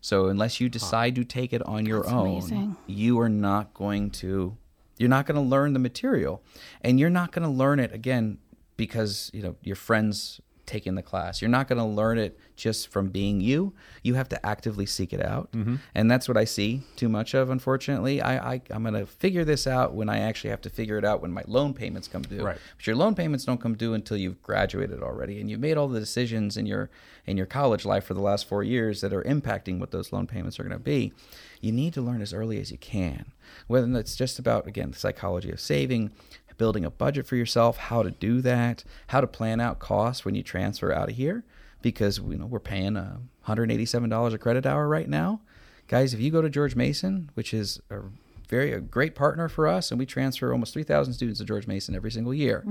So 0.00 0.26
unless 0.26 0.60
you 0.60 0.68
decide 0.68 1.14
to 1.16 1.24
take 1.24 1.52
it 1.52 1.62
on 1.62 1.86
your 1.86 2.02
That's 2.02 2.12
own, 2.12 2.26
amazing. 2.28 2.76
you 2.86 3.18
are 3.18 3.28
not 3.28 3.74
going 3.74 4.10
to 4.10 4.56
you're 4.98 5.08
not 5.08 5.26
going 5.26 5.36
to 5.36 5.42
learn 5.42 5.72
the 5.72 5.78
material. 5.78 6.42
And 6.80 6.98
you're 6.98 7.10
not 7.10 7.32
going 7.32 7.42
to 7.42 7.50
learn 7.50 7.80
it 7.80 7.92
again 7.92 8.38
because, 8.76 9.30
you 9.34 9.42
know, 9.42 9.56
your 9.62 9.76
friends 9.76 10.40
taking 10.66 10.94
the 10.94 11.02
class. 11.02 11.40
You're 11.40 11.48
not 11.48 11.68
going 11.68 11.78
to 11.78 11.84
learn 11.84 12.18
it 12.18 12.38
just 12.56 12.88
from 12.88 13.08
being 13.08 13.40
you. 13.40 13.72
You 14.02 14.14
have 14.14 14.28
to 14.30 14.46
actively 14.46 14.86
seek 14.86 15.12
it 15.12 15.24
out. 15.24 15.52
Mm-hmm. 15.52 15.76
And 15.94 16.10
that's 16.10 16.28
what 16.28 16.36
I 16.36 16.44
see 16.44 16.82
too 16.96 17.08
much 17.08 17.34
of 17.34 17.50
unfortunately. 17.50 18.20
I, 18.20 18.54
I 18.54 18.62
I'm 18.70 18.82
going 18.82 18.94
to 18.94 19.06
figure 19.06 19.44
this 19.44 19.66
out 19.66 19.94
when 19.94 20.08
I 20.08 20.18
actually 20.18 20.50
have 20.50 20.60
to 20.62 20.70
figure 20.70 20.98
it 20.98 21.04
out 21.04 21.22
when 21.22 21.32
my 21.32 21.42
loan 21.46 21.74
payments 21.74 22.08
come 22.08 22.22
due. 22.22 22.42
Right. 22.42 22.58
But 22.76 22.86
your 22.86 22.96
loan 22.96 23.14
payments 23.14 23.44
don't 23.44 23.60
come 23.60 23.74
due 23.74 23.94
until 23.94 24.16
you've 24.16 24.42
graduated 24.42 25.02
already 25.02 25.40
and 25.40 25.50
you've 25.50 25.60
made 25.60 25.76
all 25.76 25.88
the 25.88 26.00
decisions 26.00 26.56
in 26.56 26.66
your 26.66 26.90
in 27.26 27.36
your 27.36 27.46
college 27.46 27.84
life 27.84 28.04
for 28.04 28.14
the 28.14 28.20
last 28.20 28.46
4 28.46 28.62
years 28.62 29.00
that 29.00 29.12
are 29.12 29.22
impacting 29.22 29.80
what 29.80 29.90
those 29.90 30.12
loan 30.12 30.26
payments 30.26 30.60
are 30.60 30.62
going 30.62 30.72
to 30.72 30.78
be. 30.78 31.12
You 31.60 31.72
need 31.72 31.92
to 31.94 32.00
learn 32.00 32.22
as 32.22 32.32
early 32.32 32.60
as 32.60 32.70
you 32.70 32.78
can. 32.78 33.32
Whether 33.66 33.86
that's 33.88 34.16
just 34.16 34.38
about 34.38 34.66
again 34.66 34.90
the 34.90 34.98
psychology 34.98 35.50
of 35.50 35.60
saving, 35.60 36.12
building 36.56 36.84
a 36.84 36.90
budget 36.90 37.26
for 37.26 37.36
yourself, 37.36 37.76
how 37.76 38.02
to 38.02 38.10
do 38.10 38.40
that, 38.42 38.84
how 39.08 39.20
to 39.20 39.26
plan 39.26 39.60
out 39.60 39.78
costs 39.78 40.24
when 40.24 40.34
you 40.34 40.42
transfer 40.42 40.92
out 40.92 41.10
of 41.10 41.16
here 41.16 41.44
because 41.82 42.18
you 42.18 42.36
know 42.36 42.46
we're 42.46 42.58
paying 42.58 42.96
uh, 42.96 43.18
$187 43.46 44.32
a 44.32 44.38
credit 44.38 44.66
hour 44.66 44.88
right 44.88 45.08
now. 45.08 45.40
Guys, 45.88 46.12
if 46.12 46.20
you 46.20 46.30
go 46.30 46.42
to 46.42 46.50
George 46.50 46.74
Mason, 46.74 47.30
which 47.34 47.54
is 47.54 47.80
a 47.90 48.00
very 48.48 48.72
a 48.72 48.80
great 48.80 49.14
partner 49.14 49.48
for 49.48 49.68
us, 49.68 49.90
and 49.90 49.98
we 49.98 50.06
transfer 50.06 50.52
almost 50.52 50.72
3,000 50.72 51.14
students 51.14 51.38
to 51.38 51.46
George 51.46 51.66
Mason 51.66 51.94
every 51.94 52.10
single 52.10 52.34
year. 52.34 52.64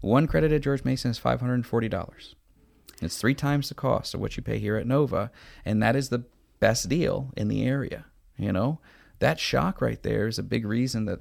One 0.00 0.26
credit 0.26 0.52
at 0.52 0.62
George 0.62 0.84
Mason 0.84 1.10
is 1.10 1.20
$540. 1.20 2.34
It's 3.02 3.18
three 3.18 3.34
times 3.34 3.68
the 3.68 3.74
cost 3.74 4.14
of 4.14 4.20
what 4.20 4.36
you 4.36 4.42
pay 4.42 4.58
here 4.58 4.76
at 4.76 4.86
Nova, 4.86 5.30
and 5.64 5.82
that 5.82 5.96
is 5.96 6.08
the 6.08 6.24
best 6.60 6.88
deal 6.88 7.30
in 7.36 7.48
the 7.48 7.64
area. 7.64 8.06
You 8.36 8.52
know, 8.52 8.80
that 9.18 9.38
shock 9.38 9.80
right 9.80 10.02
there 10.02 10.26
is 10.26 10.38
a 10.38 10.42
big 10.42 10.66
reason 10.66 11.04
that 11.04 11.20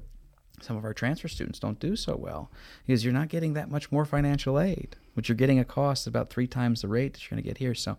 some 0.61 0.77
of 0.77 0.85
our 0.85 0.93
transfer 0.93 1.27
students 1.27 1.59
don't 1.59 1.79
do 1.79 1.95
so 1.95 2.15
well 2.15 2.49
because 2.85 3.03
you're 3.03 3.13
not 3.13 3.29
getting 3.29 3.53
that 3.53 3.69
much 3.69 3.91
more 3.91 4.05
financial 4.05 4.59
aid, 4.59 4.95
but 5.15 5.27
you're 5.27 5.35
getting 5.35 5.59
a 5.59 5.65
cost 5.65 6.07
about 6.07 6.29
three 6.29 6.47
times 6.47 6.81
the 6.81 6.87
rate 6.87 7.13
that 7.13 7.23
you're 7.23 7.35
going 7.35 7.43
to 7.43 7.47
get 7.47 7.57
here. 7.57 7.75
So 7.75 7.97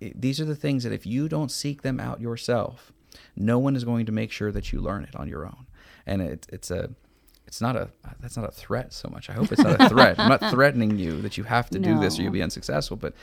these 0.00 0.40
are 0.40 0.44
the 0.44 0.56
things 0.56 0.84
that 0.84 0.92
if 0.92 1.06
you 1.06 1.28
don't 1.28 1.50
seek 1.50 1.82
them 1.82 2.00
out 2.00 2.20
yourself, 2.20 2.92
no 3.36 3.58
one 3.58 3.76
is 3.76 3.84
going 3.84 4.06
to 4.06 4.12
make 4.12 4.32
sure 4.32 4.52
that 4.52 4.72
you 4.72 4.80
learn 4.80 5.04
it 5.04 5.14
on 5.16 5.28
your 5.28 5.44
own. 5.44 5.66
And 6.06 6.22
it, 6.22 6.46
it's 6.50 6.70
a 6.70 6.90
it's 7.46 7.62
not 7.62 7.76
a 7.76 7.88
that's 8.20 8.36
not 8.36 8.46
a 8.46 8.52
threat 8.52 8.92
so 8.92 9.08
much. 9.08 9.30
I 9.30 9.32
hope 9.32 9.50
it's 9.50 9.62
not 9.62 9.80
a 9.80 9.88
threat. 9.88 10.18
I'm 10.18 10.28
not 10.28 10.40
threatening 10.50 10.98
you 10.98 11.20
that 11.22 11.38
you 11.38 11.44
have 11.44 11.70
to 11.70 11.78
do 11.78 11.98
this 11.98 12.18
or 12.18 12.22
you'll 12.22 12.32
be 12.32 12.42
unsuccessful, 12.42 12.96
but 12.96 13.14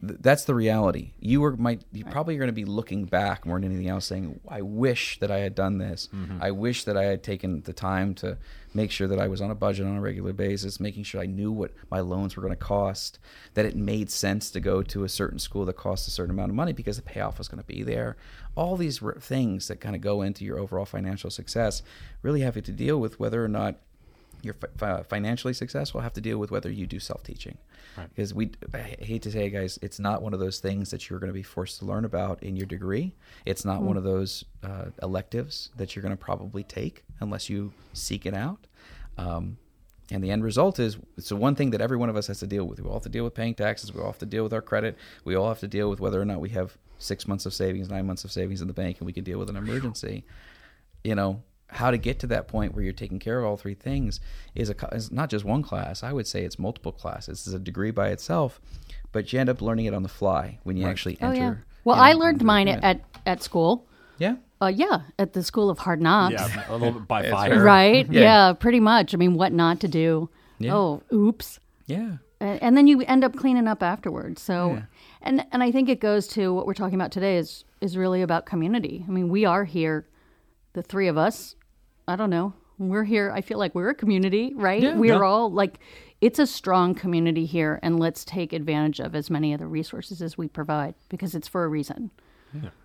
th- 0.00 0.20
that's 0.20 0.44
the 0.44 0.54
reality. 0.54 1.12
You 1.18 1.40
were 1.40 1.56
might 1.56 1.82
you 1.92 2.04
probably 2.04 2.34
are 2.36 2.38
going 2.38 2.48
to 2.48 2.52
be 2.52 2.64
looking 2.64 3.04
back 3.04 3.46
more 3.46 3.58
than 3.58 3.70
anything 3.70 3.88
else, 3.88 4.06
saying, 4.06 4.40
"I 4.48 4.62
wish 4.62 5.18
that 5.20 5.30
I 5.30 5.38
had 5.38 5.54
done 5.54 5.78
this. 5.78 6.08
Mm-hmm. 6.14 6.42
I 6.42 6.50
wish 6.50 6.84
that 6.84 6.96
I 6.96 7.04
had 7.04 7.22
taken 7.22 7.62
the 7.62 7.72
time 7.72 8.14
to 8.16 8.38
make 8.74 8.90
sure 8.90 9.08
that 9.08 9.18
I 9.18 9.26
was 9.26 9.40
on 9.40 9.50
a 9.50 9.54
budget 9.54 9.86
on 9.86 9.96
a 9.96 10.00
regular 10.00 10.34
basis, 10.34 10.78
making 10.78 11.04
sure 11.04 11.20
I 11.20 11.26
knew 11.26 11.50
what 11.50 11.72
my 11.90 12.00
loans 12.00 12.36
were 12.36 12.42
going 12.42 12.52
to 12.52 12.56
cost, 12.56 13.18
that 13.54 13.64
it 13.64 13.74
made 13.74 14.10
sense 14.10 14.50
to 14.50 14.60
go 14.60 14.82
to 14.82 15.04
a 15.04 15.08
certain 15.08 15.38
school 15.38 15.64
that 15.64 15.76
cost 15.76 16.06
a 16.06 16.10
certain 16.10 16.30
amount 16.30 16.50
of 16.50 16.56
money 16.56 16.72
because 16.72 16.96
the 16.96 17.02
payoff 17.02 17.38
was 17.38 17.48
going 17.48 17.62
to 17.62 17.66
be 17.66 17.82
there. 17.82 18.16
All 18.54 18.76
these 18.76 19.02
r- 19.02 19.16
things 19.18 19.68
that 19.68 19.80
kind 19.80 19.96
of 19.96 20.02
go 20.02 20.20
into 20.20 20.44
your 20.44 20.58
overall 20.58 20.84
financial 20.84 21.30
success 21.30 21.82
really 22.22 22.42
have 22.42 22.54
to 22.62 22.72
deal 22.72 23.00
with 23.00 23.18
whether 23.18 23.42
or 23.42 23.48
not 23.48 23.76
you're 24.42 24.54
fi- 24.54 24.66
fi- 24.76 25.02
financially 25.04 25.52
successful 25.54 26.00
have 26.00 26.12
to 26.12 26.20
deal 26.20 26.38
with 26.38 26.50
whether 26.50 26.70
you 26.70 26.86
do 26.86 26.98
self-teaching 27.00 27.58
Right. 27.96 28.08
because 28.14 28.34
we 28.34 28.50
I 28.74 28.78
hate 29.00 29.22
to 29.22 29.30
say 29.30 29.46
it, 29.46 29.50
guys 29.50 29.78
it's 29.80 29.98
not 29.98 30.20
one 30.22 30.34
of 30.34 30.40
those 30.40 30.58
things 30.58 30.90
that 30.90 31.08
you're 31.08 31.18
going 31.18 31.28
to 31.28 31.34
be 31.34 31.42
forced 31.42 31.78
to 31.78 31.86
learn 31.86 32.04
about 32.04 32.42
in 32.42 32.54
your 32.56 32.66
degree 32.66 33.14
it's 33.46 33.64
not 33.64 33.82
one 33.82 33.96
of 33.96 34.04
those 34.04 34.44
uh, 34.62 34.86
electives 35.02 35.70
that 35.76 35.96
you're 35.96 36.02
going 36.02 36.16
to 36.16 36.22
probably 36.22 36.62
take 36.62 37.04
unless 37.20 37.48
you 37.48 37.72
seek 37.94 38.26
it 38.26 38.34
out 38.34 38.66
um, 39.16 39.56
and 40.10 40.22
the 40.22 40.30
end 40.30 40.44
result 40.44 40.78
is 40.78 40.98
it's 41.16 41.30
the 41.30 41.36
one 41.36 41.54
thing 41.54 41.70
that 41.70 41.80
every 41.80 41.96
one 41.96 42.08
of 42.10 42.16
us 42.16 42.28
has 42.28 42.38
to 42.38 42.46
deal 42.46 42.64
with. 42.64 42.78
We 42.80 42.86
all 42.86 42.94
have 42.94 43.02
to 43.04 43.08
deal 43.08 43.24
with 43.24 43.34
paying 43.34 43.54
taxes. 43.56 43.92
We 43.92 44.00
all 44.00 44.06
have 44.06 44.18
to 44.18 44.26
deal 44.26 44.44
with 44.44 44.52
our 44.52 44.62
credit. 44.62 44.96
We 45.24 45.34
all 45.34 45.48
have 45.48 45.58
to 45.60 45.66
deal 45.66 45.90
with 45.90 45.98
whether 45.98 46.20
or 46.20 46.24
not 46.24 46.38
we 46.40 46.50
have 46.50 46.78
six 46.98 47.26
months 47.26 47.44
of 47.44 47.52
savings, 47.52 47.88
nine 47.90 48.06
months 48.06 48.22
of 48.24 48.30
savings 48.30 48.60
in 48.60 48.68
the 48.68 48.72
bank, 48.72 48.98
and 49.00 49.06
we 49.06 49.12
can 49.12 49.24
deal 49.24 49.38
with 49.40 49.50
an 49.50 49.56
emergency. 49.56 50.24
You 51.02 51.16
know, 51.16 51.42
how 51.68 51.90
to 51.90 51.98
get 51.98 52.18
to 52.20 52.26
that 52.28 52.46
point 52.48 52.74
where 52.74 52.84
you're 52.84 52.92
taking 52.92 53.18
care 53.18 53.38
of 53.40 53.44
all 53.44 53.56
three 53.56 53.74
things 53.74 54.20
is 54.54 54.70
a 54.70 54.74
is 54.94 55.10
not 55.10 55.28
just 55.30 55.44
one 55.44 55.62
class. 55.62 56.02
I 56.02 56.12
would 56.12 56.26
say 56.26 56.44
it's 56.44 56.58
multiple 56.58 56.92
classes. 56.92 57.46
It's 57.46 57.54
a 57.54 57.58
degree 57.58 57.90
by 57.90 58.08
itself, 58.08 58.60
but 59.12 59.32
you 59.32 59.40
end 59.40 59.48
up 59.48 59.60
learning 59.60 59.86
it 59.86 59.94
on 59.94 60.02
the 60.02 60.08
fly 60.08 60.58
when 60.62 60.76
you 60.76 60.84
Right. 60.84 60.90
actually 60.90 61.18
Oh 61.20 61.28
enter. 61.30 61.36
yeah. 61.40 61.54
Well, 61.84 61.96
in- 61.96 62.02
I 62.02 62.12
learned 62.12 62.42
mine 62.44 62.68
it. 62.68 62.82
at 62.82 63.00
at 63.26 63.42
school. 63.42 63.86
yeah. 64.18 64.36
Uh, 64.62 64.68
yeah, 64.74 65.02
at 65.18 65.34
the 65.34 65.42
School 65.42 65.68
of 65.68 65.80
Hard 65.80 66.00
Knocks. 66.00 66.32
Yeah, 66.32 66.64
a 66.70 66.72
little 66.72 66.92
bit 66.92 67.06
by 67.06 67.28
fire. 67.30 67.62
Right? 67.62 68.06
Yeah. 68.10 68.20
Yeah. 68.48 68.52
pretty 68.54 68.80
much. 68.80 69.12
I 69.12 69.18
mean, 69.18 69.34
what 69.34 69.52
not 69.52 69.80
to 69.80 69.88
do. 69.88 70.30
Yeah. 70.58 70.74
Oh, 70.74 71.02
oops. 71.12 71.60
Yeah. 71.86 72.16
And, 72.40 72.62
and 72.62 72.76
then 72.76 72.86
you 72.86 73.02
end 73.02 73.22
up 73.22 73.36
cleaning 73.36 73.68
up 73.68 73.82
afterwards. 73.82 74.40
So, 74.40 74.72
Yeah. 74.74 74.82
and 75.20 75.44
and 75.52 75.62
I 75.62 75.70
think 75.70 75.90
it 75.90 76.00
goes 76.00 76.26
to 76.28 76.54
what 76.54 76.64
we're 76.66 76.72
talking 76.74 76.94
about 76.94 77.12
today 77.12 77.36
is 77.36 77.64
is 77.82 77.98
really 77.98 78.22
about 78.22 78.46
community. 78.46 79.04
I 79.06 79.10
mean, 79.10 79.28
we 79.28 79.44
are 79.44 79.64
here, 79.64 80.06
the 80.76 80.82
three 80.82 81.08
of 81.08 81.16
us. 81.16 81.56
I 82.06 82.16
don't 82.16 82.28
know. 82.30 82.52
We're 82.78 83.04
here. 83.04 83.32
I 83.34 83.40
feel 83.40 83.56
like 83.58 83.74
we're 83.74 83.88
a 83.88 83.94
community, 83.94 84.52
right? 84.54 84.82
Yeah. 84.82 84.94
we're 84.96 85.14
Yeah. 85.14 85.20
all 85.22 85.50
like, 85.50 85.78
it's 86.20 86.38
a 86.38 86.46
strong 86.46 86.94
community 86.94 87.46
here, 87.46 87.80
and 87.82 87.98
let's 87.98 88.24
take 88.26 88.52
advantage 88.52 89.00
of 89.00 89.14
as 89.14 89.30
many 89.30 89.54
of 89.54 89.58
the 89.60 89.66
resources 89.66 90.20
as 90.20 90.36
we 90.36 90.48
provide 90.48 90.94
because 91.08 91.34
it's 91.34 91.48
for 91.48 91.64
a 91.64 91.68
reason. 91.68 92.10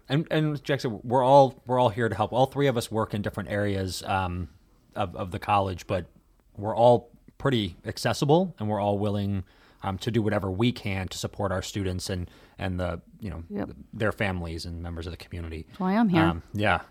And 0.10 0.28
and 0.32 0.62
Jackson, 0.64 1.00
we're 1.04 1.24
all 1.24 1.62
we're 1.66 1.80
all 1.80 1.90
here 1.90 2.10
to 2.10 2.16
help. 2.16 2.34
All 2.34 2.46
three 2.46 2.68
of 2.68 2.76
us 2.78 2.90
work 2.92 3.14
in 3.14 3.22
different 3.22 3.50
areas 3.50 4.04
um, 4.04 4.50
of 4.96 5.16
of 5.16 5.32
the 5.32 5.40
college, 5.40 5.88
but 5.88 6.08
we're 6.58 6.76
all 6.76 7.10
pretty 7.38 7.78
accessible, 7.86 8.54
and 8.60 8.68
we're 8.70 8.82
all 8.82 8.98
willing 9.00 9.44
um, 9.84 9.98
to 10.00 10.12
do 10.12 10.22
whatever 10.22 10.52
we 10.52 10.72
can 10.74 11.08
to 11.10 11.18
support 11.18 11.52
our 11.54 11.62
students 11.62 12.10
and 12.10 12.30
and 12.60 12.80
the 12.80 13.02
you 13.22 13.30
know 13.30 13.44
Yep. 13.50 13.70
their 13.94 14.12
families 14.12 14.66
and 14.66 14.82
members 14.84 15.08
of 15.08 15.12
the 15.12 15.18
community. 15.18 15.66
That's 15.70 15.80
why 15.80 15.96
I'm 15.96 16.10
here. 16.10 16.24
Um, 16.24 16.44
yeah. 16.54 16.82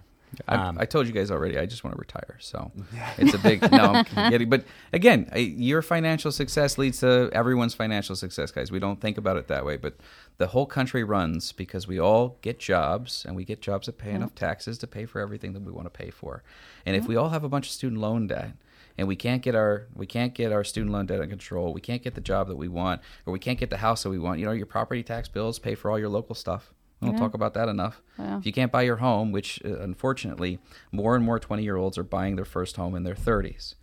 I, 0.47 0.55
um, 0.55 0.79
I 0.79 0.85
told 0.85 1.07
you 1.07 1.13
guys 1.13 1.31
already. 1.31 1.59
I 1.59 1.67
just 1.67 1.85
want 1.85 1.97
to 1.97 2.01
retire. 2.01 2.37
So 2.41 2.71
it's 3.19 3.35
a 3.35 3.39
big 3.39 3.63
no. 3.71 4.05
I'm 4.17 4.31
kidding. 4.31 4.49
But 4.49 4.65
again, 4.93 5.31
your 5.35 5.83
financial 5.83 6.33
success 6.33 6.79
leads 6.79 7.01
to 7.01 7.31
everyone's 7.33 7.75
financial 7.75 8.17
success, 8.17 8.51
guys. 8.51 8.71
We 8.71 8.79
don't 8.79 9.01
think 9.01 9.19
about 9.19 9.37
it 9.37 9.49
that 9.49 9.65
way, 9.65 9.77
but 9.77 9.95
the 10.39 10.49
whole 10.49 10.67
country 10.67 11.05
runs 11.05 11.53
because 11.53 11.87
we 11.87 11.99
all 11.99 12.39
get 12.43 12.59
jobs, 12.59 13.25
and 13.27 13.37
we 13.37 13.45
get 13.45 13.61
jobs 13.61 13.87
that 13.87 13.99
pay 13.99 14.13
enough 14.13 14.35
taxes 14.35 14.79
to 14.79 14.87
pay 14.87 15.05
for 15.07 15.21
everything 15.21 15.53
that 15.53 15.63
we 15.63 15.73
want 15.73 15.87
to 15.87 15.91
pay 15.91 16.11
for. 16.11 16.43
And 16.87 16.97
if 16.97 17.07
we 17.07 17.17
all 17.17 17.31
have 17.31 17.45
a 17.45 17.49
bunch 17.49 17.67
of 17.67 17.73
student 17.73 18.01
loan 18.01 18.27
debt, 18.27 18.53
and 18.99 19.09
we 19.09 19.17
can't 19.17 19.43
get 19.43 19.55
our 19.55 19.87
we 19.95 20.07
can't 20.07 20.35
get 20.35 20.53
our 20.53 20.65
student 20.65 20.93
loan 20.93 21.07
debt 21.07 21.21
under 21.21 21.29
control, 21.29 21.73
we 21.73 21.81
can't 21.81 22.03
get 22.03 22.15
the 22.15 22.21
job 22.21 22.49
that 22.49 22.57
we 22.57 22.69
want, 22.69 23.01
or 23.27 23.33
we 23.33 23.39
can't 23.39 23.59
get 23.59 23.71
the 23.71 23.79
house 23.79 24.03
that 24.03 24.11
we 24.11 24.19
want. 24.19 24.39
You 24.39 24.47
know, 24.47 24.53
your 24.53 24.67
property 24.67 25.03
tax 25.03 25.29
bills 25.29 25.59
pay 25.59 25.75
for 25.75 25.91
all 25.91 25.99
your 25.99 26.09
local 26.09 26.35
stuff. 26.35 26.73
We 27.01 27.09
don't 27.09 27.19
talk 27.19 27.35
about 27.35 27.55
that 27.55 27.69
enough. 27.69 28.03
If 28.19 28.45
you 28.47 28.53
can't 28.53 28.71
buy 28.73 28.83
your 28.83 28.97
home, 28.97 29.33
which 29.33 29.61
uh, 29.65 29.79
unfortunately 29.81 30.59
more 30.93 31.17
and 31.17 31.25
more 31.25 31.39
20 31.39 31.63
year 31.63 31.77
olds 31.77 31.97
are 31.99 32.03
buying 32.05 32.37
their 32.37 32.45
first 32.45 32.77
home 32.77 32.95
in 32.95 33.05
their 33.05 33.15
30s. 33.15 33.75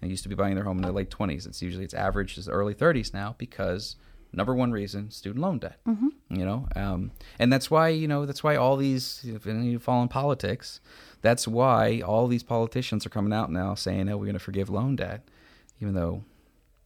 They 0.00 0.08
used 0.08 0.22
to 0.22 0.28
be 0.28 0.34
buying 0.34 0.54
their 0.54 0.64
home 0.64 0.78
in 0.78 0.82
their 0.82 0.92
late 0.92 1.10
20s. 1.10 1.46
It's 1.46 1.60
usually 1.60 1.84
it's 1.84 1.94
average 1.94 2.38
is 2.38 2.48
early 2.48 2.74
30s 2.74 3.12
now 3.12 3.34
because 3.38 3.96
number 4.32 4.54
one 4.54 4.70
reason 4.72 5.10
student 5.10 5.42
loan 5.42 5.58
debt. 5.58 5.78
You 5.86 6.44
know, 6.44 6.68
um, 6.76 7.10
and 7.40 7.52
that's 7.52 7.70
why 7.72 7.88
you 7.88 8.06
know 8.06 8.24
that's 8.24 8.44
why 8.44 8.54
all 8.54 8.76
these 8.76 9.20
if 9.24 9.46
any 9.48 9.58
of 9.58 9.64
you 9.64 9.78
fall 9.80 10.00
in 10.02 10.08
politics, 10.08 10.80
that's 11.22 11.48
why 11.48 12.00
all 12.06 12.28
these 12.28 12.44
politicians 12.44 13.04
are 13.04 13.10
coming 13.10 13.32
out 13.32 13.50
now 13.50 13.74
saying, 13.74 14.08
"Oh, 14.08 14.16
we're 14.16 14.26
going 14.26 14.34
to 14.34 14.38
forgive 14.38 14.70
loan 14.70 14.94
debt," 14.94 15.28
even 15.82 15.94
though 15.94 16.22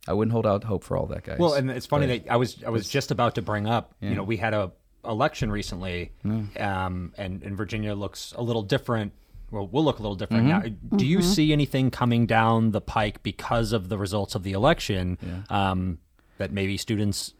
I 0.09 0.15
wouldn't 0.15 0.33
hold 0.33 0.47
out 0.47 0.65
hope 0.65 0.83
for 0.83 0.97
all 0.97 1.05
that, 1.07 1.25
guys. 1.25 1.39
Well, 1.39 1.53
and 1.53 1.71
it's 1.71 1.85
funny 1.87 2.07
But- 2.07 2.25
that 2.25 2.33
I 2.33 2.37
was 2.37 2.65
I 2.65 2.71
was 2.71 2.89
just 2.89 3.11
about 3.11 3.35
to 3.35 3.43
bring 3.43 3.67
up. 3.67 3.95
Yeah. 4.01 4.09
You 4.11 4.15
know, 4.17 4.25
we 4.25 4.39
had 4.39 4.55
a 4.55 4.73
election 5.07 5.51
recently, 5.51 6.13
um, 6.25 7.13
and 7.17 7.43
and 7.43 7.57
Virginia 7.57 7.95
looks 7.95 8.33
a 8.37 8.43
little 8.43 8.63
different. 8.63 9.13
Well, 9.51 9.69
we'll 9.71 9.85
look 9.85 9.99
a 9.99 10.03
little 10.03 10.17
different 10.17 10.47
now. 10.47 10.63
Do 10.97 11.07
you 11.07 11.23
see 11.23 11.53
anything 11.53 11.91
coming 11.91 12.27
down 12.27 12.73
the 12.73 12.81
pike 12.81 13.23
because 13.23 13.73
of 13.73 13.89
the 13.89 13.97
results 13.97 14.35
of 14.35 14.43
the 14.43 14.53
election 14.53 15.19
um, 15.49 15.99
that 16.39 16.51
maybe 16.51 16.77
students 16.77 17.35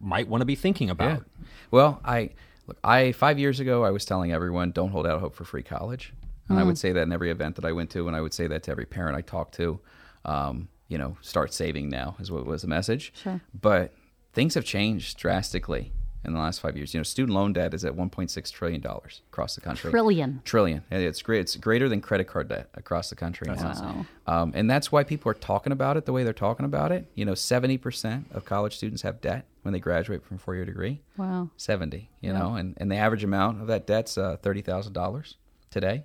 might 0.00 0.28
want 0.28 0.42
to 0.42 0.46
be 0.46 0.54
thinking 0.54 0.90
about? 0.90 1.20
Yeah. 1.20 1.46
Well, 1.70 2.00
I 2.04 2.30
look. 2.66 2.78
I 2.84 3.12
five 3.12 3.38
years 3.38 3.58
ago, 3.58 3.84
I 3.84 3.90
was 3.90 4.04
telling 4.04 4.32
everyone, 4.32 4.70
don't 4.70 4.90
hold 4.90 5.06
out 5.06 5.20
hope 5.20 5.34
for 5.34 5.44
free 5.44 5.62
college, 5.62 6.12
and 6.48 6.58
I 6.58 6.62
would 6.62 6.78
say 6.78 6.92
that 6.92 7.02
in 7.02 7.12
every 7.12 7.30
event 7.30 7.56
that 7.56 7.64
I 7.64 7.72
went 7.72 7.90
to, 7.90 8.06
and 8.06 8.16
I 8.16 8.20
would 8.20 8.34
say 8.34 8.46
that 8.46 8.62
to 8.64 8.70
every 8.70 8.86
parent 8.86 9.16
I 9.16 9.22
talked 9.22 9.54
to. 9.56 9.80
Um, 10.24 10.68
you 10.88 10.96
know, 10.96 11.16
start 11.20 11.52
saving 11.52 11.90
now 11.90 12.16
is 12.18 12.30
what 12.30 12.46
was 12.46 12.62
the 12.62 12.68
message. 12.68 13.12
Sure. 13.22 13.40
But 13.58 13.92
things 14.32 14.54
have 14.54 14.64
changed 14.64 15.18
drastically 15.18 15.92
in 16.28 16.34
the 16.34 16.40
last 16.40 16.60
five 16.60 16.76
years. 16.76 16.94
You 16.94 17.00
know, 17.00 17.04
student 17.04 17.34
loan 17.34 17.52
debt 17.52 17.74
is 17.74 17.84
at 17.84 17.94
1.6 17.94 18.52
trillion 18.52 18.80
dollars 18.80 19.22
across 19.32 19.54
the 19.54 19.60
country. 19.60 19.90
Trillion. 19.90 20.40
Trillion. 20.44 20.84
It's 20.90 21.22
great. 21.22 21.40
It's 21.40 21.56
greater 21.56 21.88
than 21.88 22.00
credit 22.00 22.24
card 22.28 22.48
debt 22.48 22.68
across 22.74 23.10
the 23.10 23.16
country 23.16 23.46
now. 23.48 24.06
Wow. 24.26 24.42
Um, 24.42 24.52
and 24.54 24.70
that's 24.70 24.92
why 24.92 25.04
people 25.04 25.30
are 25.30 25.34
talking 25.34 25.72
about 25.72 25.96
it 25.96 26.04
the 26.04 26.12
way 26.12 26.22
they're 26.22 26.32
talking 26.32 26.64
about 26.64 26.92
it. 26.92 27.10
You 27.14 27.24
know, 27.24 27.32
70% 27.32 28.32
of 28.32 28.44
college 28.44 28.76
students 28.76 29.02
have 29.02 29.20
debt 29.20 29.46
when 29.62 29.72
they 29.72 29.80
graduate 29.80 30.24
from 30.24 30.36
a 30.36 30.38
four 30.38 30.54
year 30.54 30.64
degree. 30.64 31.02
Wow. 31.16 31.50
70, 31.56 32.10
you 32.20 32.32
know, 32.32 32.54
and, 32.54 32.74
and 32.76 32.90
the 32.90 32.96
average 32.96 33.24
amount 33.24 33.60
of 33.60 33.66
that 33.66 33.86
debt's 33.86 34.16
uh, 34.16 34.36
$30,000 34.42 35.34
today. 35.70 36.04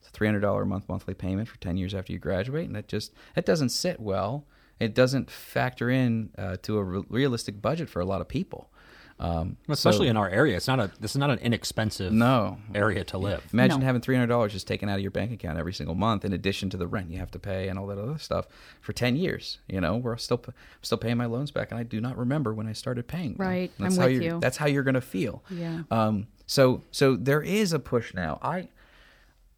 It's 0.00 0.08
a 0.08 0.12
$300 0.12 0.62
a 0.62 0.64
month 0.64 0.88
monthly 0.88 1.14
payment 1.14 1.48
for 1.48 1.58
10 1.58 1.76
years 1.76 1.94
after 1.94 2.12
you 2.12 2.18
graduate. 2.18 2.66
And 2.66 2.76
that 2.76 2.88
just, 2.88 3.12
that 3.34 3.44
doesn't 3.44 3.70
sit 3.70 4.00
well. 4.00 4.46
It 4.78 4.94
doesn't 4.94 5.30
factor 5.30 5.88
in 5.88 6.30
uh, 6.36 6.56
to 6.62 6.78
a 6.78 6.84
re- 6.84 7.04
realistic 7.08 7.62
budget 7.62 7.88
for 7.88 8.00
a 8.00 8.04
lot 8.04 8.20
of 8.20 8.28
people. 8.28 8.70
Um, 9.18 9.56
Especially 9.68 10.06
so- 10.08 10.10
in 10.10 10.16
our 10.18 10.28
area, 10.28 10.56
it's 10.56 10.66
not 10.66 10.78
a 10.78 10.90
this 11.00 11.12
is 11.12 11.16
not 11.16 11.30
an 11.30 11.38
inexpensive 11.38 12.12
no, 12.12 12.58
area 12.74 13.02
to 13.04 13.16
live. 13.18 13.42
Imagine 13.52 13.80
No. 13.80 13.86
having 13.86 14.02
three 14.02 14.14
hundred 14.14 14.26
dollars 14.26 14.52
just 14.52 14.66
taken 14.68 14.90
out 14.90 14.96
of 14.96 15.00
your 15.02 15.10
bank 15.10 15.32
account 15.32 15.58
every 15.58 15.72
single 15.72 15.94
month, 15.94 16.24
in 16.24 16.34
addition 16.34 16.68
to 16.70 16.76
the 16.76 16.86
rent 16.86 17.10
you 17.10 17.18
have 17.18 17.30
to 17.30 17.38
pay 17.38 17.68
and 17.68 17.78
all 17.78 17.86
that 17.86 17.98
other 17.98 18.18
stuff 18.18 18.46
for 18.82 18.92
ten 18.92 19.16
years. 19.16 19.58
You 19.68 19.80
know, 19.80 19.96
we're 19.96 20.18
still 20.18 20.44
still 20.82 20.98
paying 20.98 21.16
my 21.16 21.24
loans 21.26 21.50
back, 21.50 21.70
and 21.70 21.80
I 21.80 21.82
do 21.82 21.98
not 22.00 22.18
remember 22.18 22.52
when 22.52 22.66
I 22.66 22.72
started 22.72 23.08
paying. 23.08 23.34
them. 23.36 23.46
Right. 23.46 23.72
That's 23.78 23.94
I'm 23.96 24.00
how 24.00 24.06
with 24.06 24.14
you're- 24.16 24.26
you. 24.34 24.40
That's 24.40 24.58
how 24.58 24.66
you're 24.66 24.82
going 24.82 24.94
to 24.94 25.00
feel. 25.00 25.42
Yeah. 25.50 25.84
Um. 25.90 26.26
So 26.46 26.82
so 26.90 27.16
there 27.16 27.40
is 27.42 27.72
a 27.72 27.78
push 27.78 28.12
now. 28.12 28.38
I 28.42 28.68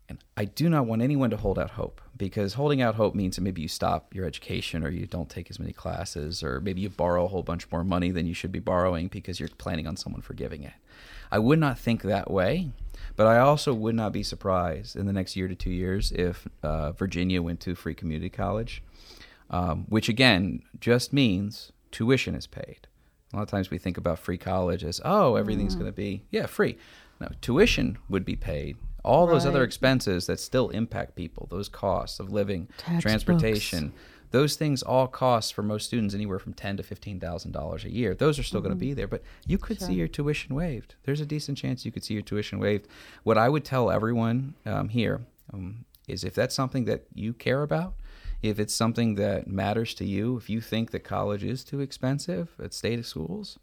and 0.09 0.19
I 0.37 0.47
do 0.47 0.71
not 0.71 0.87
want 0.87 1.03
anyone 1.03 1.31
to 1.31 1.37
hold 1.37 1.59
out 1.59 1.71
hope 1.71 2.01
because 2.17 2.55
holding 2.55 2.81
out 2.81 2.95
hope 2.95 3.15
means 3.15 3.37
that 3.37 3.43
maybe 3.43 3.61
you 3.61 3.69
stop 3.69 4.15
your 4.15 4.25
education 4.25 4.83
or 4.83 4.89
you 4.89 5.07
don't 5.07 5.29
take 5.29 5.51
as 5.51 5.59
many 5.59 5.73
classes 5.73 6.43
or 6.43 6.61
maybe 6.61 6.81
you 6.81 6.89
borrow 6.89 7.25
a 7.27 7.29
whole 7.29 7.43
bunch 7.43 7.71
more 7.71 7.85
money 7.85 8.11
than 8.11 8.27
you 8.27 8.35
should 8.35 8.53
be 8.53 8.59
borrowing 8.59 9.09
because 9.09 9.39
you're 9.39 9.51
planning 9.51 9.87
on 9.87 9.97
someone 9.97 10.23
forgiving 10.23 10.63
it. 10.63 10.73
I 11.31 11.39
would 11.39 11.59
not 11.59 11.79
think 11.79 12.03
that 12.03 12.31
way, 12.31 12.71
but 13.17 13.27
I 13.27 13.39
also 13.39 13.75
would 13.75 13.95
not 13.95 14.13
be 14.13 14.23
surprised 14.23 14.97
in 14.97 15.07
the 15.07 15.13
next 15.13 15.37
year 15.37 15.47
to 15.47 15.55
two 15.55 15.71
years 15.71 16.11
if 16.13 16.49
uh, 16.63 16.93
Virginia 16.93 17.43
went 17.43 17.61
to 17.61 17.75
free 17.75 17.95
community 17.95 18.31
college, 18.31 18.83
um, 19.51 19.85
which 19.89 20.09
again 20.09 20.63
just 20.81 21.13
means 21.13 21.73
tuition 21.91 22.35
is 22.35 22.47
paid. 22.47 22.89
A 23.33 23.37
lot 23.37 23.43
of 23.43 23.51
times 23.51 23.71
we 23.71 23.77
think 23.77 23.99
about 23.99 24.19
free 24.19 24.39
college 24.39 24.83
as, 24.83 25.03
oh, 25.05 25.35
everything's 25.35 25.75
going 25.75 25.87
to 25.87 25.93
be, 25.93 26.23
yeah, 26.31 26.47
free. 26.47 26.79
No, 27.21 27.29
tuition 27.43 27.99
would 28.09 28.25
be 28.25 28.37
paid. 28.37 28.79
All 29.09 29.27
those 29.27 29.47
other 29.47 29.65
expenses 29.65 30.27
that 30.27 30.39
still 30.39 30.69
impact 30.71 31.17
people, 31.17 31.47
those 31.51 31.69
costs 31.69 32.21
of 32.21 32.31
living, 32.31 32.69
Textbooks. 32.79 33.03
transportation, 33.03 33.93
those 34.31 34.57
things 34.57 34.83
all 34.83 35.07
cost 35.07 35.55
for 35.55 35.63
most 35.63 35.87
students 35.87 36.15
anywhere 36.15 36.39
from 36.39 36.53
ten 36.53 36.77
to 36.77 36.83
fifteen 36.83 37.19
thousand 37.19 37.53
dollars 37.53 37.85
a 37.85 37.91
year. 37.91 38.15
Those 38.15 38.39
are 38.39 38.43
still 38.43 38.61
going 38.61 38.75
to 38.75 38.79
be 38.79 38.93
there, 38.93 39.09
but 39.09 39.23
you 39.47 39.57
could 39.59 39.81
see 39.81 39.95
your 39.95 40.09
tuition 40.09 40.55
waived. 40.55 40.95
There's 41.05 41.21
a 41.21 41.27
decent 41.27 41.57
chance 41.57 41.85
you 41.87 41.93
could 41.93 42.05
see 42.05 42.15
your 42.15 42.23
tuition 42.23 42.59
waived. 42.59 42.87
What 43.23 43.39
I 43.39 43.49
would 43.49 43.65
tell 43.65 43.91
everyone 43.91 44.55
um, 44.67 44.91
here 44.91 45.23
um, 45.55 45.87
is 46.07 46.25
if 46.25 46.35
that's 46.35 46.55
something 46.55 46.85
that 46.85 47.07
you 47.15 47.33
care 47.33 47.63
about, 47.63 47.95
if 48.43 48.61
it's 48.61 48.75
something 48.75 49.15
that 49.15 49.47
matters 49.47 49.95
to 49.95 50.05
you, 50.05 50.37
if 50.37 50.51
you 50.51 50.61
think 50.61 50.91
that 50.91 51.05
college 51.05 51.43
is 51.43 51.65
too 51.65 51.81
expensive 51.81 52.51
at 52.63 52.75
state 52.75 53.05
schools, 53.07 53.59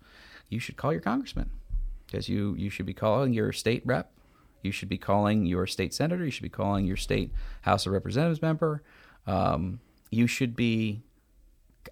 you 0.50 0.60
should 0.60 0.78
call 0.78 0.92
your 0.92 1.02
congressman 1.02 1.50
because 2.08 2.28
you 2.28 2.56
you 2.58 2.70
should 2.72 2.86
be 2.86 2.94
calling 2.94 3.34
your 3.34 3.52
state 3.52 3.84
rep, 3.86 4.12
you 4.66 4.72
should 4.72 4.90
be 4.90 4.98
calling 4.98 5.46
your 5.46 5.68
state 5.68 5.94
senator, 5.94 6.26
you 6.26 6.32
should 6.32 6.44
be 6.44 6.50
calling 6.50 6.86
your 6.86 6.98
state 6.98 7.32
House 7.62 7.86
of 7.86 7.94
Representatives 7.94 8.42
member. 8.42 8.84
Um, 9.28 9.80
you 10.12 10.28
should 10.28 10.56
be 10.56 11.02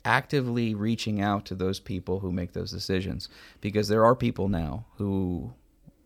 actively 0.04 0.74
reaching 0.74 1.22
out 1.22 1.46
to 1.46 1.56
those 1.56 1.80
people 1.80 2.20
who 2.20 2.32
make 2.32 2.54
those 2.54 2.72
decisions 2.72 3.30
because 3.62 3.88
there 3.88 4.06
are 4.06 4.16
people 4.16 4.50
now 4.50 4.86
who 4.98 5.54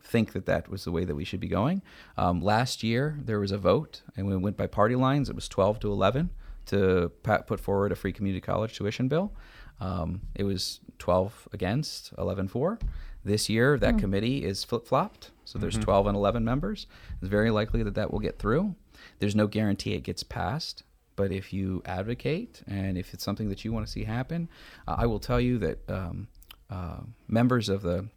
think 0.03 0.33
that 0.33 0.45
that 0.45 0.69
was 0.69 0.83
the 0.83 0.91
way 0.91 1.03
that 1.03 1.15
we 1.15 1.25
should 1.25 1.39
be 1.39 1.47
going. 1.47 1.81
Um, 2.17 2.41
last 2.41 2.83
year, 2.83 3.19
there 3.23 3.39
was 3.39 3.51
a 3.51 3.57
vote, 3.57 4.01
and 4.15 4.25
we 4.25 4.37
went 4.37 4.57
by 4.57 4.67
party 4.67 4.95
lines. 4.95 5.29
It 5.29 5.35
was 5.35 5.47
12 5.47 5.79
to 5.81 5.91
11 5.91 6.29
to 6.67 7.11
put 7.23 7.59
forward 7.59 7.91
a 7.91 7.95
free 7.95 8.13
community 8.13 8.41
college 8.41 8.75
tuition 8.75 9.07
bill. 9.07 9.33
Um, 9.79 10.21
it 10.35 10.43
was 10.43 10.79
12 10.99 11.49
against, 11.53 12.13
11 12.17 12.47
for. 12.47 12.79
This 13.27 13.49
year, 13.49 13.77
that 13.77 13.97
committee 13.99 14.45
is 14.45 14.63
flip 14.63 14.87
flopped. 14.87 15.31
So 15.43 15.59
there's 15.59 15.77
12 15.77 16.07
and 16.07 16.15
11 16.15 16.45
members. 16.45 16.87
It's 17.19 17.29
very 17.29 17.51
likely 17.51 17.83
that 17.83 17.93
that 17.95 18.11
will 18.11 18.19
get 18.19 18.39
through. 18.39 18.75
There's 19.19 19.35
no 19.35 19.47
guarantee 19.47 19.93
it 19.95 20.03
gets 20.03 20.23
passed, 20.23 20.83
but 21.17 21.29
if 21.33 21.51
you 21.51 21.81
advocate 21.85 22.61
and 22.67 22.97
if 22.97 23.13
it's 23.13 23.25
something 23.25 23.49
that 23.49 23.65
you 23.65 23.73
want 23.73 23.85
to 23.85 23.91
see 23.91 24.05
happen, 24.05 24.47
uh, 24.87 24.95
I 24.97 25.07
will 25.07 25.19
tell 25.19 25.41
you 25.41 25.57
that 25.57 25.89
um, 25.89 26.29
uh, 26.69 27.01
members 27.27 27.67
of 27.67 27.81
the 27.81 28.07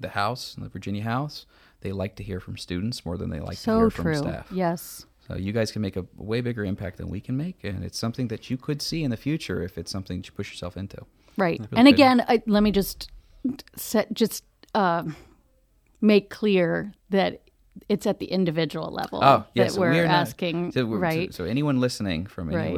the 0.00 0.08
House, 0.08 0.54
the 0.56 0.68
Virginia 0.68 1.02
House, 1.02 1.44
they 1.82 1.92
like 1.92 2.16
to 2.16 2.22
hear 2.22 2.40
from 2.40 2.56
students 2.56 3.04
more 3.04 3.18
than 3.18 3.28
they 3.28 3.40
like 3.40 3.58
to 3.58 3.76
hear 3.76 3.90
true. 3.90 4.14
from 4.14 4.14
staff. 4.14 4.46
Yes. 4.50 5.04
So 5.26 5.36
you 5.36 5.52
guys 5.52 5.72
can 5.72 5.82
make 5.82 5.96
a 5.96 6.06
way 6.16 6.40
bigger 6.40 6.64
impact 6.64 6.96
than 6.96 7.10
we 7.10 7.20
can 7.20 7.36
make, 7.36 7.64
and 7.64 7.84
it's 7.84 7.98
something 7.98 8.28
that 8.28 8.48
you 8.48 8.56
could 8.56 8.80
see 8.80 9.04
in 9.04 9.10
the 9.10 9.16
future 9.18 9.62
if 9.62 9.76
it's 9.76 9.90
something 9.90 10.18
that 10.18 10.26
you 10.26 10.32
push 10.32 10.50
yourself 10.50 10.78
into. 10.78 11.04
Right. 11.36 11.58
feels 11.58 11.68
And 11.72 11.86
good. 11.86 11.94
again, 11.94 12.24
I, 12.26 12.42
let 12.46 12.62
me 12.62 12.70
just 12.70 13.10
set 13.76 14.12
just 14.14 14.44
um, 14.74 15.16
make 16.00 16.30
clear 16.30 16.92
that 17.10 17.42
it's 17.88 18.06
at 18.06 18.18
the 18.18 18.26
individual 18.26 18.90
level 18.90 19.20
Oh, 19.22 19.44
that 19.54 19.72
we're 19.72 19.92
we 19.92 19.98
are 20.00 20.06
not- 20.06 20.14
asking. 20.14 20.72
So, 20.72 20.84
we're- 20.84 21.00
right. 21.00 21.32
So, 21.34 21.44
anyone 21.44 21.80
listening 21.80 22.26
from 22.26 22.48
Right. 22.50 22.74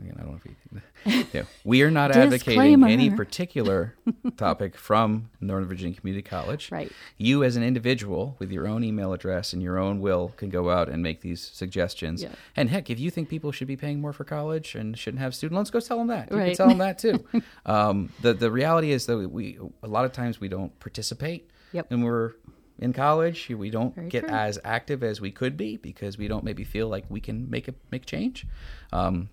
Again, 0.00 0.14
I 0.18 0.22
don't 0.22 0.32
know 0.32 0.40
if 0.44 1.14
you, 1.14 1.24
yeah, 1.32 1.42
we 1.64 1.82
are 1.82 1.90
not 1.90 2.10
advocating 2.14 2.84
any 2.84 3.10
particular 3.10 3.94
topic 4.36 4.76
from 4.76 5.30
Northern 5.40 5.68
Virginia 5.68 5.98
Community 5.98 6.22
College. 6.22 6.70
Right. 6.70 6.92
You, 7.16 7.42
as 7.44 7.56
an 7.56 7.62
individual, 7.62 8.36
with 8.38 8.50
your 8.50 8.66
own 8.66 8.84
email 8.84 9.12
address 9.12 9.52
and 9.52 9.62
your 9.62 9.78
own 9.78 10.00
will, 10.00 10.32
can 10.36 10.50
go 10.50 10.70
out 10.70 10.88
and 10.88 11.02
make 11.02 11.20
these 11.20 11.40
suggestions. 11.40 12.22
Yeah. 12.22 12.30
And 12.56 12.68
heck, 12.70 12.90
if 12.90 12.98
you 13.00 13.10
think 13.10 13.28
people 13.28 13.52
should 13.52 13.68
be 13.68 13.76
paying 13.76 14.00
more 14.00 14.12
for 14.12 14.24
college 14.24 14.74
and 14.74 14.98
shouldn't 14.98 15.20
have 15.22 15.34
student 15.34 15.56
loans, 15.56 15.70
go 15.70 15.80
tell 15.80 15.98
them 15.98 16.08
that. 16.08 16.30
You 16.30 16.36
Right. 16.36 16.46
can 16.48 16.56
tell 16.56 16.68
them 16.68 16.78
that 16.78 16.98
too. 16.98 17.24
um, 17.66 18.10
the 18.22 18.34
the 18.34 18.50
reality 18.50 18.92
is 18.92 19.06
that 19.06 19.16
we 19.16 19.58
a 19.82 19.88
lot 19.88 20.04
of 20.04 20.12
times 20.12 20.40
we 20.40 20.48
don't 20.48 20.78
participate. 20.80 21.50
Yep. 21.72 21.90
And 21.90 22.04
we're 22.04 22.32
in 22.78 22.92
college, 22.92 23.48
we 23.48 23.70
don't 23.70 23.94
Very 23.94 24.08
get 24.08 24.26
true. 24.26 24.36
as 24.36 24.58
active 24.62 25.02
as 25.02 25.20
we 25.20 25.30
could 25.30 25.56
be 25.56 25.78
because 25.78 26.18
we 26.18 26.28
don't 26.28 26.44
maybe 26.44 26.62
feel 26.62 26.88
like 26.88 27.04
we 27.08 27.20
can 27.20 27.48
make 27.48 27.68
a 27.68 27.74
make 27.90 28.04
change. 28.04 28.46
Um, 28.92 29.30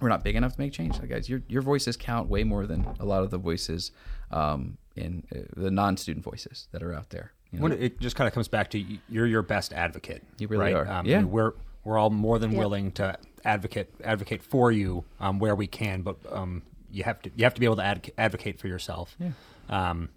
we're 0.00 0.08
not 0.08 0.24
big 0.24 0.36
enough 0.36 0.54
to 0.54 0.60
make 0.60 0.72
change. 0.72 0.98
Like, 0.98 1.08
guys, 1.08 1.28
your 1.28 1.42
your 1.48 1.62
voices 1.62 1.96
count 1.96 2.28
way 2.28 2.44
more 2.44 2.66
than 2.66 2.86
a 3.00 3.04
lot 3.04 3.22
of 3.22 3.30
the 3.30 3.38
voices 3.38 3.92
um, 4.30 4.76
in 4.96 5.22
uh, 5.34 5.40
the 5.56 5.70
non-student 5.70 6.24
voices 6.24 6.68
that 6.72 6.82
are 6.82 6.92
out 6.92 7.10
there. 7.10 7.32
You 7.52 7.58
know? 7.58 7.62
When 7.64 7.72
it 7.72 8.00
just 8.00 8.16
kind 8.16 8.26
of 8.28 8.34
comes 8.34 8.48
back 8.48 8.70
to 8.70 8.84
you're 9.08 9.26
your 9.26 9.42
best 9.42 9.72
advocate. 9.72 10.22
You 10.38 10.48
really 10.48 10.72
right? 10.72 10.74
are. 10.74 10.88
Um, 10.90 11.06
Yeah. 11.06 11.22
We're 11.22 11.52
we're 11.84 11.98
all 11.98 12.10
more 12.10 12.38
than 12.38 12.50
Yep. 12.52 12.58
willing 12.58 12.92
to 12.92 13.16
advocate 13.44 13.88
advocate 14.02 14.42
for 14.42 14.72
you 14.72 15.04
um, 15.20 15.38
where 15.38 15.54
we 15.54 15.66
can, 15.66 16.02
but 16.02 16.16
um, 16.32 16.62
you 16.90 17.04
have 17.04 17.20
to 17.22 17.30
you 17.36 17.44
have 17.44 17.54
to 17.54 17.60
be 17.60 17.66
able 17.66 17.76
to 17.76 17.84
ad- 17.84 18.10
advocate 18.18 18.58
for 18.58 18.68
yourself. 18.68 19.16
Yeah. 19.20 19.30
Um, 19.68 20.08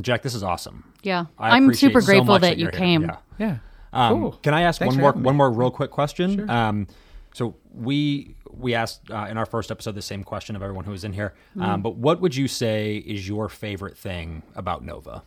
Jack, 0.00 0.22
this 0.22 0.34
is 0.34 0.42
awesome. 0.42 0.92
yeah. 1.02 1.26
I 1.38 1.56
I'm 1.56 1.72
super 1.72 2.00
so 2.02 2.06
grateful 2.06 2.26
much 2.34 2.42
that, 2.42 2.58
you 2.58 2.64
you're 2.64 2.70
here. 2.70 2.78
came. 2.78 3.02
Yeah. 3.02 3.16
yeah. 3.38 3.56
Um, 3.92 4.20
Cool. 4.20 4.32
Can 4.42 4.52
I 4.52 4.62
ask 4.62 4.78
Thanks 4.78 4.94
one 4.96 5.00
more 5.02 5.12
one 5.12 5.36
more 5.36 5.50
real 5.50 5.70
quick 5.70 5.90
question? 5.90 6.50
Um, 6.50 6.86
so 7.34 7.56
we 7.72 8.35
we 8.58 8.74
asked 8.74 9.10
uh, 9.10 9.26
in 9.28 9.36
our 9.36 9.46
first 9.46 9.70
episode 9.70 9.94
the 9.94 10.02
same 10.02 10.24
question 10.24 10.56
of 10.56 10.62
everyone 10.62 10.84
who 10.84 10.92
was 10.92 11.04
in 11.04 11.12
here. 11.12 11.34
Mm-hmm. 11.50 11.62
Um, 11.62 11.82
but 11.82 11.96
what 11.96 12.20
would 12.20 12.34
you 12.34 12.48
say 12.48 12.96
is 12.96 13.28
your 13.28 13.48
favorite 13.48 13.96
thing 13.96 14.42
about 14.54 14.84
Nova? 14.84 15.22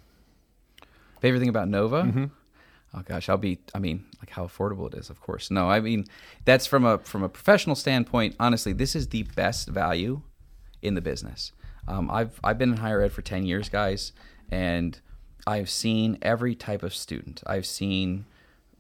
Favorite 1.22 1.40
thing 1.40 1.50
about 1.50 1.68
Nova? 1.68 2.04
Mm-hmm. 2.04 2.26
Oh 2.96 3.02
gosh, 3.06 3.30
I'll 3.30 3.38
be. 3.38 3.60
I 3.76 3.80
mean, 3.80 4.06
like 4.20 4.32
how 4.32 4.46
affordable 4.46 4.92
it 4.92 4.98
is. 4.98 5.10
Of 5.10 5.22
course, 5.22 5.52
no. 5.52 5.70
I 5.70 5.80
mean, 5.80 6.06
that's 6.46 6.66
from 6.66 6.86
a 6.86 6.98
from 7.00 7.24
a 7.24 7.30
professional 7.30 7.76
standpoint. 7.76 8.36
Honestly, 8.40 8.74
this 8.74 8.96
is 8.96 9.10
the 9.10 9.24
best 9.24 9.68
value 9.68 10.22
in 10.82 10.96
the 10.96 11.02
business. 11.02 11.52
Um, 11.88 12.10
I've 12.10 12.40
I've 12.44 12.58
been 12.58 12.72
in 12.72 12.78
higher 12.78 13.02
ed 13.02 13.12
for 13.12 13.22
ten 13.22 13.46
years, 13.46 13.70
guys, 13.70 14.12
and 14.50 15.00
I've 15.46 15.70
seen 15.70 16.18
every 16.24 16.56
type 16.56 16.82
of 16.82 16.96
student. 16.96 17.44
I've 17.46 17.68
seen 17.68 18.26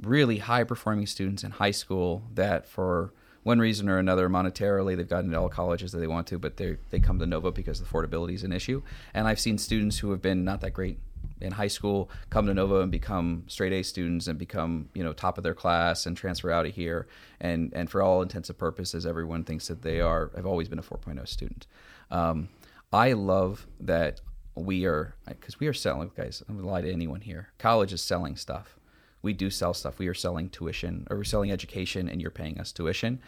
really 0.01 0.37
high 0.39 0.63
performing 0.63 1.05
students 1.05 1.43
in 1.43 1.51
high 1.51 1.71
school 1.71 2.23
that 2.33 2.67
for 2.67 3.13
one 3.43 3.59
reason 3.59 3.89
or 3.89 3.97
another 3.97 4.29
monetarily 4.29 4.95
they've 4.95 5.07
gotten 5.07 5.27
into 5.27 5.39
all 5.39 5.49
colleges 5.49 5.91
that 5.91 5.99
they 5.99 6.07
want 6.07 6.27
to 6.27 6.37
but 6.37 6.57
they 6.57 6.77
they 6.89 6.99
come 6.99 7.19
to 7.19 7.25
nova 7.25 7.51
because 7.51 7.81
affordability 7.81 8.33
is 8.33 8.43
an 8.43 8.51
issue. 8.51 8.81
And 9.13 9.27
i've 9.27 9.39
seen 9.39 9.57
students 9.57 9.99
who 9.99 10.11
have 10.11 10.21
been 10.21 10.43
not 10.43 10.61
that 10.61 10.73
great 10.73 10.99
in 11.41 11.53
high 11.53 11.67
school 11.67 12.09
come 12.29 12.45
to 12.45 12.53
nova 12.53 12.81
and 12.81 12.91
become 12.91 13.43
straight 13.47 13.73
a 13.73 13.83
students 13.83 14.27
and 14.27 14.37
become 14.37 14.89
you 14.93 15.03
know 15.03 15.13
top 15.13 15.37
of 15.37 15.43
their 15.43 15.53
class 15.53 16.05
and 16.05 16.17
transfer 16.17 16.51
out 16.51 16.65
of 16.65 16.73
here. 16.75 17.07
And 17.39 17.71
and 17.73 17.89
for 17.89 18.01
all 18.01 18.21
intents 18.21 18.49
and 18.49 18.57
purposes 18.57 19.05
everyone 19.05 19.43
thinks 19.43 19.67
that 19.67 19.81
they 19.81 20.01
are 20.01 20.31
have 20.35 20.45
always 20.45 20.67
been 20.67 20.79
a 20.79 20.83
4.0 20.83 21.27
student. 21.27 21.67
Um, 22.11 22.49
i 22.91 23.13
love 23.13 23.67
that 23.79 24.21
we 24.55 24.85
are 24.85 25.15
because 25.27 25.59
we 25.59 25.67
are 25.67 25.73
selling 25.73 26.11
guys 26.17 26.41
i'm 26.49 26.57
gonna 26.57 26.67
lie 26.67 26.81
to 26.81 26.91
anyone 26.91 27.21
here 27.21 27.49
college 27.59 27.93
is 27.93 28.01
selling 28.01 28.35
stuff 28.35 28.78
we 29.21 29.33
do 29.33 29.49
sell 29.49 29.73
stuff. 29.73 29.99
We 29.99 30.07
are 30.07 30.13
selling 30.13 30.49
tuition 30.49 31.07
or 31.09 31.17
we're 31.17 31.23
selling 31.23 31.51
education 31.51 32.09
and 32.09 32.21
you're 32.21 32.31
paying 32.31 32.59
us 32.59 32.71
tuition. 32.71 33.21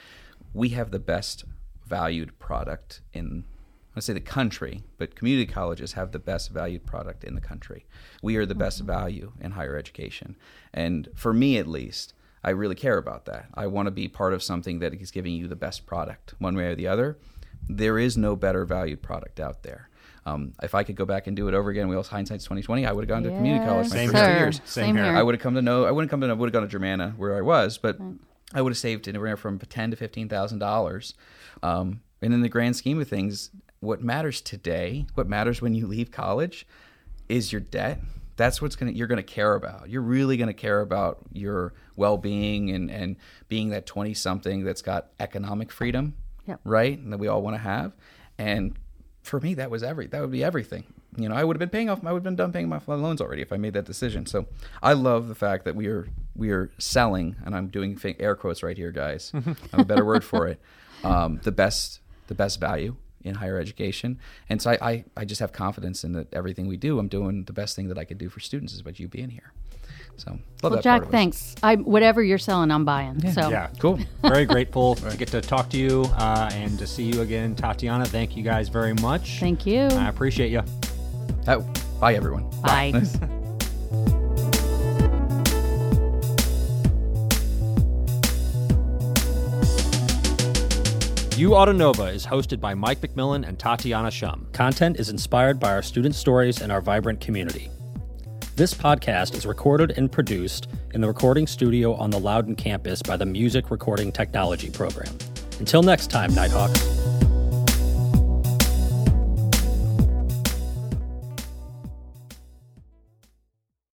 We 0.54 0.70
have 0.70 0.92
the 0.92 1.00
best 1.00 1.46
valued 1.86 2.40
product 2.40 3.02
in 3.14 3.44
I 3.96 4.00
say 4.00 4.14
the 4.14 4.22
country, 4.22 4.84
but 4.98 5.16
community 5.16 5.52
colleges 5.52 5.94
have 5.94 6.14
the 6.14 6.20
best 6.20 6.50
valued 6.52 6.86
product 6.86 7.26
in 7.26 7.36
the 7.36 7.42
country. 7.42 7.86
We 8.22 8.38
are 8.38 8.46
the 8.46 8.56
best 8.56 8.78
mm-hmm. 8.78 8.88
value 8.88 9.34
in 9.42 9.52
higher 9.52 9.76
education. 9.76 10.38
And 10.74 11.10
for 11.14 11.34
me 11.34 11.58
at 11.58 11.68
least, 11.68 12.14
I 12.44 12.52
really 12.52 12.76
care 12.76 12.98
about 12.98 13.26
that. 13.26 13.48
I 13.54 13.68
want 13.68 13.88
to 13.88 13.92
be 13.92 14.08
part 14.08 14.34
of 14.34 14.42
something 14.42 14.80
that 14.80 14.94
is 14.94 15.12
giving 15.12 15.34
you 15.34 15.48
the 15.48 15.56
best 15.56 15.86
product 15.86 16.34
one 16.40 16.56
way 16.56 16.68
or 16.68 16.76
the 16.76 16.88
other. 16.88 17.18
There 17.68 18.00
is 18.00 18.18
no 18.18 18.36
better 18.36 18.66
valued 18.66 19.02
product 19.02 19.40
out 19.40 19.64
there. 19.64 19.90
Um, 20.26 20.54
if 20.62 20.76
I 20.76 20.84
could 20.84 20.96
go 20.96 21.06
back 21.06 21.26
and 21.28 21.36
do 21.36 21.48
it 21.48 21.54
over 21.56 21.70
again, 21.72 21.88
we 21.88 21.96
also 21.96 22.12
hindsight's 22.12 22.44
twenty 22.44 22.62
twenty. 22.62 22.86
I 22.86 22.92
would 22.92 23.04
have 23.04 23.10
gone 23.10 23.24
to 23.24 23.30
community 23.30 23.66
college 23.66 23.90
my 23.90 23.96
Same 23.96 24.10
first 24.12 24.24
here. 24.24 24.34
two 24.34 24.40
years. 24.40 24.62
Same 24.66 24.96
here. 24.96 25.06
I 25.06 25.24
would 25.24 25.34
have 25.36 25.42
come 25.42 25.56
to 25.56 25.62
know. 25.62 25.86
I 25.86 25.92
wouldn't 25.92 26.12
come 26.12 26.22
to. 26.22 26.28
I 26.28 26.34
would 26.34 26.48
have 26.48 26.54
gone 26.54 26.68
to 26.70 26.80
Germanna 26.80 27.18
where 27.18 27.36
I 27.36 27.42
was, 27.42 27.78
but 27.80 27.98
I 28.54 28.62
would 28.62 28.72
have 28.72 28.78
saved 28.78 29.08
anywhere 29.08 29.36
from 29.38 29.58
ten 29.58 29.90
to 29.92 29.98
fifteen 29.98 30.30
thousand 30.30 30.60
dollars. 30.60 31.16
Um, 31.64 32.02
and 32.22 32.34
in 32.34 32.42
the 32.42 32.50
grand 32.50 32.76
scheme 32.76 33.02
of 33.02 33.08
things, 33.08 33.50
what 33.80 34.04
matters 34.04 34.42
today, 34.42 35.08
what 35.16 35.28
matters 35.28 35.60
when 35.62 35.74
you 35.74 35.88
leave 35.88 36.12
college, 36.12 36.68
is 37.28 37.52
your 37.52 37.62
debt. 37.62 38.00
That's 38.38 38.62
what's 38.62 38.76
gonna 38.76 38.92
you're 38.92 39.08
gonna 39.08 39.24
care 39.24 39.56
about. 39.56 39.90
You're 39.90 40.02
really 40.04 40.38
gonna 40.38 40.54
care 40.54 40.82
about 40.82 41.18
your 41.34 41.74
well 41.96 42.18
being 42.18 42.70
and 42.70 42.92
and 42.92 43.16
being 43.50 43.70
that 43.70 43.88
twenty 43.88 44.14
something 44.14 44.64
that's 44.64 44.84
got 44.84 45.08
economic 45.20 45.72
freedom, 45.72 46.14
Yep. 46.46 46.60
right? 46.64 46.98
And 46.98 47.12
that 47.12 47.18
we 47.18 47.28
all 47.28 47.42
want 47.42 47.56
to 47.56 47.62
have. 47.62 47.96
And 48.38 48.78
for 49.24 49.40
me, 49.40 49.54
that 49.56 49.70
was 49.70 49.84
every 49.84 50.08
that 50.08 50.22
would 50.22 50.32
be 50.32 50.44
everything. 50.44 50.84
You 51.18 51.28
know, 51.28 51.36
I 51.36 51.44
would 51.44 51.56
have 51.56 51.60
been 51.60 51.70
paying 51.70 51.90
off. 51.90 52.06
I 52.06 52.12
would 52.12 52.20
have 52.20 52.24
been 52.24 52.36
done 52.36 52.52
paying 52.52 52.72
off 52.72 52.88
my 52.88 52.96
loans 52.96 53.22
already 53.22 53.42
if 53.42 53.52
I 53.52 53.58
made 53.58 53.74
that 53.74 53.86
decision. 53.86 54.26
So 54.26 54.48
I 54.82 54.94
love 54.94 55.28
the 55.28 55.36
fact 55.36 55.66
that 55.66 55.76
we 55.76 55.88
are 55.88 56.08
we 56.36 56.52
are 56.52 56.72
selling, 56.78 57.36
and 57.46 57.56
I'm 57.56 57.68
doing 57.68 58.00
air 58.20 58.36
quotes 58.36 58.64
right 58.64 58.78
here, 58.78 58.92
guys. 58.92 59.32
I 59.36 59.40
have 59.40 59.80
a 59.82 59.86
better 59.86 60.06
word 60.06 60.24
for 60.24 60.48
it. 60.48 60.60
Um, 61.04 61.40
the 61.44 61.52
best 61.52 62.00
the 62.28 62.36
best 62.36 62.60
value 62.60 62.96
in 63.24 63.36
higher 63.36 63.60
education, 63.60 64.20
and 64.50 64.62
so 64.62 64.72
I, 64.72 64.78
I 64.82 65.06
I 65.18 65.26
just 65.26 65.42
have 65.42 65.52
confidence 65.52 66.04
in 66.04 66.14
that 66.14 66.34
everything 66.34 66.68
we 66.68 66.78
do. 66.78 66.98
I'm 66.98 67.08
doing 67.08 67.44
the 67.44 67.54
best 67.54 67.76
thing 67.76 67.90
that 67.90 67.98
I 67.98 68.06
could 68.06 68.18
do 68.18 68.30
for 68.30 68.40
students 68.40 68.74
is 68.74 68.82
by 68.82 68.94
you 68.96 69.08
being 69.08 69.30
here. 69.30 69.52
So 70.18 70.32
love 70.32 70.40
Well, 70.64 70.72
that 70.74 70.84
Jack, 70.84 70.92
part 71.02 71.04
of 71.04 71.08
us. 71.08 71.12
thanks. 71.12 71.56
I 71.64 71.76
whatever 71.78 72.22
you're 72.24 72.38
selling, 72.38 72.70
I'm 72.72 72.86
buying. 72.86 73.32
So 73.32 73.50
Yeah, 73.50 73.68
Cool. 73.80 74.00
Very 74.22 74.46
grateful 74.46 74.96
to 75.10 75.18
get 75.18 75.30
to 75.30 75.42
talk 75.42 75.70
to 75.70 75.78
you 75.78 76.04
uh, 76.18 76.50
and 76.54 76.78
to 76.80 76.86
see 76.88 77.04
you 77.04 77.22
again, 77.22 77.56
Tatiana. 77.56 78.06
Thank 78.06 78.36
you 78.38 78.44
guys 78.44 78.70
very 78.70 78.94
much. 78.96 79.40
thank 79.40 79.66
you. 79.66 79.82
I 79.84 80.10
appreciate 80.10 80.52
you. 80.52 80.62
Oh, 81.48 81.66
bye 82.00 82.14
everyone. 82.16 82.50
Bye. 82.62 82.92
You 91.38 91.56
Auto 91.56 91.72
Nova 91.72 92.04
is 92.06 92.24
hosted 92.26 92.60
by 92.60 92.76
Mike 92.76 93.02
McMillan 93.02 93.48
and 93.48 93.58
Tatiana 93.58 94.12
Shum. 94.12 94.48
Content 94.54 95.00
is 95.00 95.10
inspired 95.10 95.60
by 95.60 95.72
our 95.72 95.82
student 95.82 96.14
stories 96.14 96.62
and 96.62 96.72
our 96.72 96.82
vibrant 96.82 97.20
community. 97.20 97.72
This 98.62 98.76
podcast 98.76 99.34
is 99.34 99.48
recorded 99.48 99.98
and 99.98 100.12
produced 100.12 100.70
in 100.94 101.02
the 101.02 101.08
recording 101.08 101.48
studio 101.48 101.96
on 101.96 102.12
the 102.12 102.20
Loudoun 102.20 102.56
campus 102.56 103.02
by 103.02 103.18
the 103.18 103.26
Music 103.26 103.72
Recording 103.72 104.12
Technology 104.12 104.70
Program. 104.70 105.18
Until 105.58 105.82
next 105.82 106.12
time, 106.12 106.32
Nighthawks. 106.36 106.80